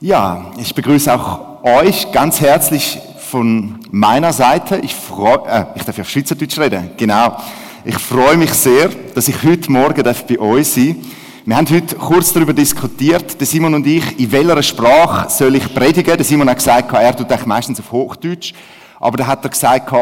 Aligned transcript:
Ja, 0.00 0.52
ich 0.56 0.76
begrüße 0.76 1.12
auch 1.12 1.64
euch 1.64 2.12
ganz 2.12 2.40
herzlich 2.40 3.00
von 3.18 3.80
meiner 3.90 4.32
Seite. 4.32 4.78
Ich 4.78 4.94
freue, 4.94 5.44
äh, 5.48 5.64
ich 5.74 5.82
darf 5.82 5.96
ja 5.96 6.02
auf 6.02 6.08
Schweizerdeutsch 6.08 6.56
reden, 6.56 6.90
genau. 6.96 7.36
Ich 7.84 7.98
freue 7.98 8.36
mich 8.36 8.54
sehr, 8.54 8.90
dass 9.16 9.26
ich 9.26 9.42
heute 9.42 9.72
Morgen 9.72 10.04
darf 10.04 10.24
bei 10.24 10.38
euch 10.38 10.68
sein 10.68 11.04
Wir 11.44 11.56
haben 11.56 11.68
heute 11.68 11.96
kurz 11.96 12.32
darüber 12.32 12.52
diskutiert, 12.52 13.40
der 13.40 13.46
Simon 13.48 13.74
und 13.74 13.84
ich, 13.88 14.20
in 14.20 14.30
welcher 14.30 14.62
Sprache 14.62 15.30
soll 15.30 15.56
ich 15.56 15.74
predigen. 15.74 16.16
Der 16.16 16.24
Simon 16.24 16.48
hat 16.48 16.58
gesagt, 16.58 16.92
er 16.92 17.16
tut 17.16 17.32
eigentlich 17.32 17.46
meistens 17.46 17.80
auf 17.80 17.90
Hochdeutsch. 17.90 18.54
Aber 19.00 19.16
dann 19.16 19.26
hat 19.26 19.44
er 19.44 19.50
gesagt, 19.50 19.92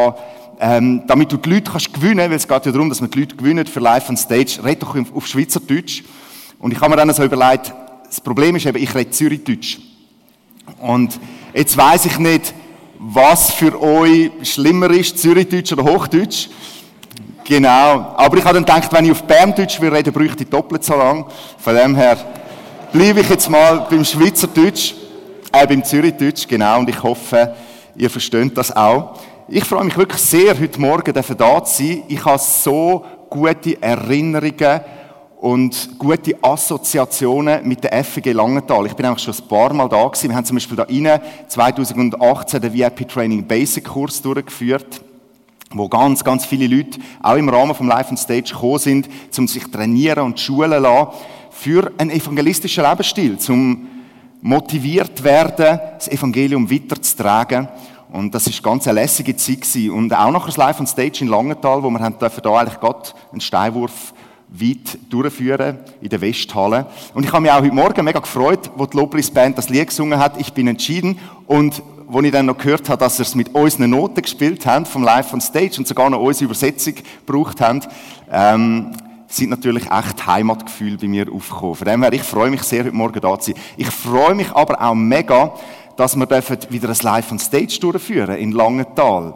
ähm, 0.59 1.01
damit 1.07 1.31
du 1.31 1.37
die 1.37 1.49
Leute 1.49 1.71
kannst 1.71 1.91
gewinnen, 1.91 2.29
weil 2.29 2.33
es 2.33 2.47
geht 2.47 2.65
ja 2.67 2.71
darum, 2.71 2.89
dass 2.89 3.01
man 3.01 3.09
die 3.09 3.21
Leute 3.21 3.35
gewinnen 3.35 3.65
für 3.65 3.79
Live 3.79 4.07
on 4.11 4.17
Stage, 4.17 4.59
red 4.63 4.79
doch 4.79 4.95
auf 5.15 5.25
Schweizerdeutsch. 5.25 6.03
Und 6.59 6.71
ich 6.71 6.79
habe 6.79 6.91
mir 6.91 6.97
dann 6.97 7.11
so 7.11 7.23
überlegt, 7.23 7.73
das 8.07 8.21
Problem 8.21 8.55
ist 8.55 8.67
eben, 8.67 8.77
ich 8.77 8.93
rede 8.93 9.09
Zürichdeutsch. 9.09 9.86
Und 10.79 11.19
jetzt 11.53 11.75
weiß 11.75 12.05
ich 12.05 12.19
nicht, 12.19 12.53
was 12.99 13.51
für 13.51 13.79
euch 13.81 14.31
schlimmer 14.43 14.89
ist, 14.91 15.17
Zürichdeutsch 15.19 15.73
oder 15.73 15.83
Hochdeutsch. 15.83 16.49
Genau. 17.43 18.13
Aber 18.17 18.37
ich 18.37 18.43
habe 18.43 18.55
dann 18.55 18.65
gedacht, 18.65 18.91
wenn 18.91 19.05
ich 19.05 19.11
auf 19.11 19.23
Berndeutsch 19.23 19.79
will 19.79 19.93
reden, 19.93 20.11
bräuchte 20.11 20.43
ich 20.43 20.49
doppelt 20.49 20.83
so 20.83 20.95
lang. 20.95 21.25
Von 21.57 21.75
dem 21.75 21.95
her 21.95 22.17
bleibe 22.91 23.21
ich 23.21 23.29
jetzt 23.29 23.49
mal 23.49 23.87
beim 23.89 24.03
Schweizerdeutsch, 24.03 24.93
äh, 25.51 25.65
beim 25.65 25.83
Zürichdeutsch, 25.83 26.47
genau. 26.47 26.79
Und 26.79 26.89
ich 26.89 27.01
hoffe, 27.01 27.55
ihr 27.95 28.09
versteht 28.09 28.57
das 28.57 28.75
auch. 28.75 29.17
Ich 29.47 29.63
freue 29.63 29.85
mich 29.85 29.95
wirklich 29.95 30.21
sehr, 30.21 30.59
heute 30.59 30.81
Morgen 30.81 31.13
da 31.13 31.23
zu 31.63 31.83
sein. 31.83 32.03
Ich 32.09 32.25
habe 32.25 32.37
so 32.37 33.05
gute 33.29 33.81
Erinnerungen 33.81 34.81
und 35.39 35.99
gute 35.99 36.35
Assoziationen 36.41 37.67
mit 37.67 37.83
der 37.83 38.03
FG 38.03 38.31
Langenthal. 38.31 38.85
Ich 38.87 38.93
bin 38.93 39.05
eigentlich 39.05 39.23
schon 39.23 39.35
ein 39.35 39.47
paar 39.47 39.73
Mal 39.73 39.87
da 39.87 40.03
gewesen. 40.03 40.29
Wir 40.29 40.35
haben 40.35 40.45
zum 40.45 40.55
Beispiel 40.55 40.77
da 40.77 40.83
innen 40.83 41.19
2018 41.47 42.61
den 42.61 42.73
VIP 42.73 43.07
Training 43.07 43.45
Basic 43.45 43.85
Kurs 43.85 44.21
durchgeführt, 44.21 45.01
wo 45.71 45.87
ganz, 45.87 46.23
ganz 46.23 46.45
viele 46.45 46.67
Leute 46.67 46.99
auch 47.21 47.35
im 47.35 47.49
Rahmen 47.49 47.75
vom 47.75 47.87
Live 47.87 48.09
on 48.09 48.17
Stage 48.17 48.53
gekommen 48.53 48.79
sind, 48.79 49.09
um 49.37 49.47
sich 49.47 49.63
trainieren 49.69 50.25
und 50.25 50.39
schulen 50.39 50.81
lassen 50.81 51.11
für 51.51 51.91
einen 51.97 52.11
evangelistischen 52.11 52.83
Lebensstil, 52.83 53.37
zum 53.37 53.87
motiviert 54.41 55.23
werden, 55.23 55.79
das 55.97 56.07
Evangelium 56.07 56.69
weiterzutragen. 56.69 57.67
Und 58.11 58.33
das 58.33 58.47
ist 58.47 58.63
ganz 58.63 58.87
eine 58.87 59.01
lässige 59.01 59.35
Zeit 59.35 59.61
gewesen. 59.61 59.91
Und 59.91 60.13
auch 60.13 60.31
noch 60.31 60.45
das 60.45 60.57
Live 60.57 60.79
on 60.79 60.87
Stage 60.87 61.19
in 61.21 61.27
Langenthal, 61.27 61.83
wo 61.83 61.89
wir 61.89 61.99
haben 61.99 62.17
dürfen 62.17 62.41
da 62.41 62.55
eigentlich 62.55 62.79
gerade 62.79 63.09
einen 63.31 63.41
Steinwurf 63.41 64.13
weit 64.49 64.97
durchführen 65.09 65.79
in 66.01 66.09
der 66.09 66.21
Westhalle. 66.21 66.87
Und 67.13 67.25
ich 67.25 67.31
habe 67.31 67.41
mich 67.41 67.51
auch 67.51 67.61
heute 67.61 67.73
Morgen 67.73 68.05
mega 68.05 68.19
gefreut, 68.19 68.71
wo 68.75 68.85
die 68.85 68.97
Lobpreisband 68.97 69.57
das 69.57 69.69
Lied 69.69 69.87
gesungen 69.87 70.19
hat, 70.19 70.39
Ich 70.39 70.53
bin 70.53 70.67
entschieden. 70.67 71.19
Und 71.45 71.81
wo 72.07 72.21
ich 72.21 72.31
dann 72.31 72.45
noch 72.45 72.57
gehört 72.57 72.87
habe, 72.89 72.99
dass 72.99 73.17
sie 73.17 73.23
es 73.23 73.35
mit 73.35 73.53
unseren 73.53 73.89
Noten 73.89 74.21
gespielt 74.21 74.65
haben, 74.65 74.85
vom 74.85 75.03
Live 75.03 75.33
on 75.33 75.41
Stage 75.41 75.75
und 75.77 75.87
sogar 75.87 76.09
noch 76.09 76.21
unsere 76.21 76.45
Übersetzung 76.45 76.95
gebraucht 77.25 77.59
haben, 77.59 77.81
ähm, 78.31 78.93
sind 79.27 79.49
natürlich 79.49 79.91
echt 79.91 80.25
Heimatgefühl 80.25 80.97
bei 80.97 81.07
mir 81.07 81.27
aufgekommen. 81.29 81.75
Von 81.75 81.85
dem 81.85 82.01
her, 82.01 82.13
ich 82.13 82.23
freue 82.23 82.49
mich 82.49 82.63
sehr, 82.63 82.85
heute 82.85 82.95
Morgen 82.95 83.19
da 83.19 83.37
zu 83.37 83.51
sein. 83.51 83.61
Ich 83.75 83.89
freue 83.89 84.35
mich 84.35 84.51
aber 84.53 84.81
auch 84.81 84.95
mega, 84.95 85.53
dass 85.97 86.15
wir 86.15 86.29
wieder 86.29 86.89
ein 86.89 86.97
Live 87.01 87.31
on 87.31 87.39
Stage 87.39 87.77
durchführen 87.81 88.37
in 88.37 88.53
Langenthal. 88.53 89.35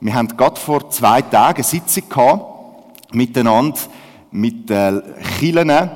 Wir 0.00 0.14
haben 0.14 0.28
gerade 0.28 0.60
vor 0.60 0.90
zwei 0.90 1.22
Tagen 1.22 1.56
eine 1.56 1.64
Sitzung 1.64 2.08
gehabt, 2.08 3.14
miteinander, 3.14 3.78
mit 4.30 4.70
den 4.70 5.02
Kirchen, 5.38 5.90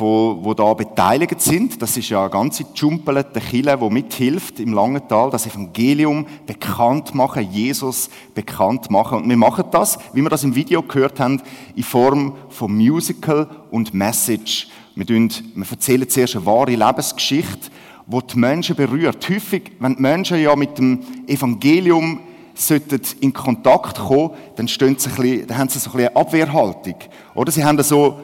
die 0.00 0.54
da 0.56 0.74
beteiligt 0.74 1.40
sind. 1.40 1.80
Das 1.80 1.96
ist 1.96 2.08
ja 2.08 2.20
eine 2.22 2.30
ganze 2.30 2.64
Jumpelte 2.74 3.40
Kille, 3.40 3.76
die 3.76 3.90
mithilft 3.90 4.60
im 4.60 4.72
Langental, 4.72 5.30
das 5.30 5.46
Evangelium 5.46 6.26
bekannt 6.46 7.14
machen, 7.14 7.48
Jesus 7.50 8.10
bekannt 8.34 8.90
machen. 8.90 9.22
Und 9.22 9.28
wir 9.28 9.36
machen 9.36 9.64
das, 9.70 9.98
wie 10.12 10.22
wir 10.22 10.30
das 10.30 10.44
im 10.44 10.54
Video 10.54 10.82
gehört 10.82 11.20
haben, 11.20 11.40
in 11.74 11.82
Form 11.82 12.34
von 12.48 12.76
Musical 12.76 13.48
und 13.70 13.94
Message. 13.94 14.68
Wir, 14.94 15.06
tun, 15.06 15.30
wir 15.54 15.66
erzählen 15.70 16.08
zuerst 16.08 16.36
eine 16.36 16.46
wahre 16.46 16.74
Lebensgeschichte, 16.74 17.70
die 18.06 18.26
die 18.26 18.38
Menschen 18.38 18.76
berührt. 18.76 19.28
Häufig, 19.28 19.72
wenn 19.78 19.96
die 19.96 20.02
Menschen 20.02 20.40
ja 20.40 20.56
mit 20.56 20.78
dem 20.78 21.00
Evangelium 21.26 22.20
sollten 22.66 23.00
in 23.20 23.32
Kontakt 23.32 23.98
kommen, 23.98 24.30
dann, 24.56 24.66
sie 24.66 24.78
ein 24.80 24.96
bisschen, 24.96 25.46
dann 25.46 25.58
haben 25.58 25.68
sie 25.68 25.78
so 25.78 25.90
ein 25.92 25.98
eine 25.98 26.16
Abwehrhaltung. 26.16 26.96
Oder 27.34 27.52
sie 27.52 27.64
haben 27.64 27.80
so, 27.82 28.20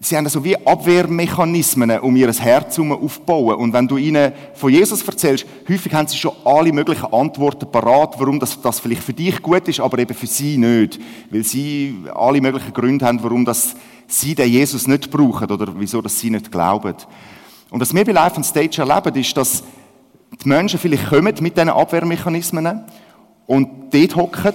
sie 0.00 0.16
haben 0.16 0.28
so 0.28 0.42
wie 0.44 0.56
Abwehrmechanismen, 0.56 1.98
um 2.00 2.16
ihr 2.16 2.32
Herz 2.32 2.76
herum 2.76 2.92
aufzubauen. 2.92 3.56
Und 3.56 3.72
wenn 3.72 3.86
du 3.86 3.96
ihnen 3.96 4.32
von 4.54 4.72
Jesus 4.72 5.02
erzählst, 5.02 5.46
häufig 5.68 5.92
haben 5.94 6.08
sie 6.08 6.16
schon 6.16 6.32
alle 6.44 6.72
möglichen 6.72 7.12
Antworten 7.12 7.70
parat, 7.70 8.18
warum 8.18 8.40
das, 8.40 8.60
das 8.60 8.80
vielleicht 8.80 9.02
für 9.02 9.12
dich 9.12 9.40
gut 9.40 9.68
ist, 9.68 9.80
aber 9.80 9.98
eben 9.98 10.14
für 10.14 10.26
sie 10.26 10.58
nicht. 10.58 10.98
Weil 11.30 11.44
sie 11.44 11.96
alle 12.14 12.40
möglichen 12.40 12.72
Gründe 12.72 13.06
haben, 13.06 13.22
warum 13.22 13.44
das 13.44 13.76
sie 14.06 14.34
den 14.34 14.50
Jesus 14.50 14.86
nicht 14.86 15.10
brauchen 15.10 15.50
oder 15.50 15.72
wieso 15.76 16.02
das 16.02 16.18
sie 16.18 16.30
nicht 16.30 16.50
glauben. 16.50 16.94
Und 17.70 17.80
was 17.80 17.94
wir 17.94 18.04
bei 18.04 18.12
Life 18.12 18.36
on 18.36 18.44
Stage 18.44 18.80
erleben, 18.80 19.14
ist, 19.14 19.36
dass 19.36 19.62
die 20.42 20.48
Menschen 20.48 20.78
vielleicht 20.78 21.08
kommen 21.08 21.34
mit 21.40 21.56
diesen 21.56 21.68
Abwehrmechanismen 21.68 22.84
und 23.48 23.92
dort 23.92 24.14
hocken, 24.14 24.52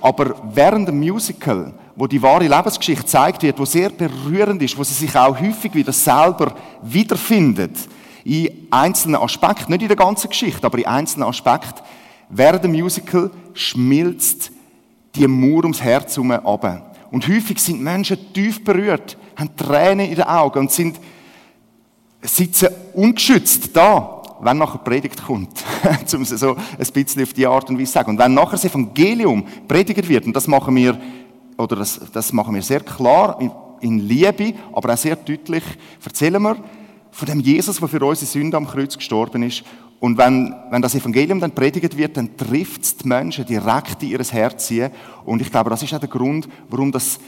aber 0.00 0.36
während 0.54 0.88
dem 0.88 1.00
Musical, 1.00 1.74
wo 1.96 2.06
die 2.06 2.22
wahre 2.22 2.46
Lebensgeschichte 2.46 3.02
gezeigt 3.02 3.42
wird, 3.42 3.58
wo 3.58 3.64
sehr 3.64 3.90
berührend 3.90 4.62
ist, 4.62 4.78
wo 4.78 4.84
sie 4.84 4.94
sich 4.94 5.14
auch 5.16 5.38
häufig 5.38 5.74
wieder 5.74 5.92
selber 5.92 6.54
wiederfindet, 6.80 7.76
in 8.24 8.68
einzelnen 8.70 9.16
Aspekten, 9.16 9.72
nicht 9.72 9.82
in 9.82 9.88
der 9.88 9.96
ganzen 9.96 10.30
Geschichte, 10.30 10.64
aber 10.64 10.78
in 10.78 10.86
einzelnen 10.86 11.28
Aspekten, 11.28 11.82
während 12.28 12.64
dem 12.64 12.72
Musical 12.72 13.30
schmilzt 13.52 14.52
die 15.14 15.26
Mauer 15.26 15.64
ums 15.64 15.82
Herz 15.82 16.16
herum. 16.16 16.32
Und 17.10 17.28
häufig 17.28 17.58
sind 17.58 17.80
Menschen 17.80 18.32
tief 18.32 18.62
berührt, 18.62 19.16
haben 19.36 19.56
Tränen 19.56 20.06
in 20.06 20.16
den 20.16 20.24
Augen 20.24 20.60
und 20.60 20.72
sind, 20.72 21.00
sitzen 22.20 22.68
ungeschützt 22.94 23.76
da 23.76 24.22
wenn 24.40 24.58
nachher 24.58 24.78
Predigt 24.78 25.24
kommt, 25.24 25.64
um 26.14 26.22
es 26.22 26.30
so 26.30 26.54
ein 26.54 26.86
bisschen 26.92 27.22
auf 27.22 27.32
die 27.32 27.46
Art 27.46 27.68
und 27.70 27.78
Weise 27.78 27.86
zu 27.86 27.92
sagen. 27.92 28.10
Und 28.10 28.18
wenn 28.18 28.34
nachher 28.34 28.52
das 28.52 28.64
Evangelium 28.64 29.44
predigt 29.66 30.08
wird, 30.08 30.26
und 30.26 30.34
das 30.34 30.46
machen 30.46 30.74
wir, 30.76 30.98
oder 31.56 31.76
das, 31.76 32.00
das 32.12 32.32
machen 32.32 32.54
wir 32.54 32.62
sehr 32.62 32.80
klar, 32.80 33.38
in, 33.80 33.98
Liebe, 33.98 34.54
aber 34.72 34.92
auch 34.92 34.96
sehr 34.96 35.16
deutlich, 35.16 35.64
erzählen 36.04 36.42
wir 36.42 36.56
von 37.10 37.26
dem 37.26 37.40
Jesus, 37.40 37.78
der 37.78 37.88
für 37.88 38.04
unsere 38.04 38.26
Sünde 38.26 38.56
am 38.56 38.66
Kreuz 38.66 38.96
gestorben 38.96 39.42
ist. 39.42 39.64
Und 40.00 40.18
wenn, 40.18 40.54
wenn 40.70 40.82
das 40.82 40.94
Evangelium 40.94 41.40
dann 41.40 41.52
predigt 41.52 41.96
wird, 41.96 42.16
dann 42.16 42.36
trifft 42.36 42.82
es 42.82 42.96
die 42.96 43.08
Menschen 43.08 43.46
direkt 43.46 44.02
in 44.02 44.10
ihr 44.10 44.18
Herz. 44.18 44.70
Und 45.24 45.40
ich 45.40 45.50
glaube, 45.50 45.70
das 45.70 45.82
ist 45.82 45.94
auch 45.94 45.98
der 45.98 46.08
Grund, 46.08 46.48
warum 46.68 46.92
das 46.92 47.18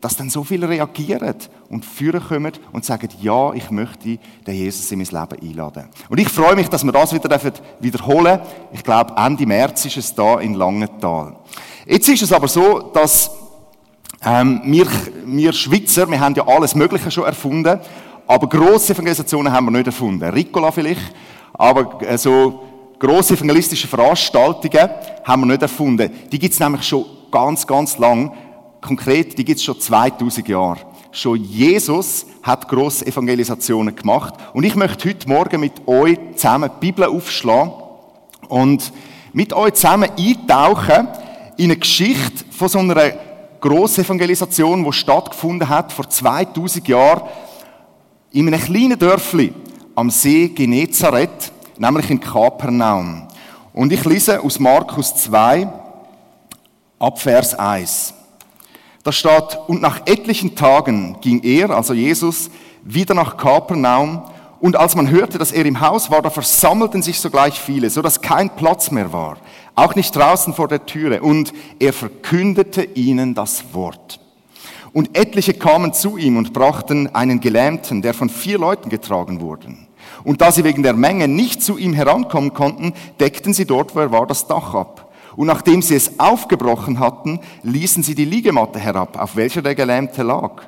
dass 0.00 0.16
dann 0.16 0.30
so 0.30 0.44
viele 0.44 0.68
reagieren 0.68 1.34
und 1.68 1.84
führen 1.84 2.22
kommen 2.22 2.52
und 2.72 2.84
sagen, 2.84 3.08
ja, 3.20 3.52
ich 3.52 3.70
möchte 3.70 4.18
den 4.46 4.54
Jesus 4.54 4.90
in 4.92 4.98
mein 4.98 5.06
Leben 5.06 5.50
einladen. 5.50 5.88
Und 6.08 6.18
ich 6.18 6.28
freue 6.28 6.54
mich, 6.54 6.68
dass 6.68 6.84
wir 6.84 6.92
das 6.92 7.12
wieder 7.12 7.40
wiederholen 7.80 8.40
Ich 8.72 8.84
glaube, 8.84 9.14
Ende 9.16 9.44
März 9.44 9.86
ist 9.86 9.96
es 9.96 10.14
da 10.14 10.38
in 10.38 10.54
Langenthal. 10.54 11.36
Jetzt 11.84 12.08
ist 12.08 12.22
es 12.22 12.32
aber 12.32 12.46
so, 12.46 12.90
dass 12.92 13.30
ähm, 14.24 14.60
wir, 14.64 14.86
wir 15.24 15.52
Schweizer, 15.52 16.08
wir 16.08 16.20
haben 16.20 16.34
ja 16.34 16.46
alles 16.46 16.74
Mögliche 16.74 17.10
schon 17.10 17.24
erfunden, 17.24 17.80
aber 18.26 18.48
grosse 18.48 18.92
Evangelisationen 18.92 19.52
haben 19.52 19.66
wir 19.66 19.72
nicht 19.72 19.86
erfunden. 19.86 20.28
Ricola 20.28 20.70
vielleicht, 20.70 21.14
aber 21.54 22.00
äh, 22.02 22.18
so 22.18 22.62
grosse 22.98 23.34
evangelistische 23.34 23.88
Veranstaltungen 23.88 24.90
haben 25.24 25.42
wir 25.42 25.46
nicht 25.46 25.62
erfunden. 25.62 26.10
Die 26.30 26.38
gibt 26.38 26.54
es 26.54 26.60
nämlich 26.60 26.82
schon 26.84 27.04
ganz, 27.30 27.66
ganz 27.66 27.98
lang 27.98 28.32
konkret, 28.80 29.36
die 29.38 29.44
gibt 29.44 29.58
es 29.58 29.64
schon 29.64 29.80
2000 29.80 30.48
Jahre. 30.48 30.78
Schon 31.10 31.42
Jesus 31.42 32.26
hat 32.42 32.68
grosse 32.68 33.06
Evangelisationen 33.06 33.94
gemacht. 33.94 34.34
Und 34.52 34.64
ich 34.64 34.76
möchte 34.76 35.08
heute 35.08 35.28
Morgen 35.28 35.60
mit 35.60 35.86
euch 35.86 36.18
zusammen 36.36 36.70
die 36.76 36.86
Bibel 36.86 37.06
aufschlagen 37.06 37.72
und 38.48 38.92
mit 39.32 39.52
euch 39.52 39.74
zusammen 39.74 40.10
eintauchen 40.16 41.08
in 41.56 41.64
eine 41.66 41.76
Geschichte 41.76 42.44
von 42.50 42.68
so 42.68 42.78
einer 42.78 43.12
grossen 43.60 44.04
Evangelisation, 44.04 44.84
die 44.84 44.92
stattgefunden 44.92 45.68
hat 45.68 45.92
vor 45.92 46.08
2000 46.08 46.86
Jahren 46.88 47.22
in 48.30 48.46
einem 48.46 48.60
kleinen 48.60 48.98
Dörfli 48.98 49.52
am 49.94 50.10
See 50.10 50.48
Genezareth, 50.48 51.52
nämlich 51.78 52.10
in 52.10 52.20
Kapernaum. 52.20 53.26
Und 53.72 53.92
ich 53.92 54.04
lese 54.04 54.42
aus 54.42 54.58
Markus 54.58 55.14
2 55.14 55.68
ab 56.98 57.18
Vers 57.18 57.54
1. 57.54 58.14
Da 59.08 59.12
steht, 59.12 59.58
und 59.68 59.80
nach 59.80 60.02
etlichen 60.04 60.54
Tagen 60.54 61.16
ging 61.22 61.40
er, 61.42 61.70
also 61.70 61.94
Jesus, 61.94 62.50
wieder 62.84 63.14
nach 63.14 63.38
Kapernaum, 63.38 64.20
und 64.60 64.76
als 64.76 64.94
man 64.96 65.08
hörte, 65.08 65.38
dass 65.38 65.50
er 65.50 65.64
im 65.64 65.80
Haus 65.80 66.10
war, 66.10 66.20
da 66.20 66.28
versammelten 66.28 67.00
sich 67.00 67.18
sogleich 67.18 67.58
viele, 67.58 67.88
so 67.88 68.02
dass 68.02 68.20
kein 68.20 68.54
Platz 68.54 68.90
mehr 68.90 69.10
war, 69.10 69.38
auch 69.74 69.94
nicht 69.94 70.14
draußen 70.14 70.52
vor 70.52 70.68
der 70.68 70.84
Türe, 70.84 71.22
und 71.22 71.54
er 71.78 71.94
verkündete 71.94 72.84
ihnen 72.84 73.34
das 73.34 73.72
Wort. 73.72 74.20
Und 74.92 75.16
etliche 75.16 75.54
kamen 75.54 75.94
zu 75.94 76.18
ihm 76.18 76.36
und 76.36 76.52
brachten 76.52 77.14
einen 77.14 77.40
Gelähmten, 77.40 78.02
der 78.02 78.12
von 78.12 78.28
vier 78.28 78.58
Leuten 78.58 78.90
getragen 78.90 79.40
wurde. 79.40 79.74
Und 80.22 80.42
da 80.42 80.52
sie 80.52 80.64
wegen 80.64 80.82
der 80.82 80.92
Menge 80.92 81.28
nicht 81.28 81.62
zu 81.62 81.78
ihm 81.78 81.94
herankommen 81.94 82.52
konnten, 82.52 82.92
deckten 83.20 83.54
sie 83.54 83.64
dort, 83.64 83.96
wo 83.96 84.00
er 84.00 84.12
war, 84.12 84.26
das 84.26 84.46
Dach 84.46 84.74
ab. 84.74 85.07
Und 85.38 85.46
nachdem 85.46 85.82
sie 85.82 85.94
es 85.94 86.18
aufgebrochen 86.18 86.98
hatten, 86.98 87.38
ließen 87.62 88.02
sie 88.02 88.16
die 88.16 88.24
Liegematte 88.24 88.80
herab, 88.80 89.16
auf 89.16 89.36
welcher 89.36 89.62
der 89.62 89.76
Gelähmte 89.76 90.24
lag. 90.24 90.62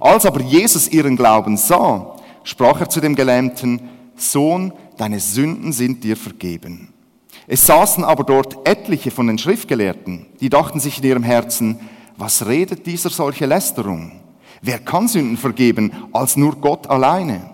Als 0.00 0.26
aber 0.26 0.40
Jesus 0.40 0.88
ihren 0.88 1.14
Glauben 1.14 1.56
sah, 1.56 2.16
sprach 2.42 2.80
er 2.80 2.88
zu 2.88 3.00
dem 3.00 3.14
Gelähmten, 3.14 3.88
Sohn, 4.16 4.72
deine 4.96 5.20
Sünden 5.20 5.72
sind 5.72 6.02
dir 6.02 6.16
vergeben. 6.16 6.92
Es 7.46 7.64
saßen 7.66 8.02
aber 8.02 8.24
dort 8.24 8.68
etliche 8.68 9.12
von 9.12 9.28
den 9.28 9.38
Schriftgelehrten, 9.38 10.26
die 10.40 10.48
dachten 10.48 10.80
sich 10.80 10.98
in 10.98 11.04
ihrem 11.04 11.22
Herzen, 11.22 11.78
was 12.16 12.48
redet 12.48 12.86
dieser 12.86 13.10
solche 13.10 13.46
Lästerung? 13.46 14.10
Wer 14.60 14.80
kann 14.80 15.06
Sünden 15.06 15.36
vergeben 15.36 15.92
als 16.12 16.36
nur 16.36 16.56
Gott 16.56 16.88
alleine? 16.88 17.50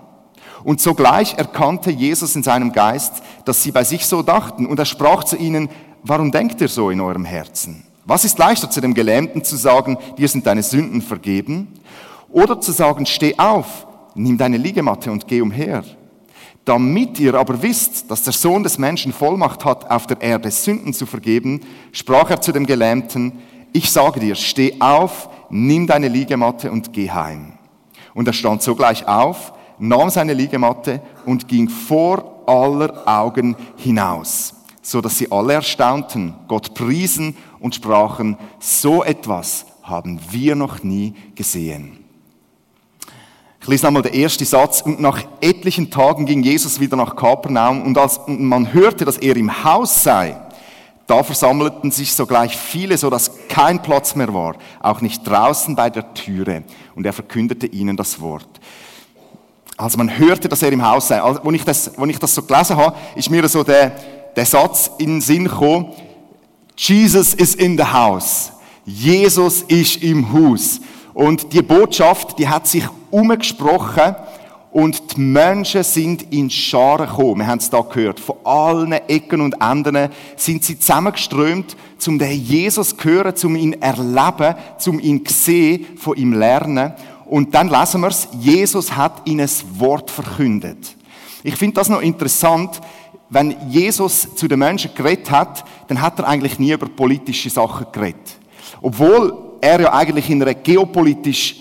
Und 0.64 0.80
sogleich 0.80 1.34
erkannte 1.34 1.90
Jesus 1.90 2.34
in 2.34 2.42
seinem 2.42 2.72
Geist, 2.72 3.22
dass 3.44 3.62
sie 3.62 3.70
bei 3.70 3.84
sich 3.84 4.06
so 4.06 4.22
dachten, 4.22 4.66
und 4.66 4.78
er 4.78 4.84
sprach 4.84 5.22
zu 5.22 5.36
ihnen, 5.36 5.68
warum 6.08 6.30
denkt 6.30 6.60
ihr 6.60 6.68
so 6.68 6.90
in 6.90 7.00
eurem 7.00 7.24
Herzen? 7.24 7.84
Was 8.04 8.24
ist 8.24 8.38
leichter 8.38 8.70
zu 8.70 8.80
dem 8.80 8.94
Gelähmten 8.94 9.42
zu 9.42 9.56
sagen, 9.56 9.98
dir 10.16 10.28
sind 10.28 10.46
deine 10.46 10.62
Sünden 10.62 11.02
vergeben? 11.02 11.68
Oder 12.30 12.60
zu 12.60 12.72
sagen, 12.72 13.06
steh 13.06 13.36
auf, 13.36 13.86
nimm 14.14 14.38
deine 14.38 14.56
Liegematte 14.56 15.10
und 15.10 15.26
geh 15.26 15.40
umher. 15.40 15.82
Damit 16.64 17.20
ihr 17.20 17.34
aber 17.34 17.62
wisst, 17.62 18.10
dass 18.10 18.22
der 18.22 18.32
Sohn 18.32 18.62
des 18.62 18.78
Menschen 18.78 19.12
Vollmacht 19.12 19.64
hat, 19.64 19.88
auf 19.90 20.06
der 20.06 20.20
Erde 20.20 20.50
Sünden 20.50 20.92
zu 20.92 21.06
vergeben, 21.06 21.60
sprach 21.92 22.30
er 22.30 22.40
zu 22.40 22.52
dem 22.52 22.66
Gelähmten, 22.66 23.40
ich 23.72 23.90
sage 23.90 24.20
dir, 24.20 24.34
steh 24.34 24.74
auf, 24.80 25.28
nimm 25.50 25.86
deine 25.86 26.08
Liegematte 26.08 26.70
und 26.70 26.92
geh 26.92 27.10
heim. 27.10 27.52
Und 28.14 28.26
er 28.26 28.32
stand 28.32 28.62
sogleich 28.62 29.06
auf, 29.06 29.52
nahm 29.78 30.10
seine 30.10 30.32
Liegematte 30.32 31.00
und 31.24 31.46
ging 31.48 31.68
vor 31.68 32.42
aller 32.46 33.06
Augen 33.06 33.56
hinaus, 33.76 34.54
so 34.86 35.00
dass 35.00 35.18
sie 35.18 35.32
alle 35.32 35.54
erstaunten, 35.54 36.34
Gott 36.46 36.72
priesen 36.74 37.36
und 37.58 37.74
sprachen, 37.74 38.38
so 38.60 39.02
etwas 39.02 39.66
haben 39.82 40.20
wir 40.30 40.54
noch 40.54 40.84
nie 40.84 41.12
gesehen. 41.34 42.04
Ich 43.60 43.66
lese 43.66 43.84
nochmal 43.84 44.02
den 44.02 44.14
ersten 44.14 44.44
Satz. 44.44 44.82
Und 44.82 45.00
nach 45.00 45.24
etlichen 45.40 45.90
Tagen 45.90 46.24
ging 46.24 46.40
Jesus 46.44 46.78
wieder 46.78 46.96
nach 46.96 47.16
Kapernaum 47.16 47.82
und 47.82 47.98
als 47.98 48.20
man 48.28 48.72
hörte, 48.72 49.04
dass 49.04 49.18
er 49.18 49.36
im 49.36 49.64
Haus 49.64 50.04
sei, 50.04 50.36
da 51.08 51.24
versammelten 51.24 51.90
sich 51.90 52.14
sogleich 52.14 52.56
viele, 52.56 52.96
so 52.96 53.10
dass 53.10 53.32
kein 53.48 53.82
Platz 53.82 54.14
mehr 54.14 54.32
war, 54.32 54.54
auch 54.80 55.00
nicht 55.00 55.26
draußen 55.26 55.74
bei 55.74 55.90
der 55.90 56.14
Türe. 56.14 56.62
Und 56.94 57.04
er 57.04 57.12
verkündete 57.12 57.66
ihnen 57.66 57.96
das 57.96 58.20
Wort. 58.20 58.60
Also 59.76 59.98
man 59.98 60.16
hörte, 60.16 60.48
dass 60.48 60.62
er 60.62 60.72
im 60.72 60.86
Haus 60.86 61.08
sei. 61.08 61.20
Also, 61.20 61.42
als 61.42 61.54
ich 61.54 61.64
das, 61.64 61.98
als 61.98 62.10
ich 62.10 62.18
das 62.18 62.34
so 62.34 62.42
gelesen 62.42 62.76
habe, 62.76 62.96
ist 63.14 63.30
mir 63.30 63.46
so 63.48 63.62
der, 63.62 63.92
der 64.36 64.46
Satz 64.46 64.90
in 64.98 65.06
den 65.06 65.20
Sinn 65.20 65.44
gekommen, 65.44 65.86
Jesus 66.76 67.34
is 67.34 67.54
in 67.54 67.76
the 67.76 67.84
house. 67.84 68.52
Jesus 68.84 69.62
ist 69.62 70.02
im 70.02 70.32
Haus. 70.32 70.80
Und 71.14 71.52
die 71.54 71.62
Botschaft, 71.62 72.38
die 72.38 72.46
hat 72.46 72.66
sich 72.66 72.84
umgesprochen 73.10 74.14
und 74.70 75.16
die 75.16 75.20
Menschen 75.20 75.82
sind 75.82 76.30
in 76.34 76.50
Scharen 76.50 77.08
gekommen. 77.08 77.38
Wir 77.38 77.46
haben 77.46 77.58
es 77.58 77.70
da 77.70 77.80
gehört. 77.80 78.20
Von 78.20 78.36
allen 78.44 78.92
Ecken 78.92 79.40
und 79.40 79.54
Enden 79.58 80.10
sind 80.36 80.62
sie 80.62 80.78
zusammengeströmt, 80.78 81.74
um 82.06 82.18
den 82.18 82.38
Jesus 82.44 82.94
zu 82.94 83.04
hören, 83.04 83.34
um 83.42 83.56
ihn 83.56 83.72
erleben, 83.80 84.54
um 84.86 85.00
ihn 85.00 85.24
sehen, 85.26 85.86
von 85.96 86.14
ihm 86.18 86.34
lernen. 86.34 86.92
Und 87.24 87.54
dann 87.54 87.70
lesen 87.70 88.02
wir 88.02 88.08
es, 88.08 88.28
Jesus 88.38 88.94
hat 88.94 89.22
ihnen 89.24 89.48
ein 89.48 89.80
Wort 89.80 90.10
verkündet. 90.10 90.94
Ich 91.42 91.56
finde 91.56 91.76
das 91.76 91.88
noch 91.88 92.02
interessant, 92.02 92.80
wenn 93.28 93.56
Jesus 93.70 94.34
zu 94.34 94.46
den 94.48 94.58
Menschen 94.58 94.92
geredet 94.94 95.30
hat, 95.30 95.64
dann 95.88 96.00
hat 96.00 96.18
er 96.18 96.28
eigentlich 96.28 96.58
nie 96.58 96.72
über 96.72 96.86
politische 96.86 97.50
Sachen 97.50 97.86
geredet. 97.92 98.38
Obwohl 98.80 99.36
er 99.60 99.80
ja 99.80 99.92
eigentlich 99.92 100.30
in 100.30 100.42
einer 100.42 100.54
geopolitisch 100.54 101.56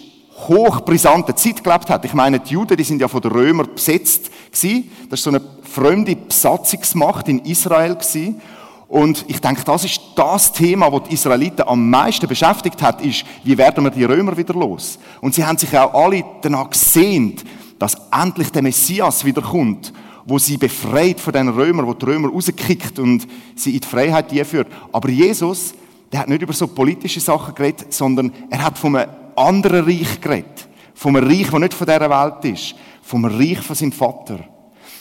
hochbrisanten 0.48 1.36
Zeit 1.36 1.64
gelebt 1.64 1.90
hat. 1.90 2.04
Ich 2.06 2.14
meine, 2.14 2.40
die 2.40 2.54
Juden, 2.54 2.76
die 2.76 2.84
sind 2.84 3.02
ja 3.02 3.08
von 3.08 3.22
den 3.22 3.32
Römern 3.32 3.70
besetzt 3.74 4.30
gewesen. 4.52 4.92
Das 5.10 5.20
ist 5.20 5.24
so 5.24 5.30
eine 5.30 5.42
fremde 5.64 6.16
Besatzungsmacht 6.16 7.30
in 7.30 7.40
Israel 7.40 7.96
gewesen. 7.96 8.42
Und 8.88 9.26
ich 9.28 9.42
denke, 9.42 9.64
das 9.64 9.84
ist 9.84 10.00
das 10.16 10.52
Thema, 10.52 10.92
das 10.92 11.04
die 11.10 11.16
Israeliten 11.16 11.68
am 11.68 11.90
meisten 11.90 12.28
beschäftigt 12.28 12.82
hat, 12.82 13.02
ist, 13.02 13.26
wie 13.44 13.58
werden 13.58 13.84
wir 13.84 13.92
die 13.92 14.04
Römer 14.04 14.38
wieder 14.38 14.54
los? 14.54 15.00
Und 15.22 15.34
sie 15.34 15.44
haben 15.44 15.58
sich 15.58 15.76
auch 15.78 15.94
alle 15.94 16.24
danach 16.42 16.70
gesehnt, 16.70 17.44
dass 17.80 17.98
endlich 18.12 18.52
der 18.52 18.62
Messias 18.62 19.26
wiederkommt, 19.26 19.92
wo 20.26 20.40
sie 20.40 20.58
befreit 20.58 21.20
von 21.20 21.34
den 21.34 21.50
Römern, 21.50 21.86
wo 21.86 21.94
die 21.94 22.06
Römer 22.06 22.30
rauskickt 22.30 22.98
und 23.00 23.28
sie 23.56 23.76
in 23.76 23.80
die 23.80 23.88
Freiheit 23.88 24.32
führt. 24.48 24.68
Aber 24.92 25.10
Jesus, 25.10 25.74
der 26.12 26.22
hat 26.22 26.30
nicht 26.30 26.42
über 26.42 26.54
so 26.54 26.68
politische 26.68 27.20
Sachen 27.20 27.54
geredet, 27.54 27.94
sondern 27.94 28.32
er 28.50 28.64
hat 28.64 28.78
von 28.78 28.96
einem 28.96 29.12
anderen 29.36 29.86
Reich 29.86 30.20
geredet. 30.20 30.68
Vom 30.96 31.16
Reich, 31.16 31.50
das 31.52 31.60
nicht 31.60 31.74
von 31.74 31.88
dieser 31.88 32.10
Welt 32.10 32.46
ist. 32.54 32.76
Vom 33.04 33.26
Reich 33.26 33.60
von 33.60 33.76
seinem 33.76 33.92
Vater. 33.92 34.40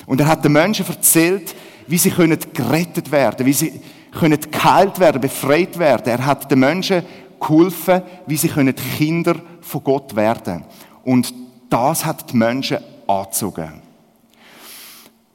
Und 0.07 0.21
er 0.21 0.27
hat 0.27 0.45
den 0.45 0.53
Menschen 0.53 0.87
erzählt, 0.87 1.55
wie 1.87 1.99
sie 1.99 2.11
können 2.11 2.39
gerettet 2.53 3.11
werden, 3.11 3.47
wie 3.47 3.53
sie 3.53 3.81
können 4.19 4.39
geheilt 4.51 4.99
werden, 4.99 5.21
befreit 5.21 5.79
werden. 5.79 6.07
Er 6.07 6.27
hat 6.27 6.51
den 6.51 6.61
Menschen 6.61 7.03
geholfen, 7.41 8.03
wie 8.27 8.37
sie 8.37 8.49
können 8.49 8.75
Kinder 8.75 9.37
von 9.61 9.85
Gott 9.85 10.15
werden. 10.17 10.65
Und 11.05 11.33
das 11.71 12.05
hat 12.05 12.31
die 12.33 12.37
Menschen 12.37 12.79
angezogen. 13.07 13.84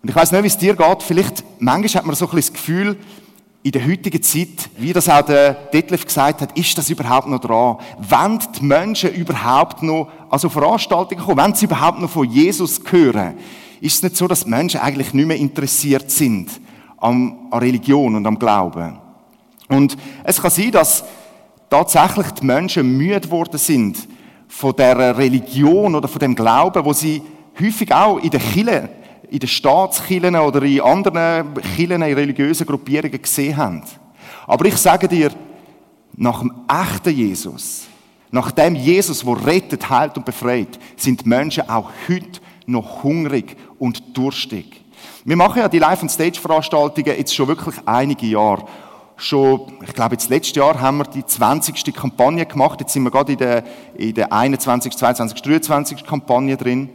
Und 0.01 0.09
ich 0.09 0.15
weiß 0.15 0.31
nicht, 0.31 0.43
wie 0.43 0.47
es 0.47 0.57
dir 0.57 0.75
geht. 0.75 1.03
Vielleicht, 1.03 1.43
manchmal 1.59 2.01
hat 2.01 2.05
man 2.05 2.15
so 2.15 2.25
ein 2.25 2.31
bisschen 2.35 2.53
das 2.53 2.61
Gefühl, 2.61 2.97
in 3.61 3.71
der 3.71 3.85
heutigen 3.85 4.21
Zeit, 4.21 4.69
wie 4.77 4.93
das 4.93 5.09
auch 5.09 5.21
der 5.21 5.53
Detlef 5.53 6.05
gesagt 6.05 6.41
hat, 6.41 6.57
ist 6.57 6.77
das 6.77 6.89
überhaupt 6.89 7.27
noch 7.27 7.39
dran? 7.39 7.77
Wenn 7.99 8.39
die 8.57 8.63
Menschen 8.63 9.13
überhaupt 9.13 9.83
noch, 9.83 10.09
also 10.29 10.47
Veranstaltungen 10.47 11.21
kommen, 11.21 11.37
wenn 11.37 11.53
sie 11.53 11.65
überhaupt 11.65 11.99
noch 11.99 12.09
von 12.09 12.29
Jesus 12.29 12.79
hören, 12.89 13.35
ist 13.81 13.95
es 13.95 14.03
nicht 14.03 14.15
so, 14.15 14.27
dass 14.27 14.45
die 14.45 14.49
Menschen 14.49 14.79
eigentlich 14.79 15.13
nicht 15.13 15.25
mehr 15.25 15.37
interessiert 15.37 16.09
sind 16.09 16.49
an, 16.97 17.37
an 17.51 17.59
Religion 17.59 18.15
und 18.15 18.25
am 18.25 18.39
Glauben. 18.39 18.97
Und 19.67 19.97
es 20.23 20.41
kann 20.41 20.51
sein, 20.51 20.71
dass 20.71 21.03
tatsächlich 21.69 22.27
die 22.31 22.45
Menschen 22.45 22.97
müde 22.97 23.19
geworden 23.19 23.57
sind 23.57 23.97
von 24.47 24.75
der 24.75 25.17
Religion 25.17 25.95
oder 25.95 26.07
von 26.07 26.19
dem 26.19 26.33
Glauben, 26.33 26.83
wo 26.83 26.93
sie 26.93 27.21
häufig 27.59 27.93
auch 27.93 28.17
in 28.17 28.31
der 28.31 28.39
Kirche 28.39 28.89
in 29.29 29.39
den 29.39 29.47
Staatskirchen 29.47 30.35
oder 30.35 30.61
in 30.63 30.81
anderen 30.81 31.53
Kirchen, 31.75 32.01
in 32.01 32.13
religiösen 32.13 32.65
Gruppierungen 32.65 33.21
gesehen 33.21 33.57
haben. 33.57 33.83
Aber 34.47 34.65
ich 34.65 34.77
sage 34.77 35.07
dir, 35.07 35.31
nach 36.15 36.39
dem 36.39 36.53
echten 36.67 37.15
Jesus, 37.15 37.87
nach 38.31 38.51
dem 38.51 38.75
Jesus, 38.75 39.23
der 39.23 39.45
rettet, 39.45 39.89
heilt 39.89 40.17
und 40.17 40.25
befreit, 40.25 40.79
sind 40.95 41.25
Menschen 41.25 41.69
auch 41.69 41.89
heute 42.07 42.39
noch 42.65 43.03
hungrig 43.03 43.55
und 43.79 44.17
durstig. 44.17 44.83
Wir 45.23 45.35
machen 45.35 45.59
ja 45.59 45.67
die 45.67 45.79
Live-on-Stage-Veranstaltungen 45.79 47.17
jetzt 47.17 47.35
schon 47.35 47.47
wirklich 47.47 47.75
einige 47.85 48.25
Jahre. 48.25 48.65
Schon, 49.17 49.73
ich 49.85 49.93
glaube, 49.93 50.15
jetzt 50.15 50.29
letztes 50.29 50.55
Jahr 50.55 50.79
haben 50.79 50.99
wir 50.99 51.03
die 51.03 51.25
20. 51.25 51.93
Kampagne 51.93 52.45
gemacht. 52.45 52.79
Jetzt 52.79 52.93
sind 52.93 53.03
wir 53.03 53.11
gerade 53.11 53.33
in 53.33 53.37
der, 53.37 53.63
in 53.95 54.13
der 54.13 54.31
21., 54.31 54.95
22., 54.95 55.41
23. 55.41 56.05
Kampagne 56.05 56.55
drin. 56.55 56.89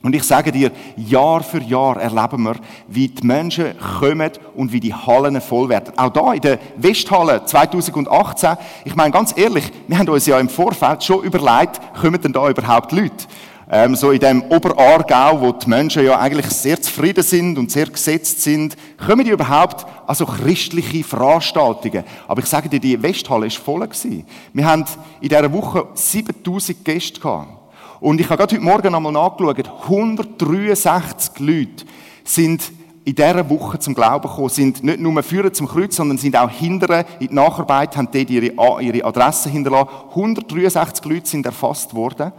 Und 0.00 0.14
ich 0.14 0.22
sage 0.22 0.52
dir, 0.52 0.70
Jahr 0.96 1.42
für 1.42 1.60
Jahr 1.60 2.00
erleben 2.00 2.44
wir, 2.44 2.54
wie 2.86 3.08
die 3.08 3.26
Menschen 3.26 3.74
kommen 3.98 4.30
und 4.54 4.72
wie 4.72 4.78
die 4.78 4.94
Hallen 4.94 5.40
voll 5.40 5.68
werden. 5.68 5.98
Auch 5.98 6.10
da 6.10 6.32
in 6.32 6.40
der 6.40 6.60
Westhalle 6.76 7.44
2018, 7.44 8.56
ich 8.84 8.94
meine 8.94 9.10
ganz 9.10 9.36
ehrlich, 9.36 9.64
wir 9.88 9.98
haben 9.98 10.08
uns 10.08 10.26
ja 10.26 10.38
im 10.38 10.48
Vorfeld 10.48 11.02
schon 11.02 11.24
überlegt, 11.24 11.80
kommen 12.00 12.20
denn 12.20 12.32
da 12.32 12.48
überhaupt 12.48 12.92
Leute? 12.92 13.26
Ähm, 13.70 13.96
so 13.96 14.12
in 14.12 14.20
dem 14.20 14.42
Oberaargau, 14.44 15.40
wo 15.40 15.52
die 15.52 15.68
Menschen 15.68 16.04
ja 16.04 16.18
eigentlich 16.18 16.46
sehr 16.46 16.80
zufrieden 16.80 17.22
sind 17.22 17.58
und 17.58 17.70
sehr 17.70 17.86
gesetzt 17.86 18.40
sind, 18.42 18.76
kommen 19.04 19.24
die 19.24 19.32
überhaupt 19.32 19.84
also 20.06 20.24
christliche 20.24 21.02
Veranstaltungen? 21.02 22.04
Aber 22.28 22.40
ich 22.40 22.46
sage 22.46 22.68
dir, 22.68 22.80
die 22.80 23.02
Westhalle 23.02 23.46
ist 23.46 23.58
voll 23.58 23.80
gewesen. 23.80 24.24
Wir 24.54 24.64
haben 24.64 24.84
in 25.20 25.28
dieser 25.28 25.52
Woche 25.52 25.88
7000 25.92 26.84
Gäste 26.84 27.20
gehabt. 27.20 27.57
Und 28.00 28.20
ich 28.20 28.28
habe 28.28 28.38
gerade 28.38 28.54
heute 28.54 28.64
Morgen 28.64 28.94
einmal 28.94 29.12
nachgeschaut, 29.12 29.68
163 29.84 31.38
Leute 31.40 31.84
sind 32.24 32.72
in 33.04 33.14
dieser 33.14 33.48
Woche 33.48 33.78
zum 33.78 33.94
Glauben 33.94 34.28
gekommen, 34.28 34.50
sind 34.50 34.84
nicht 34.84 35.00
nur 35.00 35.22
führen 35.22 35.52
zum 35.54 35.66
Kreuz, 35.66 35.96
sondern 35.96 36.18
sind 36.18 36.36
auch 36.36 36.50
hinterher 36.50 37.06
in 37.18 37.28
die 37.28 37.34
Nacharbeit, 37.34 37.96
haben 37.96 38.08
dort 38.12 38.28
ihre, 38.28 38.52
ihre 38.82 39.04
Adresse 39.04 39.48
hinterlassen. 39.48 39.88
163 40.10 41.04
Leute 41.06 41.26
sind 41.26 41.46
erfasst 41.46 41.94
worden. 41.94 42.32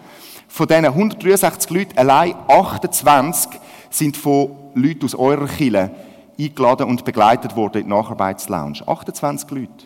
Von 0.48 0.68
diesen 0.68 0.86
163 0.86 1.70
Leuten 1.72 1.98
allein 1.98 2.36
28 2.48 3.60
sind 3.90 4.16
von 4.16 4.52
Leuten 4.76 5.06
aus 5.06 5.16
eurer 5.16 5.48
Kirche 5.48 5.92
eingeladen 6.40 6.88
und 6.88 7.04
begleitet 7.04 7.56
worden 7.56 7.82
in 7.82 7.84
die 7.88 7.90
Nacharbeitslounge. 7.90 8.88
28 8.88 9.50
Leute. 9.50 9.86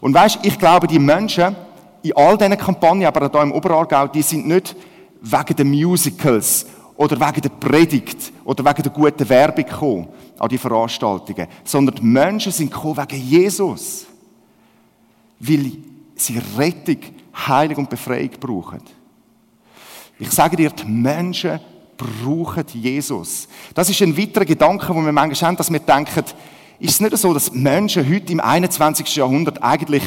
Und 0.00 0.14
weißt, 0.14 0.40
ich 0.42 0.58
glaube, 0.58 0.86
die 0.86 0.98
Menschen, 0.98 1.54
in 2.02 2.16
all 2.16 2.38
diesen 2.38 2.56
Kampagnen, 2.56 3.06
aber 3.06 3.26
auch 3.26 3.30
hier 3.30 3.42
im 3.42 3.52
Oberargau, 3.52 4.06
die 4.08 4.22
sind 4.22 4.46
nicht 4.46 4.74
wegen 5.30 5.56
den 5.56 5.70
Musicals 5.70 6.66
oder 6.96 7.18
wegen 7.20 7.42
der 7.42 7.48
Predigt 7.50 8.32
oder 8.44 8.64
wegen 8.64 8.82
der 8.82 8.92
guten 8.92 9.28
Werbung 9.28 9.64
gekommen 9.64 10.08
an 10.38 10.48
die 10.48 10.58
Veranstaltungen, 10.58 11.46
sondern 11.64 11.94
die 11.96 12.02
Menschen 12.02 12.52
sind 12.52 12.70
gekommen 12.70 12.96
wegen 12.96 13.22
Jesus. 13.22 14.06
Weil 15.38 15.72
sie 16.14 16.40
Rettung, 16.56 16.98
Heilung 17.46 17.76
und 17.78 17.90
Befreiung 17.90 18.30
brauchen. 18.40 18.80
Ich 20.18 20.30
sage 20.30 20.56
dir, 20.56 20.70
die 20.70 20.86
Menschen 20.86 21.60
brauchen 21.96 22.64
Jesus. 22.72 23.48
Das 23.74 23.90
ist 23.90 24.00
ein 24.00 24.16
weiterer 24.16 24.44
Gedanke, 24.44 24.94
wo 24.94 25.02
wir 25.02 25.12
manchmal 25.12 25.48
haben, 25.48 25.56
dass 25.56 25.70
wir 25.70 25.80
denken, 25.80 26.24
ist 26.78 26.92
es 26.92 27.00
nicht 27.00 27.16
so, 27.16 27.32
dass 27.32 27.52
Menschen 27.52 28.08
heute 28.08 28.32
im 28.32 28.40
21. 28.40 29.16
Jahrhundert 29.16 29.62
eigentlich 29.62 30.02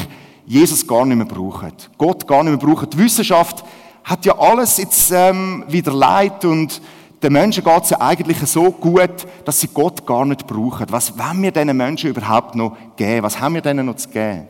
Jesus 0.46 0.86
gar 0.86 1.04
nicht 1.04 1.16
mehr 1.16 1.26
brauchen? 1.26 1.72
Gott 1.98 2.26
gar 2.26 2.42
nicht 2.42 2.60
mehr 2.60 2.74
brauchen? 2.74 2.90
Die 2.90 2.98
Wissenschaft 2.98 3.64
hat 4.10 4.24
ja 4.24 4.36
alles 4.36 4.76
jetzt 4.78 5.12
ähm, 5.12 5.64
wieder 5.68 5.92
leid 5.92 6.44
und 6.44 6.82
den 7.22 7.32
Menschen 7.32 7.62
geht 7.62 7.84
es 7.84 7.90
ja 7.90 8.00
eigentlich 8.00 8.38
so 8.38 8.72
gut, 8.72 9.24
dass 9.44 9.60
sie 9.60 9.68
Gott 9.68 10.04
gar 10.04 10.24
nicht 10.24 10.48
brauchen. 10.48 10.86
Was 10.90 11.16
wollen 11.16 11.42
wir 11.42 11.52
diesen 11.52 11.76
Menschen 11.76 12.10
überhaupt 12.10 12.56
noch 12.56 12.76
geben? 12.96 13.22
Was 13.22 13.40
haben 13.40 13.54
wir 13.54 13.60
denen 13.60 13.86
noch 13.86 13.94
zu 13.94 14.08
geben? 14.08 14.48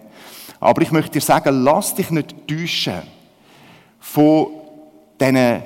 Aber 0.60 0.80
ich 0.80 0.90
möchte 0.90 1.10
dir 1.10 1.20
sagen, 1.20 1.62
lass 1.62 1.94
dich 1.94 2.10
nicht 2.10 2.34
täuschen 2.48 3.02
von 3.98 4.46
diesen, 5.20 5.62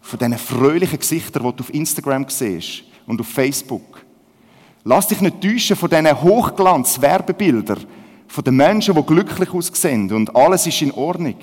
von 0.00 0.18
diesen 0.18 0.38
fröhlichen 0.38 0.98
Gesichtern, 0.98 1.44
die 1.44 1.56
du 1.56 1.62
auf 1.62 1.72
Instagram 1.72 2.26
siehst 2.28 2.82
und 3.06 3.20
auf 3.20 3.28
Facebook. 3.28 4.04
Lass 4.82 5.06
dich 5.06 5.20
nicht 5.20 5.40
täuschen 5.40 5.76
von 5.76 5.90
diesen 5.90 6.20
Hochglanz-Werbebildern, 6.22 7.84
von 8.26 8.44
den 8.44 8.56
Menschen, 8.56 8.96
die 8.96 9.02
glücklich 9.02 9.54
aussehen 9.54 10.12
und 10.12 10.34
alles 10.34 10.66
ist 10.66 10.82
in 10.82 10.90
Ordnung. 10.90 11.36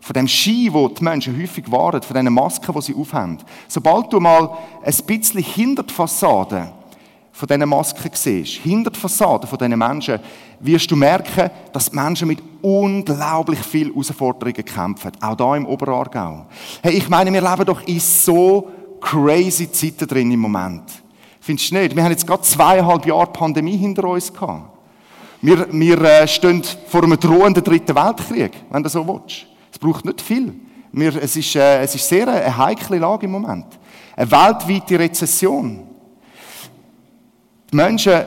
Von 0.00 0.14
dem 0.14 0.28
Ski, 0.28 0.72
wo 0.72 0.88
die 0.88 1.02
Menschen 1.02 1.38
häufig 1.40 1.70
waren, 1.70 2.02
von 2.02 2.16
diesen 2.16 2.32
Masken, 2.32 2.72
die 2.72 2.82
sie 2.82 2.94
aufhaben. 2.94 3.38
Sobald 3.66 4.12
du 4.12 4.20
mal 4.20 4.50
ein 4.82 4.94
bisschen 5.06 5.42
hinter 5.42 5.82
die 5.82 5.92
Fassade 5.92 6.72
von 7.32 7.46
diesen 7.46 7.68
Masken 7.68 8.10
siehst, 8.12 8.52
hinter 8.62 8.90
die 8.90 8.98
Fassade 8.98 9.46
von 9.46 9.58
diesen 9.58 9.78
Menschen, 9.78 10.20
wirst 10.60 10.90
du 10.90 10.96
merken, 10.96 11.50
dass 11.72 11.90
die 11.90 11.96
Menschen 11.96 12.28
mit 12.28 12.42
unglaublich 12.62 13.60
vielen 13.60 13.92
Herausforderungen 13.92 14.64
kämpfen. 14.64 15.12
Auch 15.20 15.36
da 15.36 15.56
im 15.56 15.66
Oberaargau. 15.66 16.46
Hey, 16.82 16.94
ich 16.94 17.08
meine, 17.08 17.32
wir 17.32 17.42
leben 17.42 17.64
doch 17.64 17.82
in 17.86 18.00
so 18.00 18.68
crazy 19.00 19.70
Zeiten 19.70 20.06
drin 20.06 20.30
im 20.30 20.40
Moment. 20.40 20.82
Findest 21.40 21.70
du 21.70 21.76
nicht? 21.76 21.94
Wir 21.94 22.02
haben 22.02 22.10
jetzt 22.10 22.26
gerade 22.26 22.42
zweieinhalb 22.42 23.06
Jahre 23.06 23.26
Pandemie 23.26 23.76
hinter 23.76 24.04
uns 24.04 24.32
gehabt. 24.32 24.76
Wir, 25.40 25.66
wir 25.72 26.02
äh, 26.02 26.26
stehen 26.26 26.62
vor 26.88 27.04
einem 27.04 27.18
drohenden 27.18 27.62
dritten 27.62 27.94
Weltkrieg, 27.94 28.52
wenn 28.70 28.82
du 28.82 28.88
so 28.88 29.06
willst. 29.06 29.46
Es 29.72 29.78
braucht 29.78 30.04
nicht 30.04 30.20
viel. 30.20 30.54
Wir, 30.92 31.14
es, 31.22 31.36
ist, 31.36 31.54
äh, 31.56 31.82
es 31.82 31.94
ist 31.94 32.08
sehr 32.08 32.28
eine 32.28 32.56
heikle 32.56 32.98
Lage 32.98 33.26
im 33.26 33.32
Moment. 33.32 33.66
Eine 34.16 34.30
weltweite 34.30 34.98
Rezession. 34.98 35.86
Die 37.70 37.76
Menschen, 37.76 38.24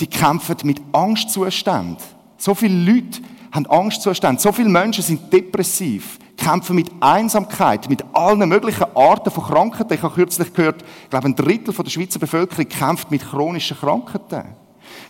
die 0.00 0.06
kämpfen 0.06 0.56
mit 0.64 0.80
Angstzuständen. 0.92 1.98
So 2.38 2.54
viele 2.54 2.92
Leute 2.92 3.20
haben 3.52 3.66
Angstzustände. 3.66 4.40
So 4.40 4.52
viele 4.52 4.68
Menschen 4.68 5.02
sind 5.02 5.32
depressiv, 5.32 6.18
kämpfen 6.36 6.76
mit 6.76 6.90
Einsamkeit, 7.00 7.88
mit 7.88 8.04
allen 8.12 8.48
möglichen 8.48 8.86
Arten 8.94 9.30
von 9.30 9.44
Krankheiten. 9.44 9.92
Ich 9.94 10.02
habe 10.02 10.14
kürzlich 10.14 10.52
gehört, 10.52 10.82
ich 11.04 11.10
glaube, 11.10 11.26
ein 11.26 11.34
Drittel 11.34 11.74
der 11.74 11.90
Schweizer 11.90 12.18
Bevölkerung 12.18 12.68
kämpft 12.68 13.10
mit 13.10 13.28
chronischen 13.28 13.76
Krankheiten. 13.76 14.54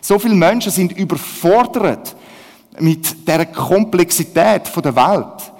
So 0.01 0.17
viele 0.19 0.35
Menschen 0.35 0.71
sind 0.71 0.97
überfordert 0.97 2.15
mit 2.79 3.27
der 3.27 3.45
Komplexität 3.45 4.71
der 4.83 4.95
Welt, 4.95 5.51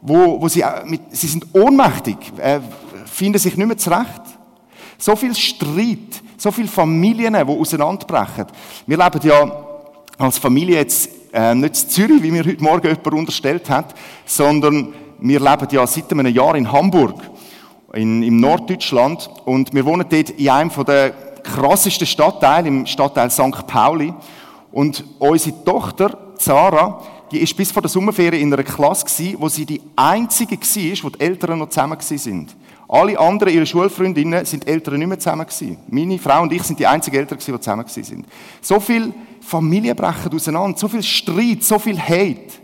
wo, 0.00 0.40
wo 0.40 0.48
sie, 0.48 0.64
mit, 0.86 1.00
sie 1.10 1.26
sind 1.26 1.46
ohnmächtig, 1.52 2.16
äh, 2.38 2.60
finden 3.06 3.38
sich 3.38 3.56
nicht 3.56 3.66
mehr 3.66 3.78
zurecht. 3.78 4.22
So 4.96 5.14
viel 5.16 5.34
Streit, 5.34 6.22
so 6.36 6.50
viele 6.50 6.68
Familien, 6.68 7.34
die 7.34 7.40
auseinanderbrechen. 7.40 8.46
Wir 8.86 8.96
leben 8.96 9.20
ja 9.22 9.64
als 10.18 10.38
Familie 10.38 10.76
jetzt 10.76 11.10
äh, 11.32 11.54
nicht 11.54 11.82
in 11.82 11.88
Zürich, 11.88 12.22
wie 12.22 12.30
mir 12.30 12.44
heute 12.44 12.62
Morgen 12.62 12.86
jemand 12.86 13.06
unterstellt 13.06 13.68
hat, 13.70 13.94
sondern 14.24 14.94
wir 15.20 15.40
leben 15.40 15.68
ja 15.70 15.86
seit 15.86 16.10
einem 16.12 16.26
Jahr 16.26 16.54
in 16.54 16.70
Hamburg, 16.70 17.20
in, 17.92 18.22
im 18.22 18.36
Norddeutschland, 18.38 19.30
und 19.44 19.72
wir 19.74 19.84
wohnen 19.84 20.06
dort 20.08 20.30
in 20.30 20.48
einem 20.48 20.70
der 20.86 21.10
krassesten 21.42 22.06
Stadtteile, 22.06 22.68
im 22.68 22.86
Stadtteil 22.86 23.30
St. 23.30 23.66
Pauli. 23.66 24.12
Und 24.70 25.02
unsere 25.18 25.64
Tochter, 25.64 26.18
Sarah, 26.36 27.00
die 27.30 27.38
ist 27.38 27.56
bis 27.56 27.70
vor 27.70 27.82
der 27.82 27.88
Sommerferien 27.88 28.42
in 28.42 28.52
einer 28.52 28.62
Klasse 28.62 29.34
wo 29.38 29.48
sie 29.48 29.66
die 29.66 29.80
einzige 29.96 30.56
war, 30.56 31.04
wo 31.04 31.10
die 31.10 31.20
Eltern 31.20 31.58
noch 31.58 31.68
zusammen 31.68 31.98
sind. 32.00 32.56
Alle 32.88 33.18
anderen, 33.18 33.52
ihre 33.52 33.66
Schulfreundinnen, 33.66 34.46
sind 34.46 34.66
Eltern 34.66 34.98
nicht 34.98 35.08
mehr 35.08 35.18
zusammen 35.18 35.46
gewesen. 35.46 35.76
Meine 35.88 36.18
Frau 36.18 36.42
und 36.42 36.52
ich 36.52 36.62
sind 36.62 36.78
die 36.78 36.86
einzigen 36.86 37.16
Eltern 37.16 37.38
die 37.38 37.60
zusammen 37.60 37.84
sind. 37.86 38.26
So 38.62 38.80
viel 38.80 39.12
Familien 39.42 39.94
brechen 39.94 40.32
auseinander, 40.32 40.78
so 40.78 40.88
viel 40.88 41.02
Streit, 41.02 41.62
so 41.62 41.78
viel 41.78 41.98
Hate. 41.98 42.58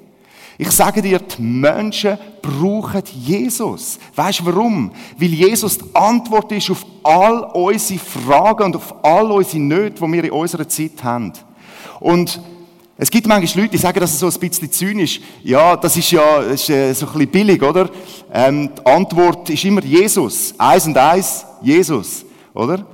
Ich 0.56 0.70
sage 0.70 1.02
dir, 1.02 1.18
die 1.18 1.42
Menschen 1.42 2.16
brauchen 2.40 3.02
Jesus. 3.12 3.98
Weißt 4.14 4.40
du 4.40 4.46
warum? 4.46 4.92
Weil 5.18 5.28
Jesus 5.28 5.78
die 5.78 5.94
Antwort 5.94 6.52
ist 6.52 6.70
auf 6.70 6.86
all 7.02 7.50
unsere 7.54 7.98
Fragen 7.98 8.64
und 8.64 8.76
auf 8.76 8.94
all 9.04 9.30
unsere 9.32 9.62
Nöte, 9.62 10.06
die 10.06 10.12
wir 10.12 10.24
in 10.24 10.30
unserer 10.30 10.68
Zeit 10.68 11.02
haben. 11.02 11.32
Und 12.00 12.40
es 12.96 13.10
gibt 13.10 13.26
manchmal 13.26 13.64
Leute, 13.64 13.72
die 13.72 13.78
sagen, 13.82 13.98
dass 13.98 14.12
es 14.12 14.20
so 14.20 14.28
ein 14.28 14.48
bisschen 14.48 14.70
zynisch 14.70 15.20
Ja, 15.42 15.76
das 15.76 15.96
ist 15.96 16.12
ja 16.12 16.38
ist, 16.42 16.70
äh, 16.70 16.92
so 16.92 17.06
ein 17.06 17.12
bisschen 17.12 17.30
billig, 17.30 17.62
oder? 17.62 17.90
Ähm, 18.32 18.70
die 18.76 18.86
Antwort 18.86 19.50
ist 19.50 19.64
immer 19.64 19.82
Jesus. 19.82 20.54
Eins 20.56 20.86
und 20.86 20.96
eins, 20.96 21.44
Jesus, 21.60 22.24
oder? 22.52 22.86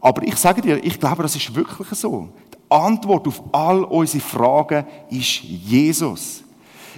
Aber 0.00 0.22
ich 0.22 0.36
sage 0.36 0.62
dir, 0.62 0.82
ich 0.82 0.98
glaube, 1.00 1.24
das 1.24 1.34
ist 1.34 1.52
wirklich 1.52 1.88
so. 1.90 2.28
Die 2.52 2.70
Antwort 2.70 3.26
auf 3.26 3.42
all 3.50 3.82
unsere 3.82 4.22
Fragen 4.22 4.86
ist 5.10 5.40
Jesus. 5.42 6.44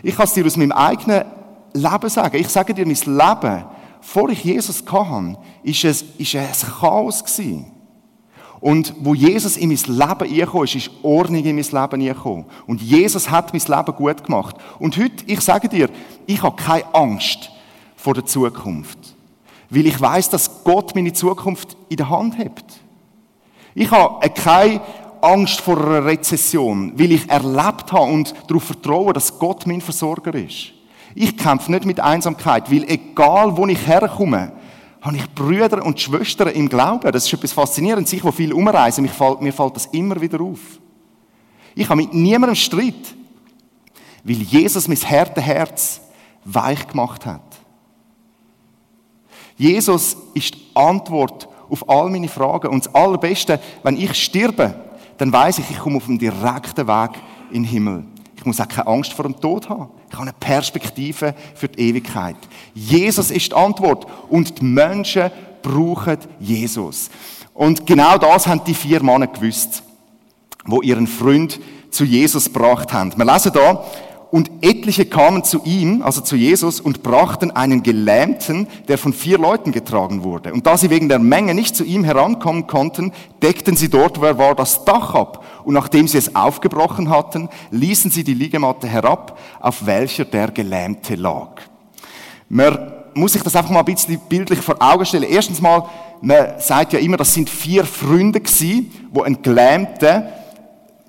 Ich 0.03 0.15
kann 0.15 0.27
es 0.27 0.35
dir 0.35 0.45
aus 0.45 0.57
meinem 0.57 0.73
eigenen 0.73 1.25
Leben 1.73 2.09
sagen. 2.11 2.37
Ich 2.37 2.49
sage 2.49 2.75
dir, 2.75 2.85
mein 2.85 2.95
Leben, 2.95 3.65
vor 4.03 4.29
ich 4.29 4.45
Jesus 4.45 4.85
hatte, 4.87 5.39
ist 5.63 5.85
es 5.85 6.05
ein 6.21 6.71
Chaos 6.79 7.25
gewesen. 7.25 7.70
Und 8.61 8.95
wo 9.01 9.15
Jesus 9.15 9.57
in 9.57 9.71
mein 9.71 9.79
Leben 9.99 10.37
gekommen 10.37 10.65
ist, 10.65 10.75
ist 10.75 10.91
Ordnung 11.03 11.43
in 11.45 11.57
mein 11.57 11.65
Leben 11.65 12.05
gekommen. 12.05 12.45
Und 12.67 12.83
Jesus 12.83 13.31
hat 13.31 13.55
mein 13.55 13.63
Leben 13.63 13.97
gut 13.97 14.23
gemacht. 14.25 14.57
Und 14.79 14.97
heute, 14.99 15.25
ich 15.27 15.41
sage 15.41 15.69
dir, 15.69 15.89
ich 16.27 16.43
habe 16.43 16.57
keine 16.57 16.95
Angst 16.95 17.51
vor 17.97 18.13
der 18.15 18.27
Zukunft. 18.27 18.99
Weil 19.71 19.87
ich 19.87 19.99
weiß, 19.99 20.29
dass 20.29 20.63
Gott 20.63 20.95
meine 20.95 21.13
Zukunft 21.13 21.77
in 21.89 21.97
der 21.97 22.11
Hand 22.11 22.37
hat. 22.39 22.65
Ich 23.75 23.91
habe 23.91 24.29
keine 24.31 24.81
Angst 25.23 25.61
vor 25.61 25.79
einer 25.79 26.05
Rezession, 26.05 26.93
weil 26.97 27.13
ich 27.13 27.31
erlebt 27.31 27.93
habe 27.93 28.11
und 28.13 28.35
darauf 28.47 28.65
vertraue, 28.65 29.13
dass 29.13 29.39
Gott 29.39 29.67
mein 29.67 29.81
Versorger 29.81 30.35
ist. 30.35 30.73
Ich 31.15 31.37
kämpfe 31.37 31.71
nicht 31.71 31.87
mit 31.87 32.01
Einsamkeit, 32.01 32.71
weil 32.71 32.85
egal 32.85 33.57
wo 33.57 33.67
ich 33.67 33.87
herkomme, 33.87 34.53
habe 35.01 35.17
ich 35.17 35.35
Brüder 35.35 35.85
und 35.85 35.99
Schwestern 36.01 36.49
im 36.49 36.69
Glauben. 36.69 37.11
Das 37.11 37.27
ist 37.27 37.33
etwas 37.33 37.53
Faszinierendes. 37.53 38.13
Ich, 38.13 38.23
wo 38.23 38.33
viel 38.33 38.53
umreisen, 38.53 39.03
mir 39.03 39.11
fällt, 39.11 39.41
mir 39.41 39.53
fällt 39.53 39.77
das 39.77 39.87
immer 39.87 40.21
wieder 40.21 40.41
auf. 40.41 40.61
Ich 41.75 41.89
habe 41.89 42.03
mit 42.03 42.13
niemandem 42.13 42.57
Streit, 42.57 43.15
weil 44.25 44.37
Jesus 44.37 44.89
mein 44.89 44.99
Herz 44.99 46.01
weich 46.45 46.87
gemacht 46.87 47.25
hat. 47.25 47.43
Jesus 49.57 50.17
ist 50.35 50.55
die 50.55 50.61
Antwort 50.75 51.49
auf 51.69 51.89
all 51.89 52.11
meine 52.11 52.29
Fragen. 52.29 52.69
Und 52.69 52.87
das 52.87 52.95
Allerbeste, 52.95 53.61
wenn 53.83 53.97
ich 53.97 54.15
sterbe, 54.15 54.75
dann 55.19 55.33
weiß 55.33 55.59
ich, 55.59 55.71
ich 55.71 55.79
komme 55.79 55.99
auf 55.99 56.07
dem 56.07 56.19
direkten 56.19 56.87
Weg 56.87 57.11
in 57.51 57.63
den 57.63 57.65
Himmel. 57.65 58.05
Ich 58.41 58.47
muss 58.47 58.59
auch 58.59 58.69
keine 58.69 58.87
Angst 58.87 59.13
vor 59.13 59.27
dem 59.27 59.39
Tod 59.39 59.69
haben. 59.69 59.91
Ich 60.09 60.15
habe 60.15 60.23
eine 60.23 60.33
Perspektive 60.33 61.35
für 61.55 61.69
die 61.69 61.91
Ewigkeit. 61.91 62.37
Jesus 62.73 63.31
ist 63.31 63.53
die 63.53 63.55
Antwort 63.55 64.07
und 64.31 64.61
die 64.61 64.65
Menschen 64.65 65.31
brauchen 65.61 66.17
Jesus. 66.39 67.11
Und 67.53 67.87
genau 67.87 68.17
das 68.17 68.47
haben 68.47 68.65
die 68.65 68.73
vier 68.73 69.03
Männer 69.03 69.27
gewusst, 69.27 69.83
wo 70.65 70.81
ihren 70.81 71.07
Freund 71.07 71.61
zu 71.91 72.05
Jesus 72.05 72.47
gebracht 72.47 72.95
haben. 72.95 73.13
Wir 73.15 73.31
lesen 73.31 73.53
da, 73.53 73.85
und 74.31 74.51
etliche 74.61 75.07
kamen 75.07 75.43
zu 75.43 75.63
ihm, 75.65 76.03
also 76.03 76.21
zu 76.21 76.37
Jesus, 76.37 76.81
und 76.81 77.03
brachten 77.03 77.51
einen 77.51 77.83
Gelähmten, 77.83 78.69
der 78.87 78.97
von 78.97 79.13
vier 79.13 79.39
Leuten 79.39 79.73
getragen 79.73 80.23
wurde. 80.23 80.53
Und 80.53 80.67
da 80.67 80.77
sie 80.77 80.91
wegen 80.91 81.09
der 81.09 81.19
Menge 81.19 81.55
nicht 81.55 81.75
zu 81.75 81.85
ihm 81.85 82.05
herankommen 82.05 82.69
konnten, 82.69 83.13
deckten 83.43 83.77
sie 83.77 83.89
dort, 83.89 84.21
wo 84.21 84.25
er 84.25 84.39
war, 84.39 84.55
das 84.55 84.85
Dach 84.85 85.15
ab. 85.15 85.45
Und 85.65 85.75
nachdem 85.75 86.07
sie 86.07 86.19
es 86.19 86.37
aufgebrochen 86.37 87.11
hatten, 87.11 87.49
ließen 87.73 88.11
sie 88.11 88.23
die 88.23 88.35
Liegematte 88.35 88.87
herab, 88.87 89.39
auf 89.59 89.85
welcher 89.87 90.25
der 90.25 90.53
Gelähmte 90.53 91.17
lag. 91.17 91.63
Man 92.49 92.93
muss 93.15 93.33
sich 93.33 93.43
das 93.43 93.57
einfach 93.57 93.71
mal 93.71 93.81
ein 93.81 93.85
bisschen 93.85 94.21
bildlich 94.29 94.61
vor 94.61 94.77
Augen 94.79 95.05
stellen. 95.05 95.25
Erstens 95.25 95.61
mal, 95.61 95.85
man 96.21 96.61
sagt 96.61 96.93
ja 96.93 97.01
immer, 97.01 97.17
das 97.17 97.35
sind 97.35 97.51
vier 97.51 97.85
Freunde 97.85 98.41
gewesen, 98.41 98.93
wo 99.11 99.23
ein 99.23 99.43
Gelähmter 99.43 100.40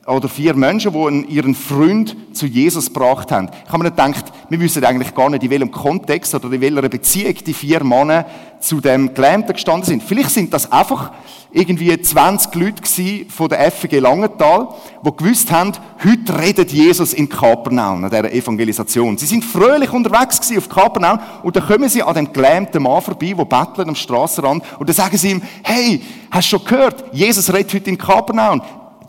oder 0.07 0.27
vier 0.27 0.55
Menschen, 0.55 0.93
die 0.93 1.33
ihren 1.33 1.53
Freund 1.53 2.15
zu 2.33 2.47
Jesus 2.47 2.87
gebracht 2.87 3.31
haben. 3.31 3.49
Ich 3.65 3.71
habe 3.71 3.83
mir 3.83 3.91
gedacht, 3.91 4.25
wir 4.49 4.59
wissen 4.59 4.83
eigentlich 4.83 5.13
gar 5.13 5.29
nicht, 5.29 5.43
in 5.43 5.51
welchem 5.51 5.69
Kontext 5.69 6.33
oder 6.33 6.51
in 6.51 6.59
welcher 6.59 6.89
Beziehung 6.89 7.35
die 7.45 7.53
vier 7.53 7.83
Männer 7.83 8.25
zu 8.59 8.81
dem 8.81 9.13
Gelähmten 9.13 9.53
gestanden 9.53 9.85
sind. 9.85 10.01
Vielleicht 10.01 10.31
sind 10.31 10.53
das 10.53 10.71
einfach 10.71 11.11
irgendwie 11.51 11.99
20 12.01 12.55
Leute 12.55 12.81
von 13.29 13.49
der 13.49 13.71
FG 13.71 13.99
Langenthal, 13.99 14.69
die 15.05 15.15
gewusst 15.15 15.51
haben, 15.51 15.73
heute 16.03 16.39
redet 16.39 16.71
Jesus 16.71 17.13
in 17.13 17.29
Kapernaum, 17.29 18.03
an 18.03 18.09
dieser 18.09 18.31
Evangelisation. 18.31 19.17
Sie 19.17 19.25
sind 19.25 19.43
fröhlich 19.43 19.91
unterwegs 19.91 20.39
gewesen 20.39 20.57
auf 20.59 20.69
Kapernaum 20.69 21.19
und 21.43 21.55
dann 21.55 21.67
kommen 21.67 21.89
sie 21.89 22.01
an 22.01 22.15
dem 22.15 22.33
gelähmten 22.33 22.81
Mann 22.81 23.01
vorbei, 23.01 23.35
der 23.37 23.45
bettelt 23.45 23.87
am 23.87 23.95
Strassenrand 23.95 24.63
und 24.79 24.89
dann 24.89 24.95
sagen 24.95 25.17
sie 25.17 25.31
ihm, 25.31 25.41
hey, 25.63 26.01
hast 26.31 26.51
du 26.51 26.57
schon 26.57 26.65
gehört, 26.65 27.03
Jesus 27.11 27.53
redet 27.53 27.73
heute 27.73 27.89
in 27.89 27.97
Kapernaum. 27.97 28.61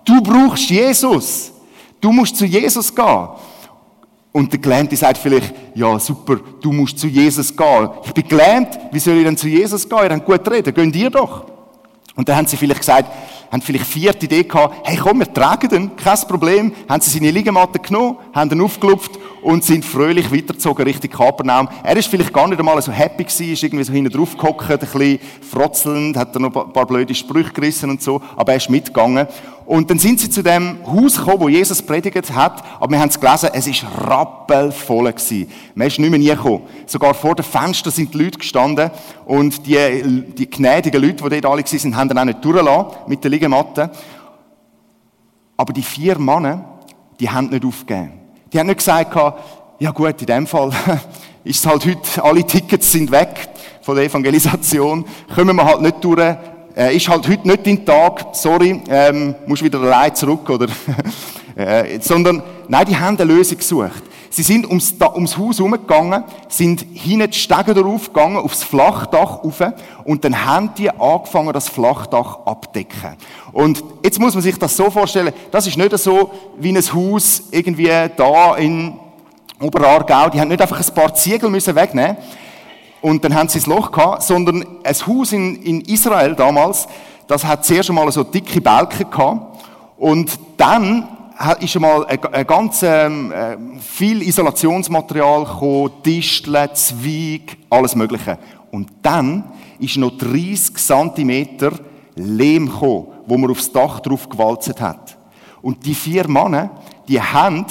Du 0.05 0.21
brauchst 0.21 0.69
Jesus. 0.71 1.53
Du 2.01 2.13
musst 2.13 2.37
zu 2.37 2.45
Jesus 2.45 2.95
gehen. 2.95 3.29
Und 4.33 4.51
der 4.51 4.61
Gelähmte 4.61 4.97
sagt 4.97 5.19
vielleicht, 5.19 5.55
ja 5.75 5.99
super, 5.99 6.37
du 6.61 6.73
musst 6.73 6.99
zu 6.99 7.07
Jesus 7.07 7.55
gehen. 7.55 7.91
Ich 8.05 8.13
bin 8.13 8.27
gelähmt, 8.27 8.79
wie 8.91 8.99
soll 8.99 9.19
ich 9.19 9.25
denn 9.25 9.37
zu 9.37 9.47
Jesus 9.47 9.89
gehen? 9.89 9.99
Ihr 10.03 10.11
habt 10.11 10.25
gut 10.25 10.51
reden, 10.51 10.73
gehen 10.73 10.91
dir 10.91 11.11
doch. 11.11 11.45
Und 12.15 12.29
dann 12.29 12.37
haben 12.37 12.47
sie 12.47 12.57
vielleicht 12.57 12.81
gesagt, 12.81 13.11
haben 13.51 13.63
vielleicht 13.63 13.87
vierte 13.87 14.27
Idee 14.27 14.45
gehabt, 14.45 14.87
hey 14.87 14.97
komm, 14.97 15.19
wir 15.21 15.33
tragen 15.33 15.69
den, 15.69 15.97
kein 15.97 16.19
Problem. 16.29 16.73
Haben 16.89 17.01
sie 17.01 17.11
seine 17.11 17.31
Liegematte 17.31 17.79
genommen, 17.79 18.17
haben 18.35 18.51
ihn 18.51 18.61
aufgelupft 18.63 19.13
und 19.43 19.65
sind 19.65 19.85
fröhlich 19.85 20.31
weitergezogen 20.31 20.85
Richtung 20.85 21.11
Kapernaum. 21.11 21.69
Er 21.83 21.97
ist 21.97 22.09
vielleicht 22.09 22.33
gar 22.33 22.49
nicht 22.49 22.59
einmal 22.59 22.81
so 22.81 22.93
happy 22.93 23.25
gewesen, 23.25 23.53
ist 23.53 23.63
irgendwie 23.63 23.85
so 23.85 23.93
hinten 23.93 24.13
drauf 24.13 24.37
gehockt, 24.37 24.71
ein 24.71 24.79
bisschen 24.79 25.19
frotzelnd, 25.51 26.17
hat 26.17 26.35
dann 26.35 26.43
noch 26.43 26.55
ein 26.55 26.73
paar 26.73 26.87
blöde 26.87 27.15
Sprüche 27.15 27.53
gerissen 27.53 27.91
und 27.91 28.03
so, 28.03 28.23
aber 28.37 28.53
er 28.53 28.59
ist 28.59 28.71
mitgegangen. 28.71 29.27
Und 29.65 29.91
dann 29.91 29.99
sind 29.99 30.21
sie 30.21 30.29
zu 30.29 30.43
dem 30.43 30.79
Haus 30.87 31.17
gekommen, 31.17 31.41
wo 31.41 31.49
Jesus 31.49 31.83
predigt 31.83 32.35
hat, 32.35 32.63
aber 32.81 32.91
wir 32.91 33.01
haben 33.01 33.09
es 33.09 33.19
gelesen, 33.19 33.51
es 33.53 33.67
ist 33.67 33.85
rappelvoll 33.99 35.13
gewesen. 35.13 35.49
Man 35.75 35.87
ist 35.87 35.99
nicht 35.99 36.11
mehr 36.11 36.19
nie 36.19 36.29
gekommen. 36.29 36.63
Sogar 36.87 37.15
vor 37.15 37.35
den 37.35 37.45
Fenstern 37.45 37.93
sind 37.93 38.13
die 38.13 38.19
Leute 38.19 38.39
gestanden 38.39 38.91
und 39.25 39.67
die, 39.67 40.25
die 40.37 40.51
gnädigen 40.51 41.01
Leute, 41.01 41.29
die 41.29 41.41
dort 41.41 41.47
alle 41.47 41.63
waren, 41.63 41.97
haben 41.97 42.09
dann 42.09 42.19
auch 42.19 42.25
nicht 42.25 42.45
durchgelassen 42.45 42.87
mit 43.07 43.23
der 43.23 43.31
Liegematte. 43.31 43.91
Aber 45.57 45.73
die 45.73 45.83
vier 45.83 46.19
Männer, 46.19 46.65
die 47.21 47.31
haben 47.31 47.49
nicht 47.49 47.65
aufgegeben. 47.65 48.13
Die 48.53 48.59
haben 48.59 48.67
nicht 48.67 48.79
gesagt, 48.79 49.17
ja 49.79 49.91
gut, 49.91 50.21
in 50.21 50.27
dem 50.27 50.47
Fall 50.47 50.71
ist 51.45 51.61
es 51.61 51.67
halt 51.67 51.87
heute, 51.87 52.25
alle 52.25 52.45
Tickets 52.45 52.93
sind 52.93 53.11
weg 53.11 53.49
von 53.81 53.97
der 53.97 54.05
Evangelisation, 54.05 55.05
kommen 55.35 55.57
wir 55.57 55.65
halt 55.65 55.83
nicht 55.83 56.05
durch, 56.05 56.37
äh, 56.77 56.97
ist 56.97 57.09
halt 57.09 57.29
heute 57.29 57.47
nicht 57.47 57.67
dein 57.67 57.85
Tag, 57.85 58.27
sorry, 58.33 58.83
ähm, 58.89 59.35
musst 59.47 59.63
wieder 59.63 59.81
allein 59.81 60.15
zurück, 60.15 60.49
oder? 60.49 60.67
äh, 61.57 61.99
sondern, 62.01 62.43
nein, 62.69 62.87
die 62.87 62.97
haben 62.97 63.19
eine 63.19 63.33
Lösung 63.33 63.59
gesucht. 63.59 64.03
Sie 64.31 64.43
sind 64.43 64.67
ums, 64.67 64.95
ums 65.15 65.37
Haus 65.37 65.59
herumgegangen, 65.59 66.25
sind 66.49 66.87
hinten 66.95 67.31
die 67.31 67.39
Stege 67.39 67.75
darauf 67.75 68.07
gegangen, 68.07 68.39
aufs 68.39 68.63
Flachdach 68.63 69.45
rauf, 69.45 69.63
und 70.05 70.25
dann 70.25 70.47
haben 70.47 70.71
die 70.79 70.89
angefangen, 70.89 71.53
das 71.53 71.69
Flachdach 71.69 72.39
abdecken. 72.47 73.17
Und 73.53 73.85
jetzt 74.03 74.19
muss 74.19 74.33
man 74.33 74.43
sich 74.43 74.59
das 74.59 74.75
so 74.75 74.89
vorstellen, 74.91 75.35
das 75.51 75.67
ist 75.67 75.77
nicht 75.77 75.97
so 75.99 76.31
wie 76.59 76.71
ein 76.71 76.83
Haus 76.83 77.43
irgendwie 77.51 77.91
da 78.17 78.57
in 78.57 78.95
Oberargau, 79.61 80.31
die 80.31 80.41
haben 80.41 80.49
nicht 80.49 80.63
einfach 80.63 80.81
ein 80.81 80.95
paar 80.95 81.15
Ziegel 81.15 81.51
müssen 81.51 81.75
wegnehmen 81.75 82.17
und 83.03 83.25
dann 83.25 83.35
haben 83.35 83.49
sie 83.49 83.59
das 83.59 83.67
Loch 83.67 83.91
gehabt, 83.91 84.23
sondern 84.23 84.65
ein 84.85 84.95
Haus 85.07 85.33
in, 85.33 85.61
in 85.63 85.81
Israel 85.83 86.35
damals, 86.35 86.89
das 87.27 87.45
hat 87.45 87.65
zuerst 87.65 87.91
einmal 87.91 88.11
so 88.13 88.23
dicke 88.25 88.61
Balken 88.61 89.11
gehabt 89.11 89.65
und 89.99 90.39
dann 90.57 91.09
ist 91.61 91.75
einmal 91.75 92.07
ein, 92.07 92.25
ein 92.25 92.47
ganz 92.47 92.83
ähm, 92.83 93.33
äh, 93.33 93.57
viel 93.81 94.23
Isolationsmaterial 94.23 95.45
gekommen, 95.45 95.91
Disteln, 96.05 96.69
Zweig, 96.75 97.57
alles 97.69 97.97
Mögliche. 97.97 98.39
Und 98.71 98.91
dann 99.03 99.45
ist 99.79 99.97
noch 99.97 100.17
30 100.17 100.77
Zentimeter 100.77 101.73
Lehm 102.15 102.67
gekommen, 102.67 103.07
wo 103.27 103.37
man 103.37 103.51
aufs 103.51 103.73
Dach 103.73 104.01
drauf 104.01 104.29
gewalzt 104.29 104.81
hat. 104.81 105.17
Und 105.63 105.85
die 105.85 105.95
vier 105.95 106.29
Männer, 106.29 106.71
die 107.09 107.21
haben 107.21 107.67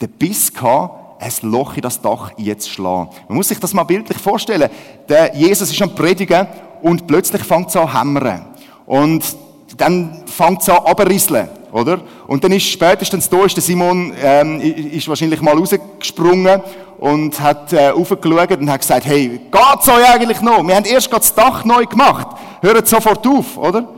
den 0.00 0.10
Biss 0.10 0.52
gehabt, 0.52 0.97
ein 1.18 1.32
Loch 1.42 1.76
in 1.76 1.82
das 1.82 2.00
Dach 2.00 2.32
jetzt 2.36 2.70
schlagen. 2.70 3.10
Man 3.28 3.36
muss 3.36 3.48
sich 3.48 3.58
das 3.58 3.74
mal 3.74 3.84
bildlich 3.84 4.18
vorstellen. 4.18 4.70
Der 5.08 5.34
Jesus 5.34 5.70
ist 5.70 5.82
am 5.82 5.94
Predigen 5.94 6.46
und 6.82 7.06
plötzlich 7.06 7.42
fängt 7.42 7.68
es 7.68 7.76
an 7.76 7.88
zu 7.88 7.98
hämmern. 7.98 8.46
Und 8.86 9.24
dann 9.76 10.22
fängt 10.26 10.62
es 10.62 10.68
an 10.68 10.78
abrisseln 10.84 11.48
oder? 11.72 12.00
Und 12.26 12.44
dann 12.44 12.52
ist 12.52 12.68
spätestens 12.68 13.28
da, 13.28 13.44
ist 13.44 13.56
der 13.56 13.62
Simon, 13.62 14.12
ähm, 14.22 14.60
ist 14.60 15.08
wahrscheinlich 15.08 15.40
mal 15.40 15.56
rausgesprungen 15.56 16.62
und 16.98 17.38
hat 17.40 17.72
äh, 17.72 17.90
aufgeschaut 17.90 18.58
und 18.58 18.70
hat 18.70 18.80
gesagt, 18.80 19.06
hey, 19.06 19.40
geht's 19.50 19.88
euch 19.88 20.14
eigentlich 20.14 20.40
noch? 20.40 20.66
Wir 20.66 20.76
haben 20.76 20.84
erst 20.84 21.10
gerade 21.10 21.20
das 21.20 21.34
Dach 21.34 21.64
neu 21.64 21.84
gemacht. 21.86 22.28
Hört 22.60 22.88
sofort 22.88 23.26
auf, 23.26 23.56
oder? 23.56 23.88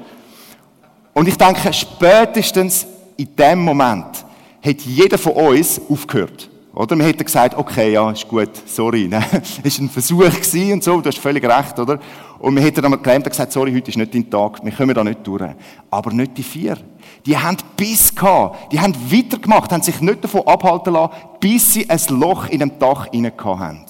Und 1.13 1.29
ich 1.29 1.37
denke, 1.37 1.73
spätestens 1.73 2.87
in 3.17 3.35
dem 3.37 3.61
Moment 3.61 4.25
hat 4.65 4.81
jeder 4.83 5.19
von 5.19 5.33
uns 5.33 5.81
aufgehört. 5.89 6.50
Oder? 6.81 6.97
Wir 6.97 7.05
hätten 7.05 7.27
gesagt, 7.27 7.59
okay, 7.59 7.93
ja, 7.93 8.11
ist 8.11 8.27
gut, 8.27 8.49
sorry, 8.65 9.07
ne? 9.07 9.23
ist 9.63 9.79
ein 9.81 9.91
Versuch 9.91 10.25
gewesen 10.25 10.73
und 10.73 10.83
so, 10.83 10.99
du 10.99 11.09
hast 11.09 11.19
völlig 11.19 11.45
recht, 11.45 11.79
oder? 11.79 11.99
Und 12.39 12.57
wir 12.57 12.63
hätten 12.63 12.81
dann 12.81 13.03
gelähmt 13.03 13.27
gesagt, 13.27 13.53
sorry, 13.53 13.71
heute 13.71 13.91
ist 13.91 13.99
nicht 13.99 14.15
dein 14.15 14.31
Tag, 14.31 14.65
wir 14.65 14.73
kommen 14.73 14.95
da 14.95 15.05
nicht 15.05 15.27
durch. 15.27 15.43
Aber 15.91 16.11
nicht 16.11 16.39
die 16.39 16.43
vier. 16.43 16.79
Die 17.27 17.37
haben 17.37 17.59
Biss 17.77 18.15
gehabt, 18.15 18.73
die 18.73 18.81
haben 18.81 18.95
weitergemacht, 19.13 19.71
haben 19.71 19.83
sich 19.83 20.01
nicht 20.01 20.25
davon 20.25 20.47
abhalten 20.47 20.95
lassen, 20.95 21.13
bis 21.39 21.75
sie 21.75 21.91
ein 21.91 22.01
Loch 22.09 22.49
in 22.49 22.61
dem 22.61 22.79
Dach 22.79 23.09
hinein 23.13 23.35
haben. 23.45 23.85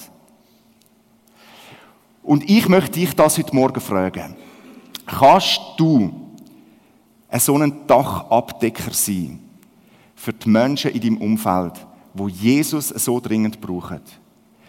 Und 2.23 2.49
ich 2.49 2.67
möchte 2.67 2.99
dich 2.99 3.15
das 3.15 3.37
heute 3.37 3.55
Morgen 3.55 3.79
fragen. 3.79 4.35
Kannst 5.05 5.61
du 5.77 6.11
so 7.39 7.57
ein 7.57 7.87
Dachabdecker 7.87 8.91
sein 8.91 9.39
für 10.13 10.33
die 10.33 10.49
Menschen 10.49 10.91
in 10.91 10.99
deinem 10.99 11.17
Umfeld, 11.19 11.87
wo 12.13 12.27
Jesus 12.27 12.89
so 12.89 13.19
dringend 13.19 13.59
braucht? 13.61 14.01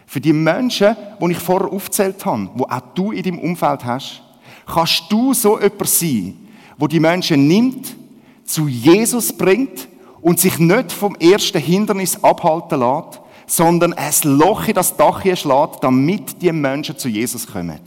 Für 0.06 0.20
die 0.20 0.32
Menschen, 0.32 0.96
die 1.20 1.32
ich 1.32 1.38
vorher 1.38 1.72
aufgezählt 1.72 2.24
habe, 2.26 2.50
wo 2.54 2.64
auch 2.64 2.80
du 2.94 3.12
in 3.12 3.22
deinem 3.22 3.38
Umfeld 3.38 3.84
hast, 3.84 4.22
kannst 4.66 5.04
du 5.10 5.32
so 5.32 5.58
jemand 5.58 5.88
sein, 5.88 6.36
wo 6.76 6.86
die 6.86 7.00
Menschen 7.00 7.48
nimmt 7.48 7.96
zu 8.44 8.68
Jesus 8.68 9.32
bringt 9.32 9.88
und 10.20 10.38
sich 10.38 10.58
nicht 10.58 10.92
vom 10.92 11.14
ersten 11.16 11.60
Hindernis 11.60 12.22
abhalten 12.22 12.80
lässt, 12.80 13.20
sondern 13.46 13.92
ein 13.94 14.12
Loch 14.24 14.68
in 14.68 14.74
das 14.74 14.96
Dach 14.96 15.22
hier 15.22 15.36
schlägt, 15.36 15.82
damit 15.82 16.40
die 16.40 16.52
Menschen 16.52 16.96
zu 16.96 17.08
Jesus 17.08 17.46
kommen. 17.46 17.80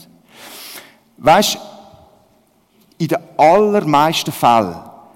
Weißt, 1.17 1.57
in 2.97 3.07
den 3.07 3.17
allermeisten 3.37 4.31
Fällen 4.31 4.75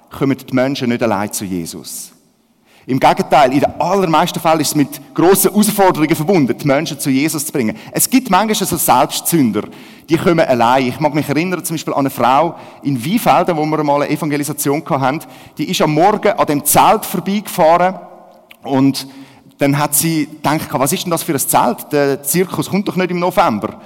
kommen 0.10 0.38
die 0.38 0.54
Menschen 0.54 0.89
nicht 0.89 1.04
allein 1.04 1.32
zu 1.32 1.45
Jesus. 1.45 2.12
Im 2.89 2.99
Gegenteil, 2.99 3.54
in 3.54 3.60
den 3.60 3.80
allermeisten 3.80 4.39
Fällen 4.39 4.62
ist 4.62 4.69
es 4.69 4.75
mit 4.75 5.13
grossen 5.13 5.52
Herausforderungen 5.52 6.15
verbunden, 6.15 6.58
die 6.58 6.65
Menschen 6.65 6.99
zu 6.99 7.12
Jesus 7.12 7.45
zu 7.45 7.52
bringen. 7.52 7.78
Es 7.91 8.10
gibt 8.10 8.32
manchmal 8.32 8.56
so 8.56 8.78
Selbstzünder, 8.78 9.65
die 10.10 10.17
kommen 10.17 10.39
allein. 10.39 10.88
Ich 10.88 10.99
mag 10.99 11.13
mich 11.13 11.30
erinnern 11.30 11.63
zum 11.63 11.75
Beispiel 11.75 11.93
an 11.93 11.99
eine 11.99 12.10
Frau 12.10 12.56
in 12.82 13.06
Wiefelden, 13.06 13.56
wo 13.56 13.63
wir 13.63 13.84
mal 13.84 14.02
eine 14.02 14.10
Evangelisation 14.10 14.84
hatten. 14.89 15.19
Die 15.60 15.69
ist 15.69 15.80
am 15.84 15.93
Morgen 15.93 16.30
an 16.30 16.47
dem 16.47 16.65
Zelt 16.65 17.06
vorbeigefahren 17.06 17.93
und 18.63 19.08
dann 19.60 19.78
hat 19.78 19.93
sie 19.93 20.25
gedacht, 20.25 20.69
was 20.71 20.91
ist 20.91 21.04
denn 21.04 21.12
das 21.12 21.21
für 21.21 21.34
ein 21.34 21.39
Zelt? 21.39 21.91
Der 21.91 22.23
Zirkus 22.23 22.71
kommt 22.71 22.88
doch 22.88 22.95
nicht 22.95 23.12
im 23.12 23.19
November. 23.19 23.80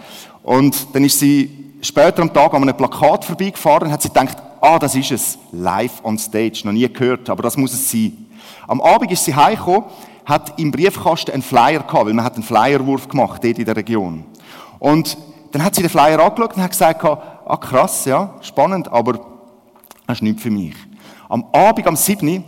Und 0.44 0.96
dann 0.96 1.04
ist 1.04 1.20
sie 1.20 1.50
später 1.82 2.22
am 2.22 2.34
Tag 2.34 2.54
an 2.54 2.62
einem 2.62 2.78
Plakat 2.78 3.26
vorbeigefahren 3.26 3.88
und 3.88 3.94
hat 3.94 4.02
sie 4.02 4.08
gedacht, 4.08 4.38
ah, 4.62 4.80
das 4.80 4.96
ist 4.96 5.12
es. 5.12 5.38
Live 5.52 6.02
on 6.04 6.18
stage. 6.18 6.62
Noch 6.64 6.72
nie 6.72 6.88
gehört, 6.88 7.30
aber 7.30 7.44
das 7.44 7.58
muss 7.58 7.74
es 7.74 7.92
sein. 7.92 8.23
Am 8.68 8.82
Abend 8.82 9.12
ist 9.12 9.26
sie 9.26 9.36
heimgekommen, 9.36 9.84
hat 10.26 10.58
im 10.60 10.72
Briefkasten 10.72 11.32
einen 11.32 11.42
Flyer 11.42 11.80
gehabt, 11.80 12.06
weil 12.06 12.14
man 12.14 12.24
hat 12.24 12.36
einen 12.36 12.44
Flyerwurf 12.44 13.08
gemacht, 13.08 13.44
dort 13.44 13.58
in 13.58 13.66
der 13.66 13.76
Region. 13.76 14.24
Und 14.80 15.18
dann 15.52 15.64
hat 15.64 15.76
sie 15.76 15.82
den 15.82 15.90
Flyer 15.90 16.20
angeschaut 16.20 16.56
und 16.56 16.64
hat 16.64 16.72
gesagt, 16.72 17.04
ah 17.04 17.58
krass, 17.58 18.06
ja, 18.06 18.34
spannend, 18.42 18.92
aber 18.92 19.20
das 20.08 20.18
ist 20.18 20.22
nichts 20.24 20.42
für 20.42 20.52
mich. 20.52 20.76
Am 21.30 21.46
Abend, 21.52 21.88
am 21.88 21.96
7 21.96 22.44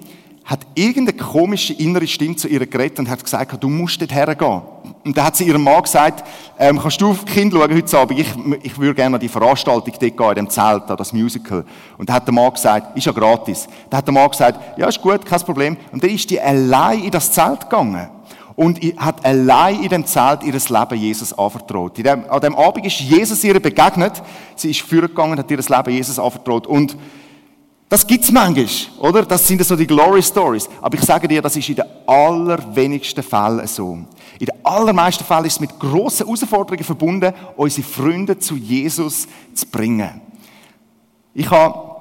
hat 0.46 0.60
irgendeine 0.76 1.18
komische 1.18 1.74
innere 1.74 2.06
Stimme 2.06 2.36
zu 2.36 2.48
ihr 2.48 2.66
geredet 2.68 3.00
und 3.00 3.10
hat 3.10 3.24
gesagt, 3.24 3.64
du 3.64 3.68
musst 3.68 4.00
dort 4.00 4.14
hergehen. 4.14 4.62
Und 5.04 5.18
dann 5.18 5.26
hat 5.26 5.36
sie 5.36 5.44
ihrem 5.46 5.64
Mann 5.64 5.82
gesagt, 5.82 6.24
ähm, 6.60 6.80
kannst 6.80 7.02
du 7.02 7.10
auf 7.10 7.26
die 7.26 7.32
Kinder 7.32 7.58
schauen 7.58 7.74
heute 7.74 7.98
Abend? 7.98 8.20
Ich, 8.20 8.28
ich 8.62 8.78
würde 8.78 8.94
gerne 8.94 9.16
an 9.16 9.22
die 9.22 9.28
Veranstaltung 9.28 9.94
dort 10.00 10.00
gehen, 10.00 10.30
in 10.30 10.36
dem 10.36 10.50
Zelt, 10.50 10.84
an 10.90 10.98
das 10.98 11.14
Musical. 11.14 11.66
Und 11.98 12.10
dann 12.10 12.16
hat 12.16 12.28
der 12.28 12.34
Mann 12.34 12.54
gesagt, 12.54 12.96
ist 12.96 13.06
ja 13.06 13.12
gratis. 13.12 13.68
Dann 13.90 13.98
hat 13.98 14.08
der 14.08 14.14
Mann 14.14 14.30
gesagt, 14.30 14.78
ja, 14.78 14.88
ist 14.88 15.02
gut, 15.02 15.26
kein 15.26 15.40
Problem. 15.42 15.78
Und 15.92 16.04
dann 16.04 16.12
ist 16.12 16.30
die 16.30 16.40
allein 16.40 17.04
in 17.04 17.12
das 17.12 17.32
Zelt 17.32 17.62
gegangen. 17.62 18.08
Und 18.56 18.80
hat 18.98 19.26
allein 19.26 19.82
in 19.82 19.90
dem 19.90 20.06
Zelt 20.06 20.44
ihr 20.44 20.54
Leben 20.54 20.96
Jesus 20.96 21.38
anvertraut. 21.38 21.98
Dem, 21.98 22.30
an 22.30 22.40
dem 22.40 22.56
Abend 22.56 22.86
ist 22.86 23.00
Jesus 23.00 23.44
ihr 23.44 23.60
begegnet. 23.60 24.22
Sie 24.56 24.70
ist 24.70 24.82
vorgegangen, 24.82 25.38
hat 25.38 25.52
ihr 25.52 25.58
Leben 25.58 25.90
Jesus 25.90 26.20
anvertraut. 26.20 26.68
Und 26.68 26.96
Das 27.88 28.06
gibt's 28.06 28.32
manchmal, 28.32 28.68
oder? 29.00 29.24
Das 29.24 29.48
sind 29.48 29.64
so 29.64 29.76
die 29.76 29.86
Glory 29.86 30.22
Stories. 30.22 30.68
Aber 30.82 30.98
ich 30.98 31.04
sage 31.04 31.28
dir, 31.28 31.42
das 31.42 31.56
ist 31.56 31.70
in 31.70 31.76
den 31.76 31.86
allerwenigsten 32.08 33.24
Fällen 33.24 33.66
so. 33.68 33.94
In 34.40 34.46
den 34.48 34.66
allermeisten 34.66 35.24
Fällen 35.24 35.46
ist 35.46 35.54
es 35.54 35.60
mit 35.60 35.80
grossen 35.80 36.26
Herausforderungen 36.26 36.84
verbunden, 36.84 37.34
unsere 37.56 37.88
Freunde 37.88 38.40
zu 38.40 38.56
Jesus 38.56 39.28
zu 39.54 39.68
bringen. 39.68 40.22
Ich 41.34 41.50
habe 41.52 41.96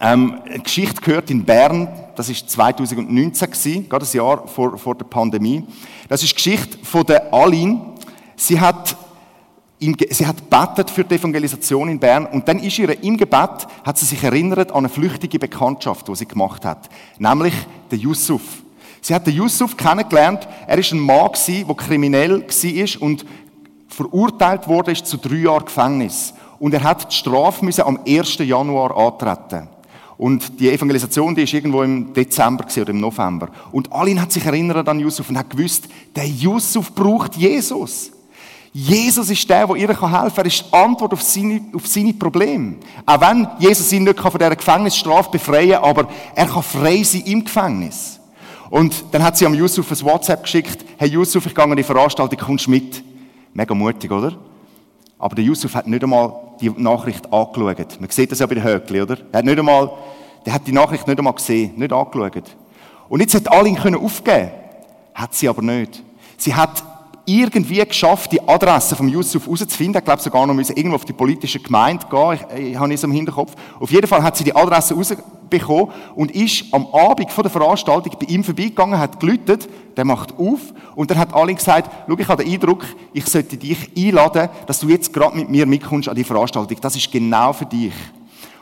ähm, 0.00 0.40
eine 0.44 0.58
Geschichte 0.58 1.00
gehört 1.00 1.30
in 1.30 1.44
Bern, 1.44 1.88
das 2.16 2.28
ist 2.28 2.50
2019 2.50 3.50
gewesen, 3.50 3.88
gerade 3.88 4.04
ein 4.04 4.16
Jahr 4.16 4.46
vor, 4.46 4.76
vor 4.76 4.94
der 4.94 5.06
Pandemie. 5.06 5.64
Das 6.08 6.22
ist 6.22 6.32
die 6.32 6.34
Geschichte 6.36 6.78
von 6.84 7.04
der 7.06 7.32
Aline. 7.32 7.94
Sie 8.36 8.60
hat 8.60 8.83
sie 10.10 10.26
hat 10.26 10.48
betet 10.48 10.90
für 10.90 11.04
die 11.04 11.16
Evangelisation 11.16 11.88
in 11.88 11.98
Bern 11.98 12.26
und 12.26 12.46
dann 12.48 12.60
ist 12.60 12.78
ihr 12.78 13.02
im 13.02 13.16
Gebet, 13.16 13.66
hat 13.84 13.98
sie 13.98 14.06
sich 14.06 14.22
erinnert 14.22 14.70
an 14.70 14.78
eine 14.78 14.88
flüchtige 14.88 15.38
Bekanntschaft, 15.38 16.08
die 16.08 16.14
sie 16.14 16.26
gemacht 16.26 16.64
hat, 16.64 16.88
nämlich 17.18 17.54
den 17.90 18.00
Yusuf. 18.00 18.42
Sie 19.04 19.14
hat 19.14 19.26
den 19.26 19.34
Yusuf 19.34 19.76
kennengelernt. 19.76 20.48
Er 20.66 20.78
ist 20.78 20.92
ein 20.92 20.98
Mann 20.98 21.30
der 21.44 21.74
kriminell 21.74 22.40
war 22.40 23.02
und 23.02 23.26
verurteilt 23.88 24.66
wurde 24.66 24.94
zu 24.94 25.18
drei 25.18 25.36
Jahren 25.36 25.66
Gefängnis. 25.66 26.32
Und 26.58 26.72
er 26.72 26.82
hat 26.82 27.12
die 27.12 27.14
Strafe 27.14 27.84
am 27.84 28.00
1. 28.06 28.38
Januar 28.38 28.96
antreten. 28.96 29.68
Und 30.16 30.58
die 30.58 30.70
Evangelisation, 30.70 31.34
die 31.34 31.42
ist 31.42 31.52
irgendwo 31.52 31.82
im 31.82 32.14
Dezember 32.14 32.64
oder 32.64 32.88
im 32.88 33.00
November. 33.00 33.48
Und 33.72 33.92
Alin 33.92 34.22
hat 34.22 34.32
sich 34.32 34.46
erinnert 34.46 34.88
an 34.88 35.00
Yusuf 35.00 35.28
und 35.28 35.36
hat 35.36 35.50
gewusst, 35.50 35.86
der 36.16 36.26
Yusuf 36.26 36.94
braucht 36.94 37.36
Jesus. 37.36 38.13
Jesus 38.76 39.30
ist 39.30 39.48
der, 39.48 39.68
der 39.68 39.76
ihr 39.76 39.86
helfen 39.86 40.10
kann. 40.10 40.32
Er 40.36 40.46
ist 40.46 40.64
die 40.66 40.72
Antwort 40.72 41.12
auf 41.12 41.22
seine, 41.22 41.60
auf 41.72 41.86
seine 41.86 42.12
Probleme. 42.12 42.74
Auch 43.06 43.20
wenn 43.20 43.46
Jesus 43.60 43.92
ihn 43.92 44.02
nicht 44.02 44.18
von 44.18 44.32
dieser 44.32 44.56
Gefängnisstrafe 44.56 45.30
befreien 45.30 45.80
kann, 45.80 45.84
aber 45.84 46.08
er 46.34 46.46
kann 46.46 46.62
frei 46.64 47.04
sein 47.04 47.20
im 47.20 47.44
Gefängnis. 47.44 48.18
Und 48.70 49.04
dann 49.12 49.22
hat 49.22 49.36
sie 49.36 49.46
am 49.46 49.54
Yusuf 49.54 49.88
ein 49.92 50.00
WhatsApp 50.00 50.42
geschickt. 50.42 50.84
Hey 50.96 51.08
Yusuf, 51.08 51.46
ich 51.46 51.54
gehe 51.54 51.62
an 51.62 51.76
die 51.76 51.84
Veranstaltung, 51.84 52.36
kommst 52.36 52.66
mit? 52.66 53.04
Mega 53.52 53.72
mutig, 53.74 54.10
oder? 54.10 54.36
Aber 55.20 55.36
der 55.36 55.44
Yusuf 55.44 55.72
hat 55.76 55.86
nicht 55.86 56.02
einmal 56.02 56.34
die 56.60 56.70
Nachricht 56.70 57.32
angeschaut. 57.32 58.00
Man 58.00 58.10
sieht 58.10 58.32
das 58.32 58.40
ja 58.40 58.46
bei 58.46 58.56
den 58.56 58.64
Höckli, 58.64 59.02
oder? 59.02 59.18
Er 59.30 59.38
hat 59.38 59.44
nicht 59.44 59.58
einmal, 59.58 59.92
der 60.44 60.52
hat 60.52 60.66
die 60.66 60.72
Nachricht 60.72 61.06
nicht 61.06 61.16
einmal 61.16 61.34
gesehen, 61.34 61.74
nicht 61.76 61.92
angeschaut. 61.92 62.56
Und 63.08 63.20
jetzt 63.20 63.36
hat 63.36 63.52
alle 63.52 63.68
ihn 63.68 63.94
aufgeben 63.94 64.50
Hat 65.14 65.32
sie 65.32 65.48
aber 65.48 65.62
nicht. 65.62 66.02
Sie 66.36 66.52
hat 66.52 66.82
irgendwie 67.26 67.84
geschafft, 67.84 68.32
die 68.32 68.46
Adresse 68.46 68.96
vom 68.96 69.08
Yusuf 69.08 69.44
herauszufinden. 69.46 69.98
Ich 69.98 70.04
glaube 70.04 70.20
sogar 70.20 70.46
noch 70.46 70.54
müssen 70.54 70.76
irgendwo 70.76 70.96
auf 70.96 71.04
die 71.04 71.12
politische 71.12 71.58
Gemeinde 71.58 72.06
gehen. 72.10 72.38
Ich, 72.54 72.70
ich 72.70 72.78
habe 72.78 72.92
es 72.92 73.02
im 73.02 73.12
Hinterkopf. 73.12 73.54
Auf 73.80 73.90
jeden 73.90 74.06
Fall 74.06 74.22
hat 74.22 74.36
sie 74.36 74.44
die 74.44 74.54
Adresse 74.54 74.94
rausbekommen 74.94 75.88
und 76.14 76.32
ist 76.32 76.66
am 76.72 76.86
Abend 76.88 77.30
vor 77.30 77.42
der 77.42 77.50
Veranstaltung 77.50 78.14
bei 78.20 78.26
ihm 78.26 78.44
vorbeigegangen, 78.44 78.98
hat 78.98 79.18
gelütet, 79.20 79.68
der 79.96 80.04
macht 80.04 80.38
auf 80.38 80.60
und 80.94 81.10
dann 81.10 81.18
hat 81.18 81.32
alle 81.32 81.54
gesagt, 81.54 81.90
schau, 82.06 82.18
ich 82.18 82.28
habe 82.28 82.44
den 82.44 82.52
Eindruck, 82.52 82.84
ich 83.12 83.26
sollte 83.26 83.56
dich 83.56 83.90
einladen, 83.96 84.50
dass 84.66 84.80
du 84.80 84.88
jetzt 84.88 85.12
gerade 85.12 85.36
mit 85.36 85.48
mir 85.48 85.64
mitkommst 85.64 86.08
an 86.08 86.16
die 86.16 86.24
Veranstaltung. 86.24 86.76
Das 86.80 86.94
ist 86.94 87.10
genau 87.10 87.52
für 87.52 87.66
dich. 87.66 87.94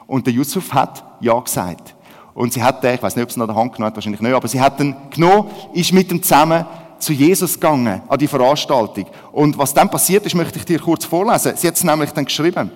Und 0.06 0.26
der 0.26 0.34
Yusuf 0.34 0.72
hat 0.72 1.04
Ja 1.20 1.38
gesagt. 1.40 1.94
Und 2.34 2.52
sie 2.52 2.62
hat 2.62 2.82
den, 2.82 2.94
ich 2.94 3.02
weiß 3.02 3.16
nicht, 3.16 3.24
ob 3.24 3.30
sie 3.30 3.38
ihn 3.38 3.42
an 3.42 3.48
der 3.48 3.56
Hand 3.56 3.72
genommen 3.72 3.88
hat, 3.88 3.96
wahrscheinlich 3.96 4.20
nicht, 4.20 4.32
aber 4.32 4.48
sie 4.48 4.60
hat 4.60 4.80
ihn 4.80 4.94
genommen, 5.10 5.50
ist 5.74 5.92
mit 5.92 6.10
ihm 6.10 6.22
zusammen 6.22 6.64
zu 7.02 7.12
Jesus 7.12 7.54
gegangen, 7.54 8.00
an 8.08 8.18
die 8.18 8.28
Veranstaltung. 8.28 9.06
Und 9.32 9.58
was 9.58 9.74
dann 9.74 9.90
passiert 9.90 10.24
ist, 10.24 10.34
möchte 10.34 10.58
ich 10.58 10.64
dir 10.64 10.78
kurz 10.78 11.04
vorlesen. 11.04 11.52
Sie 11.56 11.66
hat 11.66 11.74
es 11.74 11.84
nämlich 11.84 12.12
dann 12.12 12.24
geschrieben. 12.24 12.70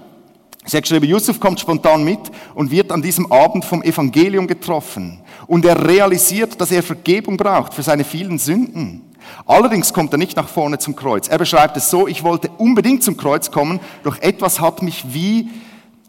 Sie 0.64 0.76
hat 0.76 0.82
geschrieben, 0.82 1.06
Yusuf 1.06 1.38
kommt 1.38 1.60
spontan 1.60 2.02
mit 2.02 2.18
und 2.54 2.72
wird 2.72 2.90
an 2.90 3.00
diesem 3.00 3.30
Abend 3.30 3.64
vom 3.64 3.84
Evangelium 3.84 4.48
getroffen. 4.48 5.20
Und 5.46 5.64
er 5.64 5.86
realisiert, 5.86 6.60
dass 6.60 6.72
er 6.72 6.82
Vergebung 6.82 7.36
braucht 7.36 7.72
für 7.72 7.84
seine 7.84 8.02
vielen 8.02 8.38
Sünden. 8.38 9.02
Allerdings 9.46 9.92
kommt 9.92 10.12
er 10.12 10.18
nicht 10.18 10.36
nach 10.36 10.48
vorne 10.48 10.78
zum 10.78 10.96
Kreuz. 10.96 11.28
Er 11.28 11.38
beschreibt 11.38 11.76
es 11.76 11.88
so, 11.88 12.08
ich 12.08 12.24
wollte 12.24 12.50
unbedingt 12.58 13.04
zum 13.04 13.16
Kreuz 13.16 13.52
kommen, 13.52 13.78
doch 14.02 14.20
etwas 14.20 14.60
hat 14.60 14.82
mich 14.82 15.04
wie 15.12 15.50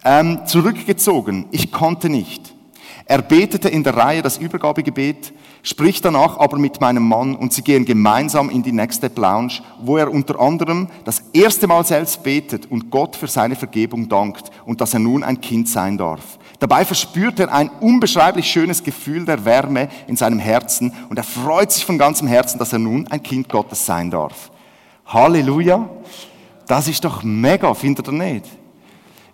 ähm, 0.03 0.39
zurückgezogen. 0.45 1.45
Ich 1.51 1.71
konnte 1.71 2.09
nicht. 2.09 2.56
Er 3.09 3.21
betete 3.21 3.69
in 3.69 3.83
der 3.83 3.95
Reihe 3.95 4.21
das 4.21 4.37
Übergabegebet, 4.37 5.31
spricht 5.63 6.03
danach 6.03 6.37
aber 6.39 6.57
mit 6.57 6.81
meinem 6.81 7.07
Mann 7.07 7.37
und 7.37 7.53
sie 7.53 7.61
gehen 7.61 7.85
gemeinsam 7.85 8.49
in 8.49 8.63
die 8.63 8.73
nächste 8.73 9.09
Lounge, 9.15 9.61
wo 9.81 9.95
er 9.95 10.11
unter 10.11 10.37
anderem 10.41 10.89
das 11.05 11.23
erste 11.31 11.67
Mal 11.67 11.85
selbst 11.85 12.21
betet 12.21 12.69
und 12.69 12.89
Gott 12.91 13.15
für 13.15 13.27
seine 13.27 13.55
Vergebung 13.55 14.09
dankt 14.09 14.51
und 14.65 14.81
dass 14.81 14.93
er 14.93 14.99
nun 14.99 15.23
ein 15.23 15.39
Kind 15.39 15.69
sein 15.69 15.97
darf. 15.97 16.37
Dabei 16.59 16.83
verspürt 16.83 17.39
er 17.39 17.53
ein 17.53 17.69
unbeschreiblich 17.79 18.51
schönes 18.51 18.83
Gefühl 18.83 19.23
der 19.23 19.45
Wärme 19.45 19.87
in 20.07 20.17
seinem 20.17 20.39
Herzen 20.39 20.91
und 21.07 21.15
er 21.17 21.23
freut 21.23 21.71
sich 21.71 21.85
von 21.85 21.97
ganzem 21.97 22.27
Herzen, 22.27 22.59
dass 22.59 22.73
er 22.73 22.79
nun 22.79 23.07
ein 23.07 23.23
Kind 23.23 23.47
Gottes 23.47 23.85
sein 23.85 24.11
darf. 24.11 24.51
Halleluja! 25.05 25.87
Das 26.67 26.89
ist 26.89 27.05
doch 27.05 27.23
mega, 27.23 27.73
findet 27.73 28.09
ihr 28.09 28.11
nicht? 28.11 28.45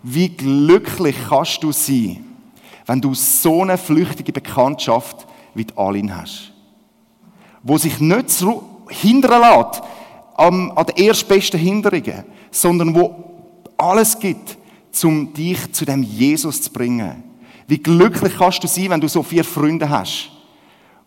Wie 0.04 0.28
glücklich 0.28 1.16
kannst 1.28 1.60
du 1.64 1.72
sein, 1.72 2.24
wenn 2.86 3.00
du 3.00 3.14
so 3.14 3.62
eine 3.62 3.78
flüchtige 3.78 4.32
Bekanntschaft 4.32 5.26
wie 5.54 5.64
die 5.64 5.76
Alin 5.76 6.16
hast. 6.16 6.52
Wo 7.62 7.78
sich 7.78 8.00
nicht 8.00 8.44
hindern 8.88 9.40
lässt 9.40 9.82
an, 10.36 10.70
an 10.72 10.86
den 10.86 10.96
erstbesten 10.96 11.58
Hinderungen, 11.58 12.24
sondern 12.50 12.94
wo 12.94 13.14
alles 13.76 14.18
gibt, 14.18 14.58
um 15.02 15.32
dich 15.32 15.72
zu 15.72 15.84
dem 15.84 16.02
Jesus 16.02 16.62
zu 16.62 16.70
bringen. 16.70 17.24
Wie 17.66 17.78
glücklich 17.78 18.34
kannst 18.36 18.62
du 18.62 18.68
sein, 18.68 18.90
wenn 18.90 19.00
du 19.00 19.08
so 19.08 19.22
vier 19.22 19.44
Freunde 19.44 19.88
hast, 19.88 20.30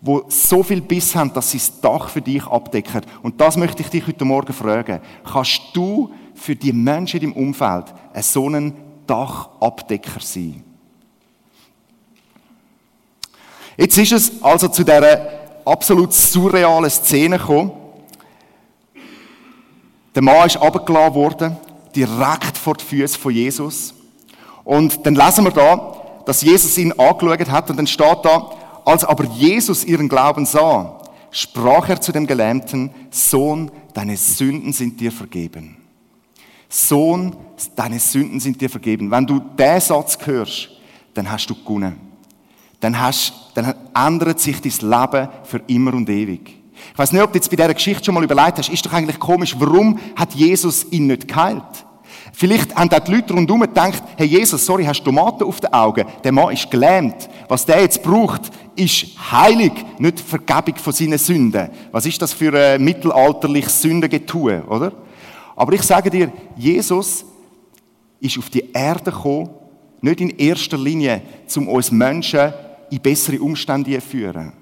wo 0.01 0.23
so 0.27 0.63
viel 0.63 0.81
Biss 0.81 1.15
haben, 1.15 1.33
dass 1.33 1.51
sie 1.51 1.57
das 1.57 1.79
Dach 1.81 2.09
für 2.09 2.21
dich 2.21 2.45
abdecken. 2.45 3.01
Und 3.21 3.39
das 3.39 3.57
möchte 3.57 3.81
ich 3.81 3.89
dich 3.89 4.05
heute 4.05 4.25
Morgen 4.25 4.53
fragen. 4.53 4.99
Kannst 5.23 5.61
du 5.73 6.11
für 6.33 6.55
die 6.55 6.73
Menschen 6.73 7.21
in 7.21 7.33
deinem 7.33 7.47
Umfeld 7.47 7.85
so 8.21 8.49
ein 8.49 8.73
Dachabdecker 9.05 10.19
sein? 10.19 10.63
Jetzt 13.77 13.95
ist 13.99 14.11
es 14.11 14.43
also 14.43 14.67
zu 14.67 14.83
dieser 14.83 15.29
absolut 15.63 16.11
surrealen 16.11 16.89
Szene 16.89 17.37
gekommen. 17.37 17.71
Der 20.15 20.23
Mann 20.23 20.47
ist 20.47 20.57
abgeladen 20.57 21.13
worden, 21.13 21.57
direkt 21.95 22.57
vor 22.57 22.73
die 22.73 22.83
Füße 22.83 23.19
von 23.19 23.31
Jesus. 23.31 23.93
Und 24.63 25.05
dann 25.05 25.13
lesen 25.13 25.45
wir 25.45 25.51
da, 25.51 25.95
dass 26.25 26.41
Jesus 26.41 26.75
ihn 26.79 26.91
angeschaut 26.93 27.51
hat 27.51 27.69
und 27.69 27.77
dann 27.77 27.85
steht 27.85 28.17
da, 28.23 28.49
als 28.83 29.05
aber 29.05 29.25
Jesus 29.25 29.85
ihren 29.85 30.09
Glauben 30.09 30.47
sah, 30.47 30.99
sprach 31.29 31.87
er 31.89 32.01
zu 32.01 32.11
dem 32.11 32.25
Gelähmten, 32.25 32.89
Sohn, 33.11 33.69
deine 33.93 34.17
Sünden 34.17 34.73
sind 34.73 34.99
dir 34.99 35.11
vergeben. 35.11 35.77
Sohn, 36.67 37.35
deine 37.75 37.99
Sünden 37.99 38.39
sind 38.39 38.59
dir 38.59 38.71
vergeben. 38.71 39.11
Wenn 39.11 39.27
du 39.27 39.39
diesen 39.39 39.81
Satz 39.81 40.17
hörst, 40.25 40.69
dann 41.13 41.31
hast 41.31 41.47
du 41.49 41.55
gewonnen 41.55 42.06
dann, 42.79 42.99
hast, 42.99 43.33
dann 43.55 43.73
ändert 43.93 44.39
sich 44.39 44.61
dein 44.61 44.89
Leben 44.89 45.29
für 45.43 45.61
immer 45.67 45.93
und 45.93 46.09
ewig. 46.09 46.57
Ich 46.91 46.97
weiß 46.97 47.11
nicht, 47.11 47.21
ob 47.21 47.31
du 47.31 47.37
jetzt 47.37 47.49
bei 47.49 47.55
dieser 47.55 47.73
Geschichte 47.73 48.05
schon 48.05 48.13
mal 48.13 48.23
überlegt 48.23 48.59
hast, 48.59 48.69
ist 48.69 48.85
doch 48.85 48.93
eigentlich 48.93 49.19
komisch, 49.19 49.55
warum 49.57 49.99
hat 50.15 50.33
Jesus 50.33 50.85
ihn 50.91 51.07
nicht 51.07 51.27
geheilt? 51.27 51.63
Vielleicht 52.33 52.75
haben 52.75 52.91
auch 52.91 52.99
die 52.99 53.11
Leute 53.11 53.33
rundherum 53.33 53.61
gedacht, 53.61 54.03
hey 54.15 54.27
Jesus, 54.27 54.65
sorry, 54.65 54.85
hast 54.85 54.99
du 54.99 55.05
Tomaten 55.05 55.43
auf 55.43 55.59
den 55.59 55.73
Augen? 55.73 56.05
Der 56.23 56.31
Mann 56.31 56.53
ist 56.53 56.69
gelähmt. 56.69 57.29
Was 57.47 57.65
der 57.65 57.81
jetzt 57.81 58.03
braucht, 58.03 58.51
ist 58.75 59.07
heilig, 59.31 59.71
nicht 59.97 60.19
Vergebung 60.19 60.75
von 60.75 60.93
seinen 60.93 61.17
Sünden. 61.17 61.69
Was 61.91 62.05
ist 62.05 62.21
das 62.21 62.33
für 62.33 62.53
ein 62.53 62.83
mittelalterliches 62.83 63.81
Sündengetue, 63.81 64.63
oder? 64.67 64.91
Aber 65.55 65.73
ich 65.73 65.81
sage 65.81 66.11
dir, 66.11 66.31
Jesus 66.55 67.25
ist 68.19 68.37
auf 68.37 68.49
die 68.49 68.71
Erde 68.71 69.11
gekommen, 69.11 69.49
nicht 70.01 70.21
in 70.21 70.29
erster 70.29 70.77
Linie, 70.77 71.23
um 71.55 71.67
uns 71.69 71.91
Menschen 71.91 72.53
in 72.89 73.01
bessere 73.01 73.41
Umstände 73.41 73.99
führen. 74.01 74.53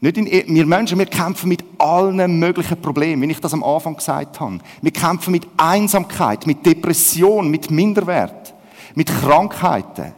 Nicht 0.00 0.16
in, 0.16 0.54
wir 0.54 0.66
Menschen, 0.66 0.98
wir 0.98 1.06
kämpfen 1.06 1.48
mit 1.48 1.62
allen 1.78 2.38
möglichen 2.38 2.80
Problemen, 2.80 3.22
wie 3.22 3.32
ich 3.32 3.40
das 3.40 3.52
am 3.52 3.62
Anfang 3.62 3.96
gesagt 3.96 4.40
habe. 4.40 4.58
Wir 4.80 4.92
kämpfen 4.92 5.32
mit 5.32 5.46
Einsamkeit, 5.58 6.46
mit 6.46 6.64
Depression, 6.64 7.50
mit 7.50 7.70
Minderwert, 7.70 8.54
mit 8.94 9.08
Krankheiten. 9.08 10.14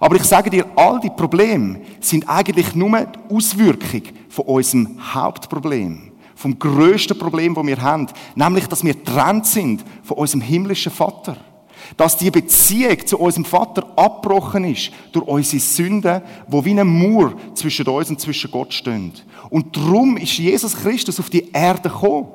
Aber 0.00 0.16
ich 0.16 0.24
sage 0.24 0.50
dir, 0.50 0.66
all 0.74 0.98
die 0.98 1.10
Probleme 1.10 1.80
sind 2.00 2.28
eigentlich 2.28 2.74
nur 2.74 2.90
die 2.90 3.34
Auswirkung 3.34 4.02
von 4.28 4.46
unserem 4.46 4.98
Hauptproblem, 5.14 6.10
vom 6.34 6.58
größten 6.58 7.18
Problem, 7.18 7.54
das 7.54 7.66
wir 7.66 7.80
haben, 7.80 8.08
nämlich, 8.34 8.66
dass 8.66 8.82
wir 8.82 9.04
trennt 9.04 9.46
sind 9.46 9.84
von 10.02 10.16
unserem 10.16 10.40
himmlischen 10.40 10.90
Vater 10.90 11.36
dass 11.96 12.16
die 12.16 12.30
Beziehung 12.30 13.06
zu 13.06 13.18
unserem 13.18 13.44
Vater 13.44 13.86
abgebrochen 13.96 14.64
ist 14.64 14.90
durch 15.12 15.26
unsere 15.26 15.60
Sünden, 15.60 16.22
wo 16.48 16.64
wie 16.64 16.78
ein 16.78 16.86
Mauer 16.86 17.34
zwischen 17.54 17.86
uns 17.86 18.10
und 18.10 18.20
zwischen 18.20 18.50
Gott 18.50 18.72
stehen. 18.72 19.12
Und 19.48 19.76
darum 19.76 20.16
ist 20.16 20.38
Jesus 20.38 20.76
Christus 20.76 21.18
auf 21.20 21.30
die 21.30 21.50
Erde 21.52 21.88
gekommen, 21.88 22.28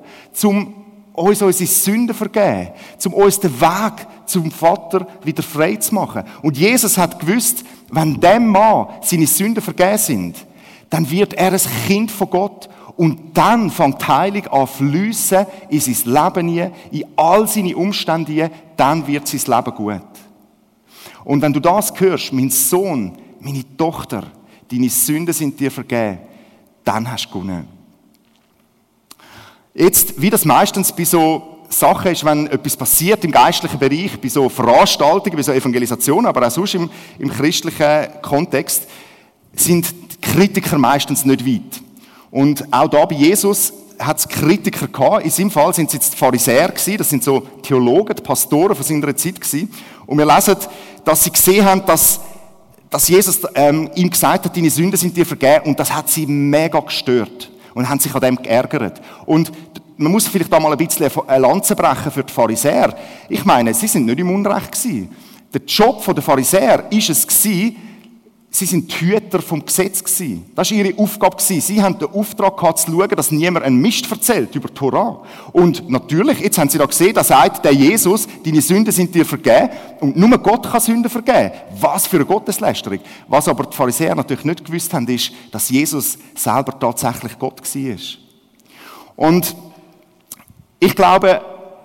um 0.44 0.74
uns 1.14 1.42
unsere 1.42 1.68
Sünden 1.68 2.10
zu 2.10 2.14
vergeben, 2.14 2.72
um 3.06 3.14
uns 3.14 3.40
den 3.40 3.60
Weg 3.60 4.08
zum 4.26 4.52
Vater 4.52 5.08
wieder 5.24 5.44
frei 5.44 5.76
zu 5.78 5.96
machen. 5.96 6.24
Und 6.42 6.58
Jesus 6.58 6.98
hat 6.98 7.20
gewusst, 7.20 7.64
wenn 7.90 8.20
dem 8.20 8.48
Mann 8.48 8.88
seine 9.02 9.28
Sünden 9.28 9.64
vergeben 9.64 9.98
sind, 9.98 10.46
dann 10.90 11.10
wird 11.10 11.34
er 11.34 11.54
ein 11.54 11.62
Kind 11.88 12.12
von 12.12 12.30
Gott 12.30 12.70
und 12.98 13.38
dann 13.38 13.70
fängt 13.70 14.02
die 14.02 14.06
Heilung 14.06 14.48
an 14.48 14.68
fließen 14.68 15.46
in 15.70 15.80
sein 15.80 16.14
Leben 16.14 16.48
hin, 16.48 16.72
in 16.92 17.06
all 17.16 17.48
seine 17.48 17.76
Umstände 17.76 18.32
hin, 18.32 18.50
dann 18.78 19.06
wird 19.06 19.28
sein 19.28 19.42
Leben 19.46 19.76
gut. 19.76 20.02
Und 21.26 21.42
wenn 21.42 21.54
du 21.54 21.60
das 21.60 21.94
hörst, 22.00 22.32
mein 22.32 22.50
Sohn, 22.50 23.18
meine 23.40 23.64
Tochter, 23.76 24.24
deine 24.72 24.90
Sünden 24.90 25.34
sind 25.34 25.60
dir 25.60 25.72
vergeben, 25.72 26.20
dann 26.84 27.12
hast 27.12 27.26
du 27.26 27.30
gewonnen. 27.30 27.68
Jetzt, 29.74 30.22
wie 30.22 30.30
das 30.30 30.46
meistens 30.46 30.94
bei 30.94 31.04
so 31.04 31.66
Sachen 31.68 32.12
ist, 32.12 32.24
wenn 32.24 32.48
etwas 32.48 32.78
passiert 32.78 33.26
im 33.26 33.32
geistlichen 33.32 33.78
Bereich, 33.78 34.20
bei 34.22 34.30
so 34.30 34.48
Veranstaltungen, 34.48 35.36
bei 35.36 35.44
so 35.44 35.52
Evangelisationen, 35.52 36.28
aber 36.28 36.48
auch 36.48 36.52
sonst 36.52 36.76
im, 36.76 36.90
im 37.20 37.30
christlichen 37.30 38.22
Kontext, 38.22 38.88
sind 39.54 39.94
Kritiker 40.22 40.78
meistens 40.78 41.26
nicht 41.26 41.46
weit. 41.46 41.85
Und 42.36 42.66
auch 42.70 42.90
da 42.90 43.06
bei 43.06 43.16
Jesus 43.16 43.72
hat 43.98 44.18
es 44.18 44.28
Kritiker 44.28 44.90
gehabt. 44.90 45.24
In 45.24 45.32
seinem 45.32 45.52
Fall 45.52 45.74
sind 45.74 45.88
es 45.88 45.94
jetzt 45.94 46.12
die 46.12 46.18
Pharisäer 46.18 46.68
gewesen. 46.68 46.98
Das 46.98 47.10
sind 47.10 47.24
so 47.24 47.40
Theologen, 47.62 48.14
die 48.14 48.22
Pastoren 48.22 48.76
von 48.76 48.84
seiner 48.84 49.16
Zeit 49.16 49.40
gewesen. 49.40 49.72
Und 50.06 50.18
wir 50.18 50.26
lesen, 50.26 50.58
dass 51.06 51.24
sie 51.24 51.32
gesehen 51.32 51.64
haben, 51.64 51.86
dass, 51.86 52.20
dass 52.90 53.08
Jesus 53.08 53.40
ähm, 53.56 53.90
ihm 53.96 54.10
gesagt 54.10 54.44
hat, 54.44 54.58
deine 54.58 54.70
Sünden 54.70 54.98
sind 54.98 55.16
dir 55.16 55.26
vergeben. 55.26 55.68
Und 55.68 55.80
das 55.80 55.94
hat 55.94 56.10
sie 56.10 56.26
mega 56.28 56.82
gestört. 56.82 57.50
Und 57.74 57.88
haben 57.88 58.02
sich 58.02 58.14
an 58.14 58.20
dem 58.20 58.36
geärgert. 58.36 59.00
Und 59.26 59.50
man 59.96 60.12
muss 60.12 60.28
vielleicht 60.28 60.52
da 60.52 60.60
mal 60.60 60.74
ein 60.74 60.78
bisschen 60.78 61.10
eine 61.28 61.40
Lanze 61.40 61.74
brechen 61.74 62.12
für 62.12 62.24
die 62.26 62.34
Pharisäer. 62.34 62.98
Ich 63.30 63.46
meine, 63.46 63.74
sie 63.74 63.88
sind 63.88 64.08
nicht 64.08 64.20
im 64.20 64.30
Unrecht 64.30 64.74
gewesen. 64.74 65.10
Der 65.54 65.62
Job 65.62 66.04
der 66.06 66.22
Pharisäer 66.22 66.84
ist 66.90 67.10
es 67.10 67.26
gewesen, 67.26 67.78
Sie 68.56 68.66
sind 68.66 68.90
Hüter 68.94 69.42
vom 69.42 69.66
Gesetz 69.66 70.02
gewesen. 70.02 70.50
Das 70.56 70.72
war 70.72 70.78
ihre 70.78 70.98
Aufgabe 70.98 71.36
gewesen. 71.36 71.60
Sie 71.60 71.84
haben 71.84 72.00
den 72.00 72.08
Auftrag 72.08 72.56
gehabt, 72.56 72.80
zu 72.80 72.90
schauen, 72.90 73.10
dass 73.10 73.30
niemand 73.30 73.66
einen 73.66 73.82
Mist 73.82 74.10
erzählt 74.10 74.56
über 74.56 74.70
die 74.70 74.74
Torah. 74.74 75.22
Und 75.52 75.90
natürlich, 75.90 76.40
jetzt 76.40 76.58
haben 76.58 76.70
sie 76.70 76.78
da 76.78 76.86
gesehen, 76.86 77.14
da 77.14 77.22
sagt 77.22 77.66
der 77.66 77.74
Jesus, 77.74 78.26
deine 78.46 78.62
Sünden 78.62 78.94
sind 78.94 79.14
dir 79.14 79.26
vergeben. 79.26 79.72
Und 80.00 80.16
nur 80.16 80.38
Gott 80.38 80.72
kann 80.72 80.80
Sünden 80.80 81.10
vergeben. 81.10 81.52
Was 81.82 82.08
für 82.08 82.16
eine 82.16 82.26
Gotteslästerung. 82.26 83.00
Was 83.28 83.50
aber 83.50 83.66
die 83.66 83.76
Pharisäer 83.76 84.16
natürlich 84.16 84.46
nicht 84.46 84.64
gewusst 84.64 84.94
haben, 84.94 85.06
ist, 85.10 85.34
dass 85.52 85.70
Jesus 85.70 86.18
selber 86.34 86.80
tatsächlich 86.80 87.38
Gott 87.38 87.62
war. 87.62 87.98
Und 89.18 89.54
ich 90.80 90.96
glaube, 90.96 91.42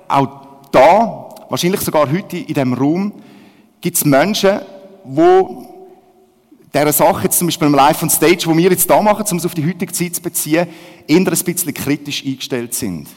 auch 0.07 0.29
da, 0.71 1.31
wahrscheinlich 1.49 1.81
sogar 1.81 2.09
heute 2.13 2.37
in 2.37 2.47
diesem 2.47 2.75
Raum, 2.75 3.13
gibt 3.81 3.97
es 3.97 4.05
Menschen, 4.05 4.61
die 5.05 5.70
dieser 6.73 6.93
Sache, 6.93 7.25
jetzt 7.25 7.39
zum 7.39 7.49
Beispiel 7.49 7.67
im 7.67 7.75
Live 7.75 8.03
on 8.03 8.11
Stage, 8.11 8.43
wo 8.47 8.57
wir 8.57 8.71
jetzt 8.71 8.89
da 8.89 9.01
machen, 9.03 9.25
um 9.31 9.39
es 9.39 9.47
auf 9.47 9.55
die 9.55 9.67
heutige 9.67 9.93
Zeit 9.93 10.15
zu 10.15 10.23
beziehen, 10.23 10.69
eher 11.07 11.17
ein 11.17 11.25
bisschen 11.25 11.75
kritisch 11.75 12.25
eingestellt 12.25 12.75
sind. 12.75 13.09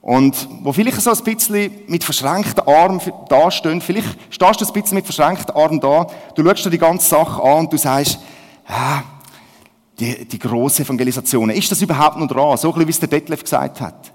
Und 0.00 0.48
wo 0.62 0.72
vielleicht 0.72 1.00
so 1.00 1.10
ein 1.10 1.24
bisschen 1.24 1.70
mit 1.86 2.04
verschränkten 2.04 2.66
Armen 2.68 3.00
dastehen, 3.28 3.80
vielleicht 3.80 4.18
stehst 4.28 4.60
du 4.60 4.66
ein 4.66 4.72
bisschen 4.72 4.96
mit 4.96 5.06
verschränkten 5.06 5.54
Armen 5.54 5.80
da, 5.80 6.06
du 6.34 6.44
schaust 6.44 6.66
dir 6.66 6.70
die 6.70 6.78
ganze 6.78 7.08
Sache 7.08 7.42
an 7.42 7.60
und 7.60 7.72
du 7.72 7.78
sagst, 7.78 8.18
ah, 8.66 9.02
die, 9.98 10.26
die 10.26 10.38
grosse 10.38 10.82
Evangelisation, 10.82 11.48
ist 11.50 11.70
das 11.70 11.80
überhaupt 11.80 12.18
noch 12.18 12.26
dran? 12.26 12.56
So 12.58 12.68
ein 12.68 12.74
bisschen, 12.74 12.86
wie 12.86 12.90
es 12.90 13.00
der 13.00 13.08
Detlef 13.08 13.42
gesagt 13.44 13.80
hat. 13.80 14.12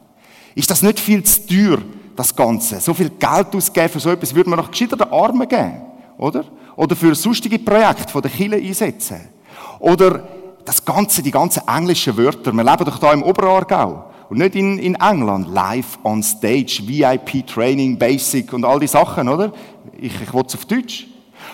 Ist 0.53 0.69
das 0.69 0.83
nicht 0.83 0.99
viel 0.99 1.23
zu 1.23 1.47
teuer, 1.47 1.79
das 2.15 2.35
Ganze? 2.35 2.79
So 2.81 2.93
viel 2.93 3.09
Geld 3.09 3.55
ausgeben 3.55 3.89
für 3.89 3.99
so 3.99 4.11
etwas, 4.11 4.35
würde 4.35 4.49
man 4.49 4.59
noch 4.59 4.69
gescheiter 4.69 4.97
den 4.97 5.11
Armen 5.11 5.47
geben, 5.47 5.81
oder? 6.19 6.43
Oder 6.79 6.95
für 6.95 7.13
sonstige 7.13 7.59
Projekte 7.59 8.09
von 8.09 8.21
der 8.21 8.31
Kirche 8.31 8.55
einsetzen. 8.55 9.27
Oder 9.79 10.25
das 10.63 10.85
Ganze, 10.85 11.21
die 11.21 11.29
ganzen 11.29 11.67
englischen 11.67 12.15
Wörter. 12.15 12.53
Wir 12.53 12.63
leben 12.63 12.85
doch 12.85 12.97
da 12.99 13.11
im 13.11 13.21
Oberaargau. 13.21 14.05
Und 14.29 14.37
nicht 14.37 14.55
in, 14.55 14.79
in 14.79 14.95
England. 14.95 15.49
Live 15.53 15.99
on 16.05 16.23
Stage, 16.23 16.81
VIP 16.85 17.45
Training, 17.45 17.99
Basic 17.99 18.53
und 18.53 18.63
all 18.63 18.79
die 18.79 18.87
Sachen, 18.87 19.27
oder? 19.27 19.51
Ich, 19.97 20.21
ich 20.21 20.33
will 20.33 20.43
es 20.47 20.55
auf 20.55 20.63
Deutsch. 20.63 21.07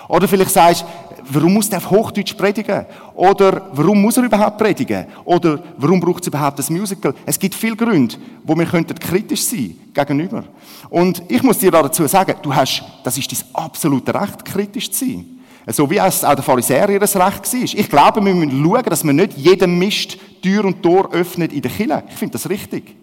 Oder 0.10 0.28
vielleicht 0.28 0.52
sagst 0.52 0.84
du, 0.84 0.86
warum 1.30 1.54
muss 1.54 1.70
der 1.70 1.78
auf 1.80 1.90
Hochdeutsch 1.90 2.36
predigen? 2.36 2.86
Oder 3.14 3.70
warum 3.74 4.02
muss 4.02 4.18
er 4.18 4.24
überhaupt 4.24 4.58
predigen? 4.58 5.06
Oder 5.24 5.60
warum 5.78 6.00
braucht 6.00 6.22
es 6.22 6.28
überhaupt 6.28 6.60
das 6.60 6.70
Musical? 6.70 7.14
Es 7.26 7.40
gibt 7.40 7.56
viele 7.56 7.76
Gründe, 7.76 8.16
wo 8.44 8.56
wir 8.56 8.66
kritisch 8.66 9.44
sein 9.44 9.76
gegenüber. 9.94 10.44
Und 10.90 11.24
ich 11.28 11.42
muss 11.44 11.60
dir 11.60 11.72
dazu 11.72 12.08
sagen, 12.08 12.36
du 12.42 12.54
hast, 12.54 12.84
das 13.04 13.18
ist 13.18 13.32
dein 13.32 13.40
absolute 13.54 14.14
Recht, 14.14 14.46
kritisch 14.46 14.92
zu 14.92 15.06
sein. 15.06 15.26
So 15.68 15.90
wie 15.90 15.98
es 15.98 16.24
auch 16.24 16.36
der 16.36 16.44
Pharisäer 16.44 16.90
ihr 16.90 17.02
Recht 17.02 17.16
war. 17.16 17.34
Ich 17.54 17.90
glaube, 17.90 18.24
wir 18.24 18.34
müssen 18.34 18.64
schauen, 18.64 18.84
dass 18.84 19.04
man 19.04 19.16
nicht 19.16 19.38
jedem 19.38 19.80
Mist 19.80 20.18
Tür 20.42 20.66
und 20.66 20.84
Tor 20.84 21.12
öffnet 21.12 21.54
in 21.54 21.62
der 21.62 21.72
Kirche. 21.72 22.04
Ich 22.08 22.16
finde 22.16 22.34
das 22.34 22.48
richtig. 22.48 22.96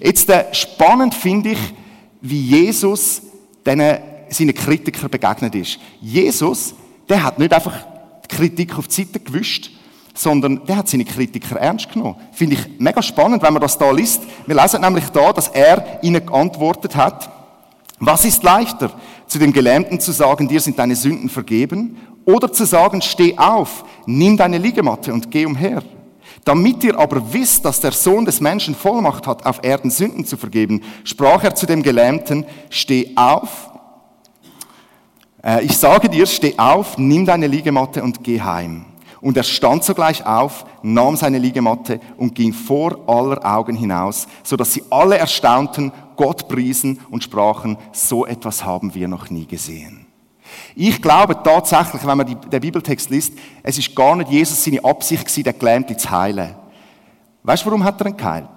Jetzt 0.00 0.28
äh, 0.28 0.46
spannend 0.52 1.14
finde 1.14 1.50
ich, 1.50 1.58
wie 2.20 2.40
Jesus 2.40 3.22
diesen, 3.64 3.98
seinen 4.28 4.54
Kritikern 4.54 5.10
begegnet 5.10 5.54
ist. 5.54 5.78
Jesus 6.00 6.74
der 7.08 7.22
hat 7.22 7.38
nicht 7.38 7.52
einfach 7.52 7.74
die 8.24 8.36
Kritik 8.36 8.78
auf 8.78 8.88
die 8.88 9.02
Seite 9.02 9.20
gewischt, 9.20 9.70
sondern 10.14 10.64
der 10.66 10.76
hat 10.76 10.88
seine 10.88 11.04
Kritiker 11.04 11.56
ernst 11.56 11.92
genommen. 11.92 12.16
Finde 12.32 12.56
ich 12.56 12.78
mega 12.78 13.02
spannend, 13.02 13.42
wenn 13.42 13.52
man 13.52 13.62
das 13.62 13.78
da 13.78 13.90
liest. 13.90 14.22
Wir 14.46 14.60
lesen 14.60 14.80
nämlich 14.80 15.08
da, 15.10 15.32
dass 15.32 15.48
er 15.48 16.02
ihnen 16.02 16.24
geantwortet 16.24 16.96
hat, 16.96 17.30
was 18.00 18.24
ist 18.24 18.42
leichter, 18.42 18.90
zu 19.26 19.38
dem 19.38 19.52
Gelähmten 19.52 20.00
zu 20.00 20.12
sagen, 20.12 20.48
dir 20.48 20.60
sind 20.60 20.78
deine 20.78 20.96
Sünden 20.96 21.28
vergeben, 21.28 21.96
oder 22.24 22.52
zu 22.52 22.64
sagen, 22.66 23.00
steh 23.00 23.38
auf, 23.38 23.84
nimm 24.06 24.36
deine 24.36 24.58
Liegematte 24.58 25.12
und 25.12 25.30
geh 25.30 25.46
umher. 25.46 25.82
Damit 26.44 26.84
ihr 26.84 26.98
aber 26.98 27.32
wisst, 27.32 27.64
dass 27.64 27.80
der 27.80 27.92
Sohn 27.92 28.24
des 28.24 28.40
Menschen 28.40 28.74
Vollmacht 28.74 29.26
hat, 29.26 29.44
auf 29.46 29.60
Erden 29.62 29.90
Sünden 29.90 30.24
zu 30.24 30.36
vergeben, 30.36 30.82
sprach 31.04 31.42
er 31.42 31.54
zu 31.54 31.66
dem 31.66 31.82
Gelähmten, 31.82 32.44
steh 32.70 33.12
auf, 33.16 33.67
ich 35.62 35.76
sage 35.76 36.08
dir, 36.08 36.26
steh 36.26 36.58
auf, 36.58 36.98
nimm 36.98 37.24
deine 37.24 37.46
Liegematte 37.46 38.02
und 38.02 38.24
geh 38.24 38.40
heim. 38.40 38.84
Und 39.20 39.36
er 39.36 39.42
stand 39.42 39.84
sogleich 39.84 40.24
auf, 40.24 40.64
nahm 40.82 41.16
seine 41.16 41.38
Liegematte 41.38 42.00
und 42.16 42.34
ging 42.34 42.52
vor 42.52 42.98
aller 43.08 43.44
Augen 43.44 43.76
hinaus, 43.76 44.28
so 44.42 44.56
dass 44.56 44.72
sie 44.72 44.84
alle 44.90 45.18
erstaunten, 45.18 45.92
Gott 46.16 46.48
priesen 46.48 47.00
und 47.10 47.24
sprachen, 47.24 47.78
so 47.92 48.26
etwas 48.26 48.64
haben 48.64 48.94
wir 48.94 49.08
noch 49.08 49.30
nie 49.30 49.46
gesehen. 49.46 50.06
Ich 50.74 51.00
glaube 51.00 51.40
tatsächlich, 51.42 52.04
wenn 52.06 52.18
man 52.18 52.26
den 52.26 52.60
Bibeltext 52.60 53.10
liest, 53.10 53.34
es 53.62 53.78
ist 53.78 53.94
gar 53.94 54.16
nicht 54.16 54.30
Jesus 54.30 54.64
seine 54.64 54.84
Absicht 54.84 55.24
gewesen, 55.24 55.44
den 55.44 55.58
Gelähmten 55.58 55.98
zu 55.98 56.10
heilen. 56.10 56.54
Weißt 57.42 57.62
du, 57.62 57.66
warum 57.66 57.84
hat 57.84 58.00
er 58.00 58.08
ihn 58.08 58.16
geheilt? 58.16 58.48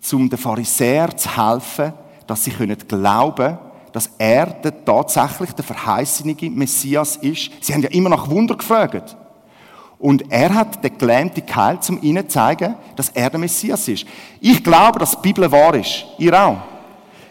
Zum 0.00 0.28
den 0.28 0.38
Pharisäern 0.38 1.16
zu 1.16 1.36
helfen, 1.36 1.92
dass 2.26 2.44
sie 2.44 2.50
glauben 2.50 3.36
können 3.36 3.71
dass 3.92 4.10
er 4.18 4.46
der 4.46 4.84
tatsächlich 4.84 5.52
der 5.52 5.64
verheißene 5.64 6.34
Messias 6.50 7.16
ist. 7.16 7.50
Sie 7.60 7.72
haben 7.74 7.82
ja 7.82 7.90
immer 7.90 8.08
nach 8.08 8.28
Wunder 8.28 8.56
gefragt. 8.56 9.16
Und 9.98 10.24
er 10.32 10.52
hat 10.52 10.82
den 10.82 10.98
Gelähmten 10.98 11.46
geheilt, 11.46 11.88
um 11.88 12.02
ihnen 12.02 12.28
zu 12.28 12.34
zeigen, 12.34 12.74
dass 12.96 13.10
er 13.10 13.30
der 13.30 13.38
Messias 13.38 13.86
ist. 13.86 14.04
Ich 14.40 14.64
glaube, 14.64 14.98
dass 14.98 15.12
die 15.12 15.22
Bibel 15.22 15.50
wahr 15.52 15.74
ist. 15.74 16.06
Ihr 16.18 16.34
auch. 16.34 16.56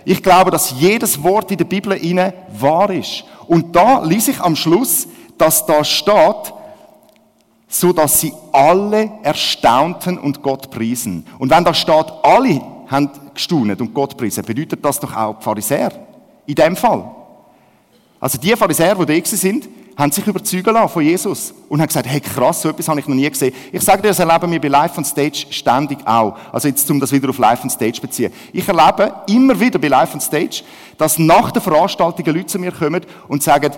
Ich 0.06 0.24
glaube, 0.24 0.52
dass 0.52 0.72
jedes 0.80 1.22
Wort 1.22 1.52
in 1.52 1.58
der 1.58 1.66
Bibel 1.66 2.02
ihnen 2.02 2.32
wahr 2.58 2.90
ist. 2.92 3.26
Und 3.48 3.76
da 3.76 4.02
lese 4.04 4.32
ich 4.32 4.40
am 4.40 4.56
Schluss, 4.56 5.08
dass 5.38 5.66
da 5.66 5.84
steht, 5.84 6.54
so 7.68 7.92
dass 7.92 8.20
sie 8.20 8.34
alle 8.52 9.12
erstaunten 9.24 10.18
und 10.18 10.42
Gott 10.42 10.72
priesen. 10.72 11.26
Und 11.40 11.50
wenn 11.50 11.64
da 11.64 11.74
steht, 11.74 12.06
alle 12.24 12.62
haben 12.88 13.10
gestaunet 13.34 13.82
und 13.82 13.94
Gott 13.94 14.16
priesen, 14.16 14.46
bedeutet 14.46 14.84
das 14.84 15.00
doch 15.00 15.16
auch 15.16 15.38
die 15.40 15.44
Pharisäer. 15.44 15.92
In 16.46 16.56
dem 16.56 16.76
Fall. 16.76 17.10
Also 18.20 18.38
die 18.38 18.56
Pharisäer, 18.56 18.96
die 18.96 19.22
da 19.22 19.26
sind, 19.26 19.68
haben 19.98 20.12
sich 20.12 20.26
überzeugen 20.26 20.74
lassen 20.74 20.90
von 20.90 21.04
Jesus 21.04 21.54
und 21.70 21.80
haben 21.80 21.88
gesagt, 21.88 22.08
hey 22.08 22.20
krass, 22.20 22.62
so 22.62 22.70
etwas 22.70 22.88
habe 22.88 23.00
ich 23.00 23.08
noch 23.08 23.16
nie 23.16 23.30
gesehen. 23.30 23.54
Ich 23.72 23.82
sage 23.82 24.02
dir, 24.02 24.10
das 24.10 24.20
erleben 24.20 24.52
wir 24.52 24.60
bei 24.60 24.68
Live 24.68 24.98
on 24.98 25.06
Stage 25.06 25.46
ständig 25.50 26.00
auch. 26.06 26.36
Also 26.52 26.68
jetzt, 26.68 26.90
um 26.90 27.00
das 27.00 27.12
wieder 27.12 27.30
auf 27.30 27.38
Live 27.38 27.64
on 27.64 27.70
Stage 27.70 27.94
zu 27.94 28.02
beziehen. 28.02 28.32
Ich 28.54 28.68
erlebe 28.68 29.14
immer 29.28 29.60
wieder 29.60 29.80
bei 29.80 29.88
Live 29.88 30.14
on 30.14 30.22
Stage, 30.22 30.64
dass 30.98 31.20
nach 31.20 31.52
der 31.52 31.62
Veranstaltung 31.62 32.26
Leute 32.26 32.46
zu 32.46 32.60
mir 32.60 32.72
kommen 32.72 33.02
und 33.28 33.44
sagen, 33.44 33.72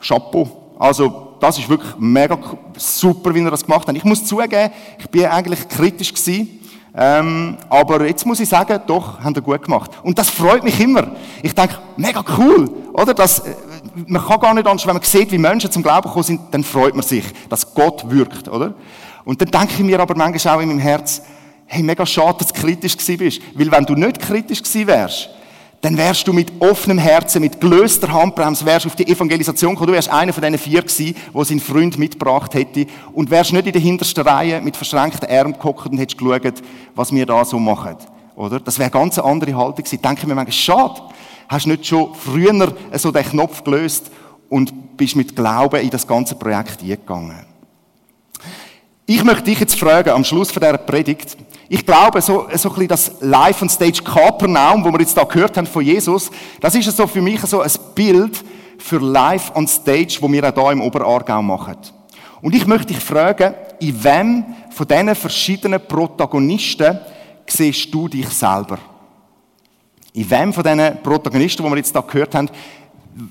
Chapeau, 0.00 0.48
also 0.78 1.36
das 1.40 1.58
ist 1.58 1.68
wirklich 1.68 1.92
mega 1.98 2.38
super, 2.76 3.34
wie 3.34 3.40
ihr 3.40 3.50
das 3.50 3.64
gemacht 3.64 3.86
habt. 3.86 3.96
Ich 3.96 4.04
muss 4.04 4.24
zugeben, 4.24 4.70
ich 4.98 5.08
bin 5.08 5.24
eigentlich 5.26 5.68
kritisch 5.68 6.12
gewesen, 6.12 6.57
ähm, 7.00 7.56
aber 7.68 8.04
jetzt 8.06 8.26
muss 8.26 8.40
ich 8.40 8.48
sagen, 8.48 8.80
doch, 8.88 9.20
haben 9.20 9.32
wir 9.32 9.40
gut 9.40 9.62
gemacht. 9.62 9.92
Und 10.02 10.18
das 10.18 10.30
freut 10.30 10.64
mich 10.64 10.80
immer. 10.80 11.12
Ich 11.44 11.54
denke, 11.54 11.78
mega 11.96 12.24
cool, 12.36 12.68
oder? 12.92 13.14
Das, 13.14 13.38
äh, 13.38 13.54
man 14.08 14.20
kann 14.26 14.40
gar 14.40 14.52
nicht 14.52 14.66
anders, 14.66 14.84
wenn 14.84 14.94
man 14.94 15.02
sieht, 15.04 15.30
wie 15.30 15.38
Menschen 15.38 15.70
zum 15.70 15.84
Glauben 15.84 16.08
gekommen 16.08 16.24
sind, 16.24 16.40
dann 16.50 16.64
freut 16.64 16.96
man 16.96 17.04
sich, 17.04 17.24
dass 17.48 17.72
Gott 17.72 18.10
wirkt, 18.10 18.48
oder? 18.48 18.74
Und 19.24 19.40
dann 19.40 19.48
denke 19.48 19.74
ich 19.74 19.84
mir 19.84 20.00
aber 20.00 20.16
manchmal 20.16 20.56
auch 20.56 20.60
in 20.60 20.70
meinem 20.70 20.80
Herz, 20.80 21.22
hey, 21.66 21.84
mega 21.84 22.04
schade, 22.04 22.38
dass 22.38 22.48
du 22.48 22.60
kritisch 22.60 22.96
gewesen 22.96 23.18
bist. 23.18 23.42
Weil 23.54 23.70
wenn 23.70 23.84
du 23.84 23.94
nicht 23.94 24.18
kritisch 24.18 24.60
gewesen 24.64 24.88
wärst, 24.88 25.30
dann 25.80 25.96
wärst 25.96 26.26
du 26.26 26.32
mit 26.32 26.50
offenem 26.58 26.98
Herzen, 26.98 27.40
mit 27.40 27.60
gelöster 27.60 28.12
Handbremse, 28.12 28.66
wärst 28.66 28.86
auf 28.86 28.96
die 28.96 29.06
Evangelisation 29.06 29.74
gekommen. 29.74 29.88
Du 29.88 29.92
wärst 29.94 30.08
einer 30.08 30.32
von 30.32 30.42
diesen 30.42 30.58
vier 30.58 30.82
gewesen, 30.82 31.14
der 31.32 31.44
seinen 31.44 31.60
Freund 31.60 31.98
mitgebracht 31.98 32.52
hätte 32.54 32.86
und 33.12 33.30
wärst 33.30 33.52
nicht 33.52 33.66
in 33.66 33.72
der 33.72 33.80
hintersten 33.80 34.26
Reihe 34.26 34.60
mit 34.60 34.76
verschränkten 34.76 35.30
Armen 35.30 35.52
geguckt 35.52 35.86
und 35.86 35.98
hättest 35.98 36.18
geschaut, 36.18 36.62
was 36.96 37.12
wir 37.12 37.26
da 37.26 37.44
so 37.44 37.58
machen. 37.60 37.96
Oder? 38.34 38.58
Das 38.58 38.78
wäre 38.78 38.90
ganz 38.90 39.18
eine 39.18 39.28
andere 39.30 39.54
Haltung 39.54 39.84
gewesen. 39.84 40.02
Denke 40.02 40.26
mir 40.26 40.34
manchmal, 40.34 40.52
schade, 40.52 41.00
hast 41.48 41.66
du 41.66 41.70
nicht 41.70 41.86
schon 41.86 42.12
früher 42.14 42.74
so 42.94 43.12
den 43.12 43.24
Knopf 43.24 43.62
gelöst 43.62 44.10
und 44.48 44.96
bist 44.96 45.14
mit 45.14 45.36
Glauben 45.36 45.80
in 45.80 45.90
das 45.90 46.06
ganze 46.06 46.34
Projekt 46.34 46.82
eingegangen. 46.82 47.46
Ich 49.06 49.24
möchte 49.24 49.44
dich 49.44 49.60
jetzt 49.60 49.78
fragen, 49.78 50.10
am 50.10 50.24
Schluss 50.24 50.50
von 50.50 50.60
dieser 50.60 50.76
Predigt, 50.76 51.36
ich 51.68 51.84
glaube, 51.84 52.20
so, 52.22 52.46
so 52.54 52.70
ein 52.70 52.74
bisschen 52.74 52.88
das 52.88 53.12
Live 53.20 53.60
on 53.60 53.68
Stage 53.68 54.02
Kapernaum, 54.02 54.84
wo 54.84 54.90
wir 54.90 55.00
jetzt 55.00 55.16
da 55.16 55.24
gehört 55.24 55.56
haben 55.56 55.66
von 55.66 55.84
Jesus, 55.84 56.30
das 56.60 56.74
ist 56.74 56.96
so 56.96 57.06
für 57.06 57.20
mich 57.20 57.40
so 57.42 57.60
ein 57.60 57.70
Bild 57.94 58.42
für 58.78 58.98
Live 58.98 59.52
on 59.54 59.66
Stage, 59.66 60.16
wo 60.20 60.32
wir 60.32 60.44
auch 60.44 60.54
hier 60.54 60.72
im 60.72 60.80
Oberaargau 60.80 61.42
machen. 61.42 61.76
Und 62.40 62.54
ich 62.54 62.66
möchte 62.66 62.94
dich 62.94 63.00
fragen, 63.00 63.54
in 63.80 64.02
wem 64.02 64.44
von 64.70 64.86
diesen 64.86 65.14
verschiedenen 65.14 65.80
Protagonisten 65.86 66.98
siehst 67.46 67.92
du 67.92 68.08
dich 68.08 68.28
selber? 68.28 68.78
In 70.14 70.30
wem 70.30 70.52
von 70.52 70.62
diesen 70.62 71.02
Protagonisten, 71.02 71.62
die 71.62 71.70
wir 71.70 71.76
jetzt 71.76 71.94
da 71.94 72.00
gehört 72.00 72.34
haben, 72.34 72.48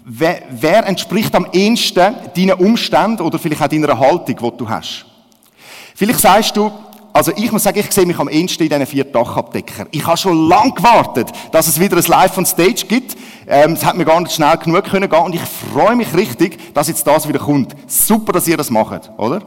wer, 0.06 0.44
wer 0.52 0.86
entspricht 0.86 1.34
am 1.34 1.48
ehesten 1.52 2.16
deinen 2.36 2.54
Umständen 2.54 3.22
oder 3.22 3.40
vielleicht 3.40 3.64
auch 3.64 3.68
deiner 3.68 3.98
Haltung, 3.98 4.38
die 4.38 4.58
du 4.58 4.70
hast? 4.70 5.06
Vielleicht 5.96 6.20
sagst 6.20 6.56
du, 6.56 6.72
also 7.18 7.32
ich 7.36 7.52
muss 7.52 7.64
sagen, 7.64 7.80
ich 7.80 7.92
sehe 7.92 8.06
mich 8.06 8.20
am 8.20 8.30
ehesten 8.30 8.62
in 8.62 8.70
diesen 8.70 8.86
vier 8.86 9.04
Dachabdecker. 9.04 9.88
Ich 9.90 10.06
habe 10.06 10.18
schon 10.18 10.48
lange 10.48 10.72
gewartet, 10.72 11.32
dass 11.52 11.66
es 11.66 11.80
wieder 11.80 11.98
ein 11.98 12.04
Live 12.04 12.38
on 12.38 12.46
Stage 12.46 12.86
gibt. 12.88 13.18
Ähm, 13.48 13.74
es 13.74 13.84
hat 13.84 13.98
mir 13.98 14.06
gar 14.06 14.22
nicht 14.22 14.34
schnell 14.34 14.56
genug 14.58 14.84
können 14.84 15.10
gehen 15.10 15.24
und 15.24 15.34
ich 15.34 15.42
freue 15.42 15.96
mich 15.96 16.14
richtig, 16.14 16.76
dass 16.76 16.90
jetzt 16.90 17.08
das 17.08 17.28
wieder 17.28 17.40
kommt. 17.40 17.76
Super, 17.88 18.34
dass 18.34 18.48
ihr 18.48 18.56
das 18.56 18.70
macht, 18.70 19.10
oder? 19.18 19.42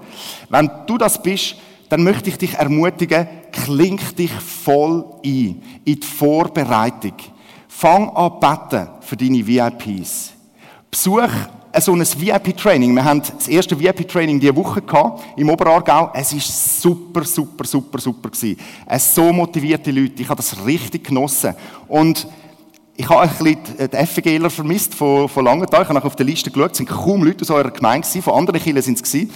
Wenn 0.48 0.68
du 0.88 0.98
das 0.98 1.22
bist, 1.22 1.54
dann 1.88 2.02
möchte 2.02 2.28
ich 2.28 2.38
dich 2.38 2.54
ermutigen, 2.54 3.28
kling 3.52 4.00
dich 4.18 4.32
voll 4.32 5.04
ein 5.24 5.62
in 5.84 6.00
die 6.00 6.00
Vorbereitung. 6.04 7.14
Fang 7.68 8.10
an 8.16 8.40
beten 8.40 8.88
für 9.00 9.16
deine 9.16 9.46
VIPs. 9.46 10.32
Besuch 10.90 11.30
so 11.78 11.92
ein 11.92 12.00
VIP-Training. 12.00 12.94
Wir 12.94 13.04
haben 13.04 13.22
das 13.22 13.46
erste 13.46 13.78
VIP-Training 13.78 14.40
diese 14.40 14.56
Woche 14.56 14.82
gehabt, 14.82 15.22
im 15.36 15.48
Oberaargau. 15.48 16.10
Es 16.14 16.32
war 16.32 16.40
super, 16.40 17.24
super, 17.24 17.64
super, 17.64 17.98
super 18.00 18.30
gewesen. 18.30 18.58
Es 18.86 19.14
so 19.14 19.32
motivierte 19.32 19.90
Leute. 19.90 20.22
Ich 20.22 20.28
habe 20.28 20.36
das 20.36 20.56
richtig 20.66 21.04
genossen. 21.04 21.54
Und 21.86 22.26
ich 22.96 23.08
habe 23.08 23.22
ein 23.22 23.28
bisschen 23.28 23.90
die 23.90 24.06
FGler 24.06 24.50
vermisst 24.50 24.94
von, 24.94 25.28
von 25.28 25.44
Langenthal. 25.44 25.82
Ich 25.82 25.88
habe 25.88 26.04
auf 26.04 26.16
der 26.16 26.26
Liste 26.26 26.50
geschaut. 26.50 26.72
Es 26.72 26.78
sind 26.78 26.88
kaum 26.88 27.22
Leute 27.22 27.42
aus 27.42 27.50
eurer 27.50 27.70
Gemeinde 27.70 28.06
gewesen. 28.06 28.22
Von 28.22 28.34
anderen 28.34 28.60
Kirchen 28.60 28.82
sind 28.82 28.96
es 28.96 29.02
gewesen. 29.02 29.30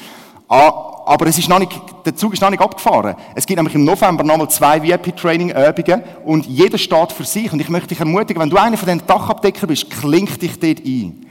Ah, 0.49 1.05
aber 1.07 1.27
es 1.27 1.39
ist 1.39 1.49
noch 1.49 1.59
nicht, 1.59 1.73
der 2.05 2.15
Zug 2.15 2.35
ist 2.35 2.43
noch 2.43 2.51
nicht 2.51 2.61
abgefahren. 2.61 3.15
Es 3.35 3.47
gibt 3.47 3.57
nämlich 3.57 3.75
im 3.75 3.85
November 3.85 4.25
nochmal 4.25 4.51
zwei 4.51 4.83
VIP-Training-Übungen 4.83 6.03
und 6.25 6.47
jeder 6.47 6.79
steht 6.79 7.13
für 7.13 7.25
sich. 7.25 7.53
Und 7.53 7.61
ich 7.61 7.69
möchte 7.69 7.89
dich 7.89 8.01
ermutigen, 8.01 8.43
wenn 8.43 8.51
du 8.51 8.57
einer 8.57 8.77
von 8.77 8.87
diesen 8.87 9.07
Dachabdeckern 9.07 9.69
bist, 9.69 9.89
kling 9.89 10.27
dich 10.39 10.59
dort 10.59 10.85
ein. 10.85 11.25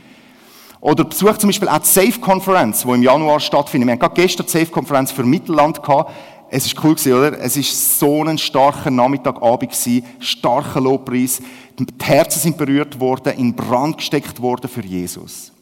Oder 0.84 1.06
besuch 1.06 1.38
zum 1.38 1.48
Beispiel 1.48 1.70
auch 1.70 1.78
die 1.78 1.88
Safe-Konferenz, 1.88 2.82
die 2.82 2.90
im 2.90 3.02
Januar 3.02 3.40
stattfindet. 3.40 3.88
Wir 3.88 3.94
haben 3.94 4.00
gerade 4.00 4.22
gestern 4.22 4.46
die 4.48 4.52
Safe-Konferenz 4.52 5.14
für 5.14 5.24
Mittelland 5.24 5.82
gehabt. 5.82 6.12
Es 6.50 6.66
ist 6.66 6.76
cool 6.84 6.96
gewesen, 6.96 7.14
oder? 7.14 7.40
Es 7.40 7.56
ist 7.56 8.00
so 8.00 8.22
ein 8.22 8.38
starker 8.38 8.92
Nachmittagabend 8.92 9.72
gewesen, 9.72 10.06
starker 10.20 10.82
Lobpreis. 10.82 11.42
Die 11.80 11.86
Herzen 12.04 12.42
sind 12.42 12.58
berührt 12.58 13.00
worden, 13.00 13.32
in 13.38 13.56
Brand 13.56 13.96
gesteckt 13.96 14.42
worden 14.42 14.70
für 14.70 14.82
Jesus. 14.82 15.54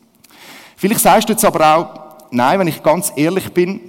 Vielleicht 0.75 1.01
sagst 1.01 1.29
du 1.29 1.33
jetzt 1.33 1.45
aber 1.45 1.75
auch, 1.75 2.17
nein, 2.31 2.57
wenn 2.57 2.67
ich 2.67 2.81
ganz 2.81 3.13
ehrlich 3.15 3.53
bin, 3.53 3.79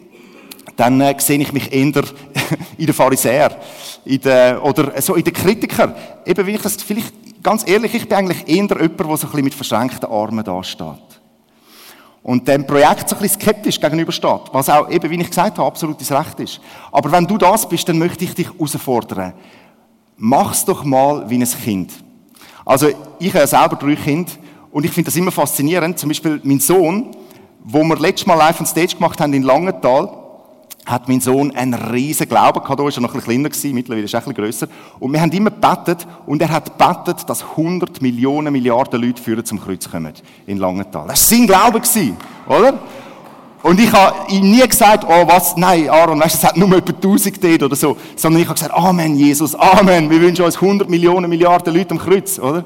dann 0.77 1.01
äh, 1.01 1.15
sehe 1.17 1.39
ich 1.39 1.55
mich 1.55 1.73
eher 1.73 2.05
in 2.77 2.87
den 2.87 2.95
Pharisäer, 2.95 3.57
in 4.05 4.21
den, 4.21 4.59
oder 4.59 5.01
so 5.01 5.15
in 5.15 5.25
den 5.25 5.33
Kritiker. 5.33 5.97
Eben, 6.27 6.47
wie 6.47 6.57
ich 6.57 6.61
das 6.61 6.75
vielleicht, 6.83 7.15
ganz 7.43 7.67
ehrlich, 7.67 7.95
ich 7.95 8.07
bin 8.07 8.19
eigentlich 8.19 8.47
eher 8.47 8.57
jemand, 8.65 8.79
der 8.79 9.07
so 9.07 9.13
ein 9.13 9.19
bisschen 9.19 9.45
mit 9.45 9.55
verschränkten 9.55 10.11
Armen 10.11 10.45
da 10.45 10.63
steht 10.63 11.22
und 12.23 12.47
dem 12.47 12.67
Projekt 12.67 13.09
so 13.09 13.17
ein 13.17 13.23
bisschen 13.23 13.41
skeptisch 13.41 13.81
gegenübersteht, 13.81 14.43
was 14.53 14.69
auch 14.69 14.89
eben, 14.89 15.11
wie 15.11 15.21
ich 15.21 15.29
gesagt 15.29 15.59
habe, 15.59 15.67
absolutes 15.67 16.11
Recht 16.13 16.39
ist. 16.41 16.61
Aber 16.93 17.11
wenn 17.11 17.27
du 17.27 17.37
das 17.37 17.69
bist, 17.69 17.89
dann 17.89 17.99
möchte 17.99 18.25
ich 18.25 18.35
dich 18.35 18.49
herausfordern. 18.53 19.33
Mach's 20.17 20.65
doch 20.65 20.85
mal 20.85 21.29
wie 21.29 21.39
ein 21.39 21.45
Kind. 21.45 21.93
Also, 22.65 22.91
ich 23.19 23.35
habe 23.35 23.47
selber 23.47 23.77
drei 23.77 23.97
Kinder 23.97 24.31
und 24.71 24.85
ich 24.85 24.93
finde 24.93 25.09
das 25.09 25.17
immer 25.17 25.33
faszinierend. 25.33 25.99
Zum 25.99 26.09
Beispiel 26.09 26.41
mein 26.45 26.61
Sohn, 26.61 27.17
wo 27.65 27.83
wir 27.83 27.97
letztes 27.97 28.27
Mal 28.27 28.37
live 28.37 28.61
on 28.61 28.67
Stage 28.67 28.95
gemacht 28.95 29.21
haben 29.21 29.33
in 29.35 29.43
Langenthal, 29.43 30.22
hat 30.85 31.09
mein 31.09 31.21
Sohn 31.21 31.55
einen 31.55 31.75
riesen 31.75 32.29
Glauben 32.29 32.61
gehabt. 32.61 32.79
Da 32.79 32.85
war 32.85 32.93
er 32.93 33.01
noch 33.01 33.11
ein 33.11 33.21
bisschen 33.21 33.23
kleiner 33.23 33.49
gewesen, 33.49 33.75
mittlerweile 33.75 34.05
ist 34.05 34.15
er 34.15 34.21
ein 34.21 34.25
bisschen 34.25 34.45
grösser. 34.45 34.69
Und 34.99 35.13
wir 35.13 35.21
haben 35.21 35.31
immer 35.31 35.51
gebetet 35.51 36.07
und 36.27 36.43
er 36.43 36.51
hat 36.51 36.77
gebetet, 36.79 37.29
dass 37.29 37.43
100 37.43 38.03
Millionen 38.03 38.53
Milliarden 38.53 39.01
Leute 39.01 39.23
führen 39.23 39.45
zum 39.45 39.61
Kreuz 39.61 39.91
kommen 39.91 40.13
in 40.47 40.59
Langenthal. 40.59 41.07
Das 41.07 41.31
war 41.31 41.39
sein 41.39 41.47
Glaube 41.47 41.81
gewesen, 41.81 42.17
oder? 42.49 42.79
Und 43.63 43.79
ich 43.79 43.93
habe 43.93 44.29
ihm 44.33 44.51
nie 44.51 44.67
gesagt, 44.67 45.05
oh 45.09 45.29
was, 45.29 45.57
nein, 45.57 45.89
Aaron, 45.89 46.19
weißt, 46.19 46.35
es 46.35 46.45
hat 46.45 46.57
nur 46.57 46.77
etwa 46.77 46.93
1000 46.93 47.45
dort 47.45 47.63
oder 47.63 47.77
so. 47.77 47.97
Sondern 48.17 48.43
ich 48.43 48.49
habe 48.49 48.59
gesagt, 48.59 48.75
Amen, 48.75 49.15
Jesus, 49.17 49.55
Amen. 49.55 50.11
Wir 50.11 50.21
wünschen 50.21 50.45
uns 50.45 50.57
100 50.57 50.91
Millionen 50.91 51.31
Milliarden 51.31 51.73
Leute 51.73 51.93
am 51.93 51.99
Kreuz, 51.99 52.41
oder? 52.41 52.65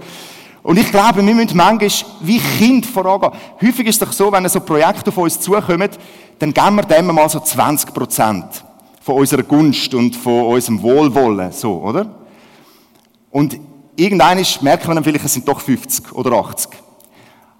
Und 0.63 0.79
ich 0.79 0.91
glaube, 0.91 1.25
wir 1.25 1.35
müssen 1.35 1.57
manchmal 1.57 1.91
wie 2.23 2.41
Kind 2.41 2.87
vorangehen. 2.87 3.33
Häufig 3.63 3.87
ist 3.87 4.03
es 4.03 4.09
doch 4.09 4.13
so, 4.13 4.33
wenn 4.33 4.49
so 4.49 4.59
Projekte 4.59 5.11
auf 5.11 5.17
uns 5.17 5.39
zukommen, 5.39 5.91
dann 6.39 6.53
geben 6.53 6.77
wir 6.77 6.83
dem 6.83 7.07
mal 7.07 7.29
so 7.29 7.41
20 7.41 7.93
Prozent 7.95 8.65
von 9.01 9.17
unserer 9.17 9.43
Gunst 9.43 9.95
und 9.95 10.17
von 10.17 10.47
unserem 10.47 10.83
Wohlwollen, 10.83 11.53
so, 11.53 11.81
oder? 11.81 12.07
Und 13.31 13.59
irgendwann 13.97 14.45
merkt 14.61 14.87
man 14.87 14.97
dann 14.97 15.05
vielleicht, 15.05 15.25
es 15.25 15.35
sind 15.35 15.47
doch 15.49 15.61
50 15.61 16.13
oder 16.13 16.33
80. 16.33 16.71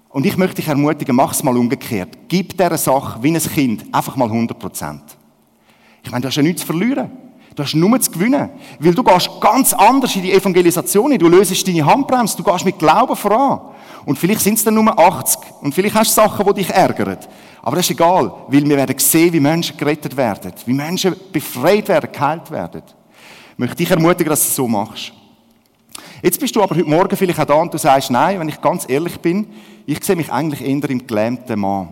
Und 0.09 0.25
ich 0.25 0.37
möchte 0.37 0.55
dich 0.55 0.67
ermutigen, 0.67 1.15
mach 1.15 1.31
es 1.31 1.43
mal 1.43 1.55
umgekehrt. 1.55 2.09
Gib 2.27 2.57
dieser 2.57 2.77
Sache 2.77 3.21
wie 3.21 3.31
ein 3.31 3.39
Kind 3.39 3.85
einfach 3.93 4.15
mal 4.15 4.25
100 4.25 4.57
Prozent. 4.57 5.03
Ich 6.03 6.11
meine, 6.11 6.21
du 6.21 6.27
hast 6.27 6.35
ja 6.35 6.43
nichts 6.43 6.61
zu 6.61 6.67
verlieren. 6.67 7.11
Du 7.55 7.63
hast 7.63 7.75
nur 7.75 7.99
zu 7.99 8.11
gewinnen. 8.11 8.49
Weil 8.79 8.93
du 8.93 9.03
gehst 9.03 9.29
ganz 9.41 9.73
anders 9.73 10.15
in 10.15 10.21
die 10.21 10.31
Evangelisation. 10.31 11.17
Du 11.17 11.27
löst 11.27 11.67
deine 11.67 11.85
Handbremse. 11.85 12.37
Du 12.37 12.43
gehst 12.43 12.65
mit 12.65 12.77
Glauben 12.79 13.15
voran. 13.15 13.75
Und 14.07 14.17
vielleicht 14.17 14.39
sind 14.39 14.53
es 14.53 14.63
dann 14.63 14.73
nur 14.73 14.97
80. 14.97 15.41
Und 15.59 15.75
vielleicht 15.75 15.93
hast 15.93 16.15
du 16.15 16.21
Sachen, 16.21 16.45
die 16.45 16.53
dich 16.53 16.69
ärgern. 16.69 17.17
Aber 17.61 17.75
das 17.75 17.87
ist 17.87 17.91
egal, 17.91 18.31
weil 18.47 18.63
wir 18.63 18.77
werden 18.77 18.97
sehen, 18.97 19.33
wie 19.33 19.41
Menschen 19.41 19.75
gerettet 19.75 20.15
werden. 20.15 20.53
Wie 20.65 20.71
Menschen 20.71 21.13
befreit 21.29 21.89
werden, 21.89 22.09
geheilt 22.09 22.49
werden. 22.49 22.83
Ich 23.51 23.57
möchte 23.57 23.75
dich 23.75 23.91
ermutigen, 23.91 24.29
dass 24.29 24.43
du 24.43 24.47
es 24.47 24.55
so 24.55 24.65
machst. 24.65 25.11
Jetzt 26.21 26.39
bist 26.39 26.55
du 26.55 26.63
aber 26.63 26.73
heute 26.73 26.87
Morgen 26.87 27.17
vielleicht 27.17 27.37
auch 27.37 27.43
da 27.43 27.55
und 27.55 27.73
du 27.73 27.77
sagst, 27.77 28.09
nein, 28.09 28.39
wenn 28.39 28.47
ich 28.47 28.61
ganz 28.61 28.85
ehrlich 28.87 29.19
bin, 29.19 29.45
ich 29.85 30.01
sehe 30.01 30.15
mich 30.15 30.31
eigentlich 30.31 30.61
eher 30.61 30.89
im 30.89 31.05
gelähmten 31.05 31.59
Mann. 31.59 31.89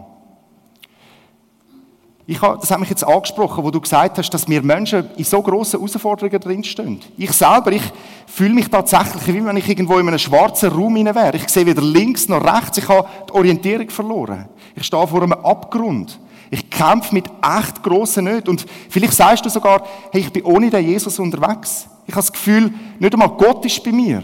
Ich 2.27 2.41
habe, 2.41 2.57
das 2.59 2.71
hat 2.71 2.79
mich 2.79 2.89
jetzt 2.89 3.03
angesprochen, 3.03 3.63
wo 3.63 3.69
du 3.69 3.79
gesagt 3.79 4.17
hast, 4.17 4.31
dass 4.31 4.49
wir 4.49 4.63
Menschen 4.63 5.07
in 5.15 5.23
so 5.23 5.43
grossen 5.43 5.79
Herausforderungen 5.79 6.39
drinstehen. 6.39 6.99
Ich 7.17 7.31
selber, 7.31 7.71
ich 7.71 7.83
fühle 8.25 8.55
mich 8.55 8.67
tatsächlich, 8.67 9.27
wie 9.27 9.45
wenn 9.45 9.57
ich 9.57 9.69
irgendwo 9.69 9.99
in 9.99 10.07
einem 10.07 10.17
schwarzen 10.17 10.71
Raum 10.71 10.95
hinein 10.95 11.13
wäre. 11.13 11.38
Ich 11.38 11.47
sehe 11.49 11.67
weder 11.67 11.83
links 11.83 12.27
noch 12.27 12.43
rechts. 12.43 12.79
Ich 12.79 12.89
habe 12.89 13.07
die 13.29 13.33
Orientierung 13.33 13.89
verloren. 13.91 14.45
Ich 14.75 14.88
stehe 14.88 15.07
vor 15.07 15.21
einem 15.21 15.33
Abgrund. 15.33 16.19
Ich 16.49 16.67
kämpfe 16.67 17.13
mit 17.13 17.25
echt 17.43 17.83
grossen 17.83 18.23
Nöten. 18.23 18.49
Und 18.49 18.65
vielleicht 18.89 19.13
sagst 19.13 19.45
du 19.45 19.49
sogar, 19.49 19.83
hey, 20.11 20.21
ich 20.21 20.33
bin 20.33 20.43
ohne 20.45 20.71
den 20.71 20.83
Jesus 20.83 21.19
unterwegs. 21.19 21.88
Ich 22.07 22.13
habe 22.13 22.23
das 22.23 22.33
Gefühl, 22.33 22.73
nicht 22.97 23.13
einmal 23.13 23.29
Gott 23.29 23.63
ist 23.65 23.83
bei 23.83 23.91
mir. 23.91 24.23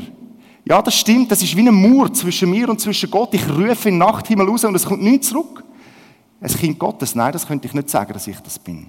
Ja, 0.65 0.81
das 0.81 0.95
stimmt. 0.95 1.31
Das 1.31 1.43
ist 1.43 1.55
wie 1.55 1.67
ein 1.67 1.73
Mur 1.73 2.11
zwischen 2.11 2.49
mir 2.49 2.67
und 2.67 2.81
zwischen 2.81 3.11
Gott. 3.11 3.31
Ich 3.33 3.47
rufe 3.47 3.89
in 3.89 3.95
den 3.95 3.97
Nachthimmel 3.99 4.47
raus 4.47 4.63
und 4.63 4.73
es 4.73 4.85
kommt 4.85 5.03
nichts 5.03 5.29
zurück 5.29 5.63
ein 6.41 6.49
Kind 6.49 6.79
Gottes. 6.79 7.15
Nein, 7.15 7.31
das 7.31 7.47
könnte 7.47 7.67
ich 7.67 7.73
nicht 7.73 7.89
sagen, 7.89 8.13
dass 8.13 8.27
ich 8.27 8.39
das 8.39 8.57
bin. 8.57 8.87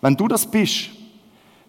Wenn 0.00 0.16
du 0.16 0.28
das 0.28 0.46
bist, 0.46 0.90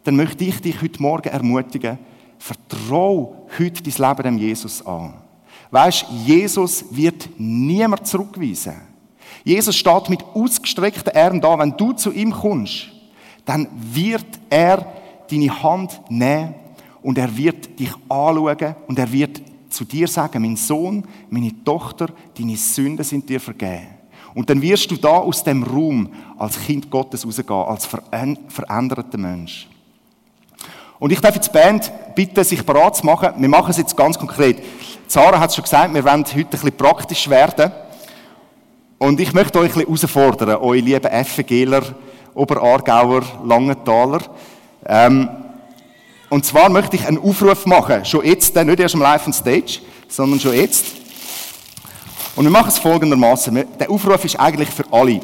dann 0.04 0.16
möchte 0.16 0.44
ich 0.44 0.60
dich 0.62 0.82
heute 0.82 1.02
Morgen 1.02 1.30
ermutigen, 1.30 1.98
vertrau 2.38 3.48
heute 3.58 3.84
dein 3.84 4.10
Leben 4.10 4.24
dem 4.24 4.38
Jesus 4.38 4.86
an. 4.86 5.14
Weißt, 5.70 6.06
Jesus 6.26 6.86
wird 6.90 7.30
niemand 7.38 8.06
zurückweisen. 8.08 8.76
Jesus 9.44 9.76
steht 9.76 10.10
mit 10.10 10.24
ausgestreckten 10.34 11.16
Armen 11.16 11.40
da. 11.40 11.58
Wenn 11.58 11.78
du 11.78 11.94
zu 11.94 12.12
ihm 12.12 12.32
kommst, 12.32 12.90
dann 13.46 13.68
wird 13.72 14.26
er 14.50 14.86
deine 15.30 15.64
Hand 15.64 16.02
nehmen 16.10 16.56
und 17.02 17.18
er 17.18 17.36
wird 17.36 17.80
dich 17.80 17.94
anschauen 18.10 18.76
und 18.88 19.00
er 19.00 19.12
wird 19.12 19.42
zu 19.70 19.86
dir 19.86 20.08
sagen, 20.08 20.42
mein 20.42 20.58
Sohn, 20.58 21.06
meine 21.30 21.64
Tochter, 21.64 22.08
deine 22.38 22.58
Sünden 22.58 23.06
sind 23.06 23.30
dir 23.30 23.40
vergeben. 23.40 24.01
Und 24.34 24.50
dann 24.50 24.62
wirst 24.62 24.90
du 24.90 24.96
da 24.96 25.10
aus 25.10 25.44
dem 25.44 25.64
Raum 25.64 26.10
als 26.38 26.60
Kind 26.60 26.90
Gottes 26.90 27.26
rausgehen, 27.26 27.50
als 27.50 27.86
veränderter 27.86 29.18
Mensch. 29.18 29.68
Und 31.00 31.12
ich 31.12 31.20
darf 31.20 31.36
jetzt 31.36 31.48
die 31.48 31.58
Band 31.58 31.92
bitten, 32.16 32.44
sich 32.44 32.64
bereit 32.64 32.96
zu 32.96 33.06
machen. 33.06 33.34
Wir 33.38 33.50
machen 33.50 33.72
es 33.72 33.78
jetzt 33.78 33.98
ganz 33.98 34.20
konkret. 34.20 34.62
Sarah 35.08 35.40
hat 35.40 35.50
es 35.50 35.56
schon 35.56 35.64
gesagt, 35.64 35.94
wir 35.94 36.06
wollen 36.06 36.24
heute 36.24 36.40
ein 36.40 36.46
bisschen 36.46 36.78
praktisch 36.78 37.30
werden. 37.30 37.72
Und 39.00 39.20
ich 39.20 39.34
möchte 39.34 39.58
euch 39.58 39.76
ein 39.76 39.84
bisschen 39.84 40.10
herausfordern, 40.10 40.58
eure 40.58 40.78
lieben 40.78 41.26
FGler, 41.26 41.82
Oberaargauer, 42.36 43.24
Langenthaler. 43.44 44.20
Ähm, 44.86 45.28
und 46.30 46.46
zwar 46.46 46.70
möchte 46.70 46.96
ich 46.96 47.08
einen 47.08 47.18
Aufruf 47.18 47.66
machen, 47.66 48.06
schon 48.06 48.24
jetzt, 48.24 48.56
nicht 48.56 48.80
erst 48.80 48.94
am 48.94 49.02
Live 49.02 49.26
on 49.26 49.34
Stage, 49.34 49.80
sondern 50.08 50.40
schon 50.40 50.54
jetzt. 50.54 51.01
Und 52.36 52.46
wir 52.46 52.52
machen 52.52 52.70
es 52.70 52.80
folgendermaßen. 52.80 53.66
Der 53.80 53.90
Aufruf 53.90 54.24
ist 54.26 54.40
eigentlich 54.40 54.70
für 54.70 54.86
alle. 54.92 55.20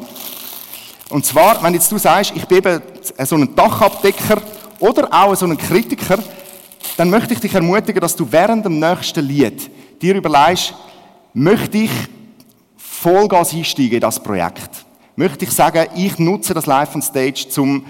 Und 1.08 1.24
zwar, 1.24 1.62
wenn 1.62 1.74
jetzt 1.74 1.90
du 1.90 1.98
sagst, 1.98 2.32
ich 2.34 2.44
bin 2.44 2.58
eben 2.58 2.82
so 3.24 3.36
ein 3.36 3.54
Dachabdecker 3.54 4.42
oder 4.78 5.08
auch 5.10 5.34
so 5.34 5.46
ein 5.46 5.56
Kritiker, 5.56 6.18
dann 6.96 7.10
möchte 7.10 7.32
ich 7.34 7.40
dich 7.40 7.54
ermutigen, 7.54 8.00
dass 8.00 8.14
du 8.14 8.26
während 8.30 8.64
dem 8.64 8.78
nächsten 8.78 9.24
Lied 9.24 9.70
dir 10.02 10.14
überlegst, 10.14 10.74
möchte 11.32 11.78
ich 11.78 11.90
Vollgas 12.76 13.54
einsteigen 13.54 13.94
in 13.94 14.00
das 14.00 14.22
Projekt? 14.22 14.84
Möchte 15.16 15.44
ich 15.44 15.50
sagen, 15.52 15.86
ich 15.94 16.18
nutze 16.18 16.52
das 16.54 16.66
Live 16.66 16.94
on 16.94 17.02
Stage 17.02 17.48
zum 17.48 17.84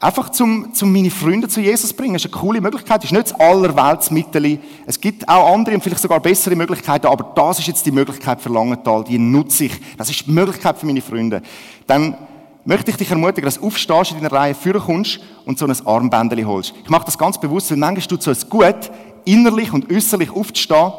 einfach 0.00 0.30
zum, 0.30 0.72
zum 0.74 0.92
meine 0.92 1.10
Freunde 1.10 1.48
zu 1.48 1.60
Jesus 1.60 1.92
bringen. 1.92 2.14
Das 2.14 2.24
ist 2.24 2.32
eine 2.32 2.40
coole 2.40 2.60
Möglichkeit. 2.60 2.98
Das 2.98 3.06
ist 3.06 3.12
nicht 3.12 3.32
das 3.32 3.40
allerweltsmittel. 3.40 4.58
Es 4.86 5.00
gibt 5.00 5.28
auch 5.28 5.52
andere 5.52 5.74
und 5.74 5.82
vielleicht 5.82 6.02
sogar 6.02 6.20
bessere 6.20 6.56
Möglichkeiten, 6.56 7.06
aber 7.06 7.32
das 7.34 7.58
ist 7.58 7.66
jetzt 7.66 7.86
die 7.86 7.90
Möglichkeit 7.90 8.40
für 8.40 8.48
Langenthal. 8.48 9.04
Die 9.04 9.18
nutze 9.18 9.64
ich. 9.64 9.96
Das 9.96 10.10
ist 10.10 10.26
die 10.26 10.30
Möglichkeit 10.30 10.78
für 10.78 10.86
meine 10.86 11.00
Freunde. 11.00 11.42
Dann 11.86 12.16
möchte 12.64 12.90
ich 12.90 12.96
dich 12.96 13.10
ermutigen, 13.10 13.44
dass 13.44 13.58
du 13.58 13.66
aufstehst 13.66 14.12
in 14.12 14.18
deiner 14.18 14.32
Reihe, 14.32 14.54
führen 14.54 14.80
kommst 14.80 15.20
und 15.44 15.58
so 15.58 15.66
ein 15.66 15.86
Armbändchen 15.86 16.46
holst. 16.46 16.74
Ich 16.84 16.90
mache 16.90 17.06
das 17.06 17.18
ganz 17.18 17.40
bewusst, 17.40 17.70
weil 17.70 17.78
manchmal 17.78 18.06
tut 18.06 18.26
es 18.26 18.48
gut, 18.48 18.90
innerlich 19.24 19.72
und 19.72 19.90
äußerlich 19.92 20.30
aufzustehen 20.30 20.92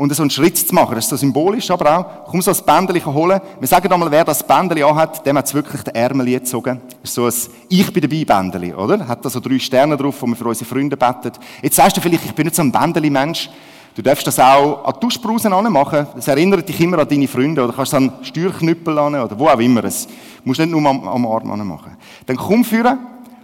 und 0.00 0.14
so 0.14 0.22
einen 0.22 0.30
Schritt 0.30 0.56
zu 0.56 0.74
machen. 0.74 0.94
Das 0.94 1.04
ist 1.04 1.10
so 1.10 1.16
symbolisch, 1.16 1.70
aber 1.70 1.98
auch, 1.98 2.30
komm 2.30 2.40
so 2.40 2.50
ein 2.50 2.56
Bändchen 2.64 3.12
holen. 3.12 3.38
Wir 3.58 3.68
sagen 3.68 3.92
einmal, 3.92 4.10
wer 4.10 4.24
das 4.24 4.42
Bändchen 4.42 4.82
anhat, 4.82 5.26
dem 5.26 5.36
hat 5.36 5.44
es 5.44 5.52
wirklich 5.52 5.82
den 5.82 5.94
Ärmel 5.94 6.24
gezogen. 6.24 6.80
Das 7.02 7.10
ist 7.10 7.14
so 7.14 7.26
ein 7.26 7.54
Ich 7.68 7.92
bin 7.92 8.00
dabei 8.00 8.24
Bändchen, 8.24 8.74
oder? 8.76 9.06
Hat 9.06 9.22
da 9.22 9.28
so 9.28 9.40
drei 9.40 9.58
Sterne 9.58 9.98
drauf, 9.98 10.16
wo 10.22 10.26
wir 10.26 10.36
für 10.36 10.46
unsere 10.46 10.64
Freunde 10.64 10.96
beten. 10.96 11.32
Jetzt 11.60 11.76
sagst 11.76 11.98
du 11.98 12.00
vielleicht, 12.00 12.24
ich 12.24 12.34
bin 12.34 12.46
nicht 12.46 12.56
so 12.56 12.62
ein 12.62 12.72
Bändchen-Mensch. 12.72 13.50
Du 13.94 14.00
darfst 14.00 14.26
das 14.26 14.38
auch 14.38 14.86
an 14.86 14.94
die 14.96 15.00
Duschbrausen 15.00 15.52
machen. 15.70 16.06
Das 16.14 16.28
erinnert 16.28 16.66
dich 16.66 16.80
immer 16.80 17.00
an 17.00 17.06
deine 17.06 17.28
Freunde. 17.28 17.62
Oder 17.62 17.74
kannst 17.74 17.92
du 17.92 17.98
an 17.98 18.10
Steuerknüppel 18.22 18.98
an 18.98 19.16
oder 19.16 19.38
wo 19.38 19.48
auch 19.48 19.58
immer. 19.58 19.82
Das 19.82 20.08
musst 20.44 20.60
nicht 20.60 20.70
nur 20.70 20.80
am, 20.88 21.06
am 21.06 21.26
Arm 21.26 21.68
machen. 21.68 21.98
Dann 22.24 22.36
komm 22.36 22.64
führen 22.64 22.98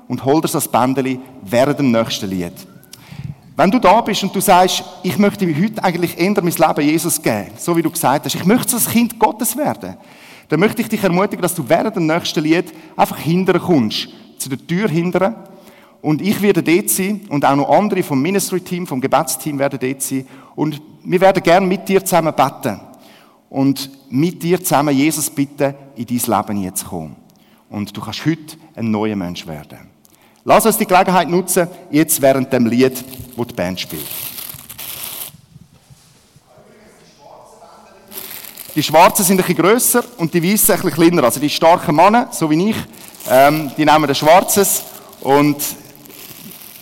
und 0.09 0.25
hol 0.25 0.41
dir 0.41 0.49
das 0.49 0.69
Bändchen 0.69 1.21
während 1.43 1.79
dem 1.81 1.91
nächsten 1.91 2.31
Lied. 2.31 2.55
Wenn 3.57 3.71
du 3.71 3.79
da 3.79 4.03
bist 4.03 4.23
und 4.23 4.35
du 4.37 4.41
sagst, 4.41 4.85
ich 5.03 5.17
möchte 5.17 5.47
mir 5.47 5.57
heute 5.57 5.83
eigentlich 5.83 6.19
eher 6.19 6.35
mein 6.43 6.53
Leben 6.53 6.81
Jesus 6.83 7.23
geben, 7.23 7.53
so 7.57 7.75
wie 7.75 7.81
du 7.81 7.91
gesagt 7.91 8.27
hast, 8.27 8.35
ich 8.35 8.45
möchte 8.45 8.73
das 8.73 8.91
Kind 8.91 9.19
Gottes 9.19 9.57
werden, 9.57 9.97
dann 10.51 10.61
möchte 10.61 10.83
ich 10.83 10.89
dich 10.89 11.03
ermutigen, 11.03 11.41
dass 11.41 11.55
du 11.55 11.67
während 11.67 11.97
dem 11.97 12.07
nächsten 12.07 12.45
Lied 12.45 12.67
einfach 12.97 13.17
hinterher 13.17 13.63
kommst, 13.63 14.09
zu 14.37 14.51
der 14.51 14.65
Tür 14.65 14.91
hinterher. 14.91 15.49
Und 16.03 16.21
ich 16.21 16.41
werde 16.43 16.63
dort 16.63 16.91
sein 16.91 17.23
und 17.31 17.47
auch 17.47 17.57
noch 17.57 17.71
andere 17.71 18.03
vom 18.03 18.21
Ministry-Team, 18.21 18.87
vom 18.87 19.01
Gebetsteam 19.01 19.59
werden 19.59 19.79
dort 19.81 20.03
sein. 20.03 20.27
Und 20.55 20.81
wir 21.03 21.21
werden 21.21 21.43
gerne 21.43 21.67
mit 21.67 21.89
dir 21.89 22.05
zusammen 22.05 22.35
beten. 22.35 22.79
Und 23.49 23.91
mit 24.11 24.43
dir 24.43 24.63
zusammen 24.63 24.95
Jesus 24.95 25.31
bitten, 25.31 25.75
in 25.97 26.05
dein 26.05 26.39
Leben 26.47 26.63
jetzt 26.63 26.81
zu 26.81 26.87
kommen. 26.87 27.17
Und 27.71 27.97
du 27.97 28.01
kannst 28.03 28.25
heute 28.27 28.57
ein 28.75 28.91
neuer 28.91 29.17
Mensch 29.17 29.47
werden. 29.47 29.96
Lass 30.49 30.65
uns 30.65 30.79
die 30.79 30.87
Gelegenheit 30.87 31.29
nutzen, 31.29 31.67
jetzt 31.91 32.23
während 32.23 32.53
dem 32.53 32.67
Lied, 32.67 33.05
wo 33.35 33.45
die 33.45 33.53
Band 33.53 33.81
spielt. 33.81 34.07
Die 38.73 38.83
Schwarzen 38.83 39.25
sind 39.25 39.41
ein 39.41 39.45
bisschen 39.45 39.57
grösser 39.61 40.05
und 40.19 40.33
die 40.33 40.41
Weißen 40.41 40.77
ein 40.77 40.83
bisschen 40.83 40.95
kleiner. 40.95 41.25
Also 41.25 41.41
die 41.41 41.51
starken 41.51 41.97
Männer, 41.97 42.29
so 42.31 42.49
wie 42.49 42.71
ich, 42.71 42.77
ähm, 43.29 43.73
die 43.77 43.85
nehmen 43.85 44.07
das 44.07 44.19
Schwarzes 44.19 44.85
und 45.21 45.57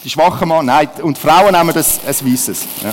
die 0.05 0.11
schwachen 0.11 0.47
Männer, 0.47 0.63
nein, 0.63 0.89
und 1.01 1.17
die 1.17 1.21
Frauen 1.23 1.53
nehmen 1.53 1.71
ein 1.71 1.75
Weißes. 1.75 2.67
Ja. 2.83 2.93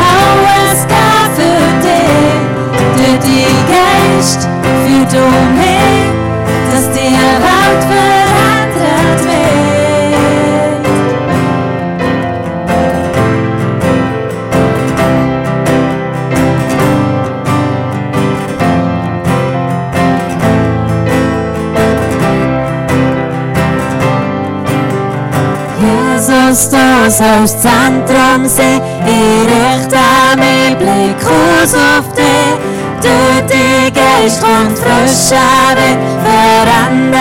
richte 29.47 29.97
meinen 30.37 30.77
Blick 30.77 31.21
aus 31.25 31.73
auf 31.73 32.13
dich. 32.13 32.55
Du, 33.01 33.09
die 33.51 33.91
Geist 33.91 34.41
kommt 34.41 34.77
frischer 34.77 35.75
Wind, 35.75 35.99
Veränderung, 36.23 37.11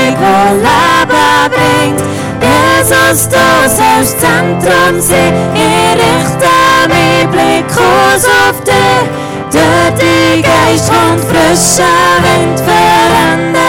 die 0.00 0.56
Leben 0.66 1.50
bringt. 1.54 2.00
Jesus, 2.40 3.28
du 3.28 3.46
sollst 3.68 4.16
Zentrum 4.20 5.00
sehen, 5.00 5.34
ich 5.54 5.92
richte 5.94 6.50
Blick 7.30 7.70
aus 7.76 8.24
auf 8.24 8.56
dich. 8.64 9.06
Du, 9.52 9.66
die 10.00 10.42
Geist 10.42 10.88
kommt 10.88 11.22
frischer 11.24 12.18
Wind, 12.24 12.58
Veränderung, 12.58 13.60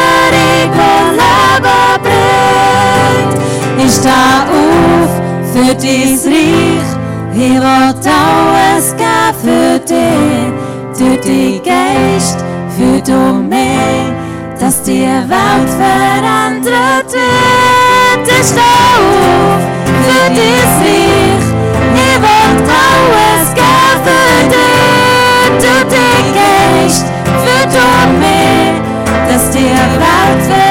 die 0.74 0.98
Leben 1.20 2.02
bringt. 2.02 3.42
Ich 3.86 3.94
stehe 3.96 4.14
auf, 4.14 5.01
für 5.54 5.76
dies 5.76 6.26
Reich. 6.26 6.92
Ich 7.34 7.54
will 7.54 7.64
alles 7.64 8.96
geben 8.98 9.36
für 9.42 9.80
dich, 9.80 10.98
durch 10.98 11.22
die 11.22 11.62
Geist, 11.64 12.40
für 12.78 13.02
du 13.02 13.34
mehr, 13.34 14.14
dass 14.60 14.84
die 14.84 15.04
Welt 15.04 15.70
verändert 15.80 17.12
wird. 17.12 18.28
Ich 18.28 18.48
steh 18.48 18.60
auf 18.60 19.62
für 20.06 20.30
dies 20.32 20.74
Reich. 20.82 21.46
Ich 21.96 22.22
will 22.22 22.42
alles 22.68 23.54
geben 23.56 24.02
für 24.06 24.36
dich, 24.50 25.70
durch 25.70 25.86
die 25.94 26.24
Geist, 26.34 27.06
für 27.26 27.64
du 27.68 27.86
mehr, 28.20 28.74
dass 29.28 29.50
die 29.52 29.60
Welt 29.60 30.44
verändert 30.46 30.71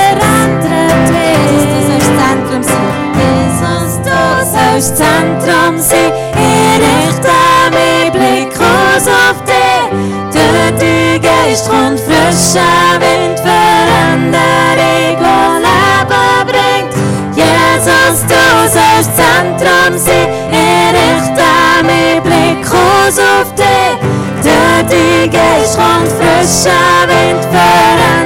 sollst 4.81 4.97
Zentrum 4.97 5.79
sein. 5.79 6.13
Ich 6.35 6.81
richte 6.81 7.29
meinen 7.71 8.13
Blick 8.13 8.55
aus 8.59 9.07
auf 9.07 9.45
dich. 9.45 9.91
Durch 10.33 10.81
die 10.81 11.21
Geist 11.21 11.69
kommt 11.69 12.01
frischer 12.01 12.99
Wind, 12.99 13.39
Veränderung, 13.41 14.41
die 14.79 15.63
Leben 15.65 16.47
bringt. 16.47 16.95
Jesus, 17.37 18.25
du 18.27 18.43
sollst 18.69 19.11
Zentrum 19.17 19.99
sein. 19.99 20.29
Ich 20.51 20.89
richte 20.97 21.49
meinen 21.85 22.23
Blick 22.23 22.67
aus 22.73 23.19
auf 23.19 23.55
dich. 23.55 23.97
Durch 24.43 24.85
die 24.89 25.29
Geist 25.29 25.77
kommt 25.77 26.09
frischer 26.09 27.07
Wind, 27.07 27.45
Veränderung, 27.53 28.20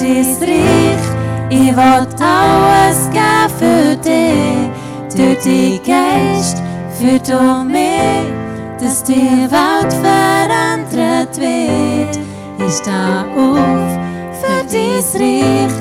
dies 0.00 0.40
Reich. 0.40 1.16
Ich 1.48 1.76
will 1.76 2.06
alles 2.20 3.08
geben 3.10 3.50
für 3.58 3.96
dich, 3.96 5.16
durch 5.16 5.38
die 5.44 5.80
Geist, 5.86 6.62
für 6.98 7.18
du 7.20 7.64
mich, 7.64 8.32
dass 8.80 9.04
die 9.04 9.48
Welt 9.50 9.92
verändert 9.92 11.36
wird. 11.38 12.18
Ich 12.66 12.74
stehe 12.74 13.24
auf 13.36 13.98
für 14.40 14.64
dein 14.70 15.22
Reich, 15.22 15.72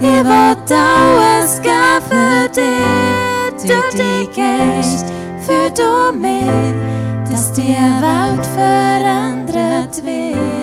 ich 0.00 0.24
will 0.24 0.56
alles 0.68 1.62
geben 1.62 2.02
für 2.08 2.48
dich. 2.48 3.22
Du 3.62 3.80
die 3.96 4.26
gehst 4.26 5.06
für 5.38 5.70
du 5.70 6.18
mich, 6.18 7.30
dass 7.30 7.52
die 7.52 7.76
Welt 7.76 8.46
verändert 8.46 10.04
wird. 10.04 10.61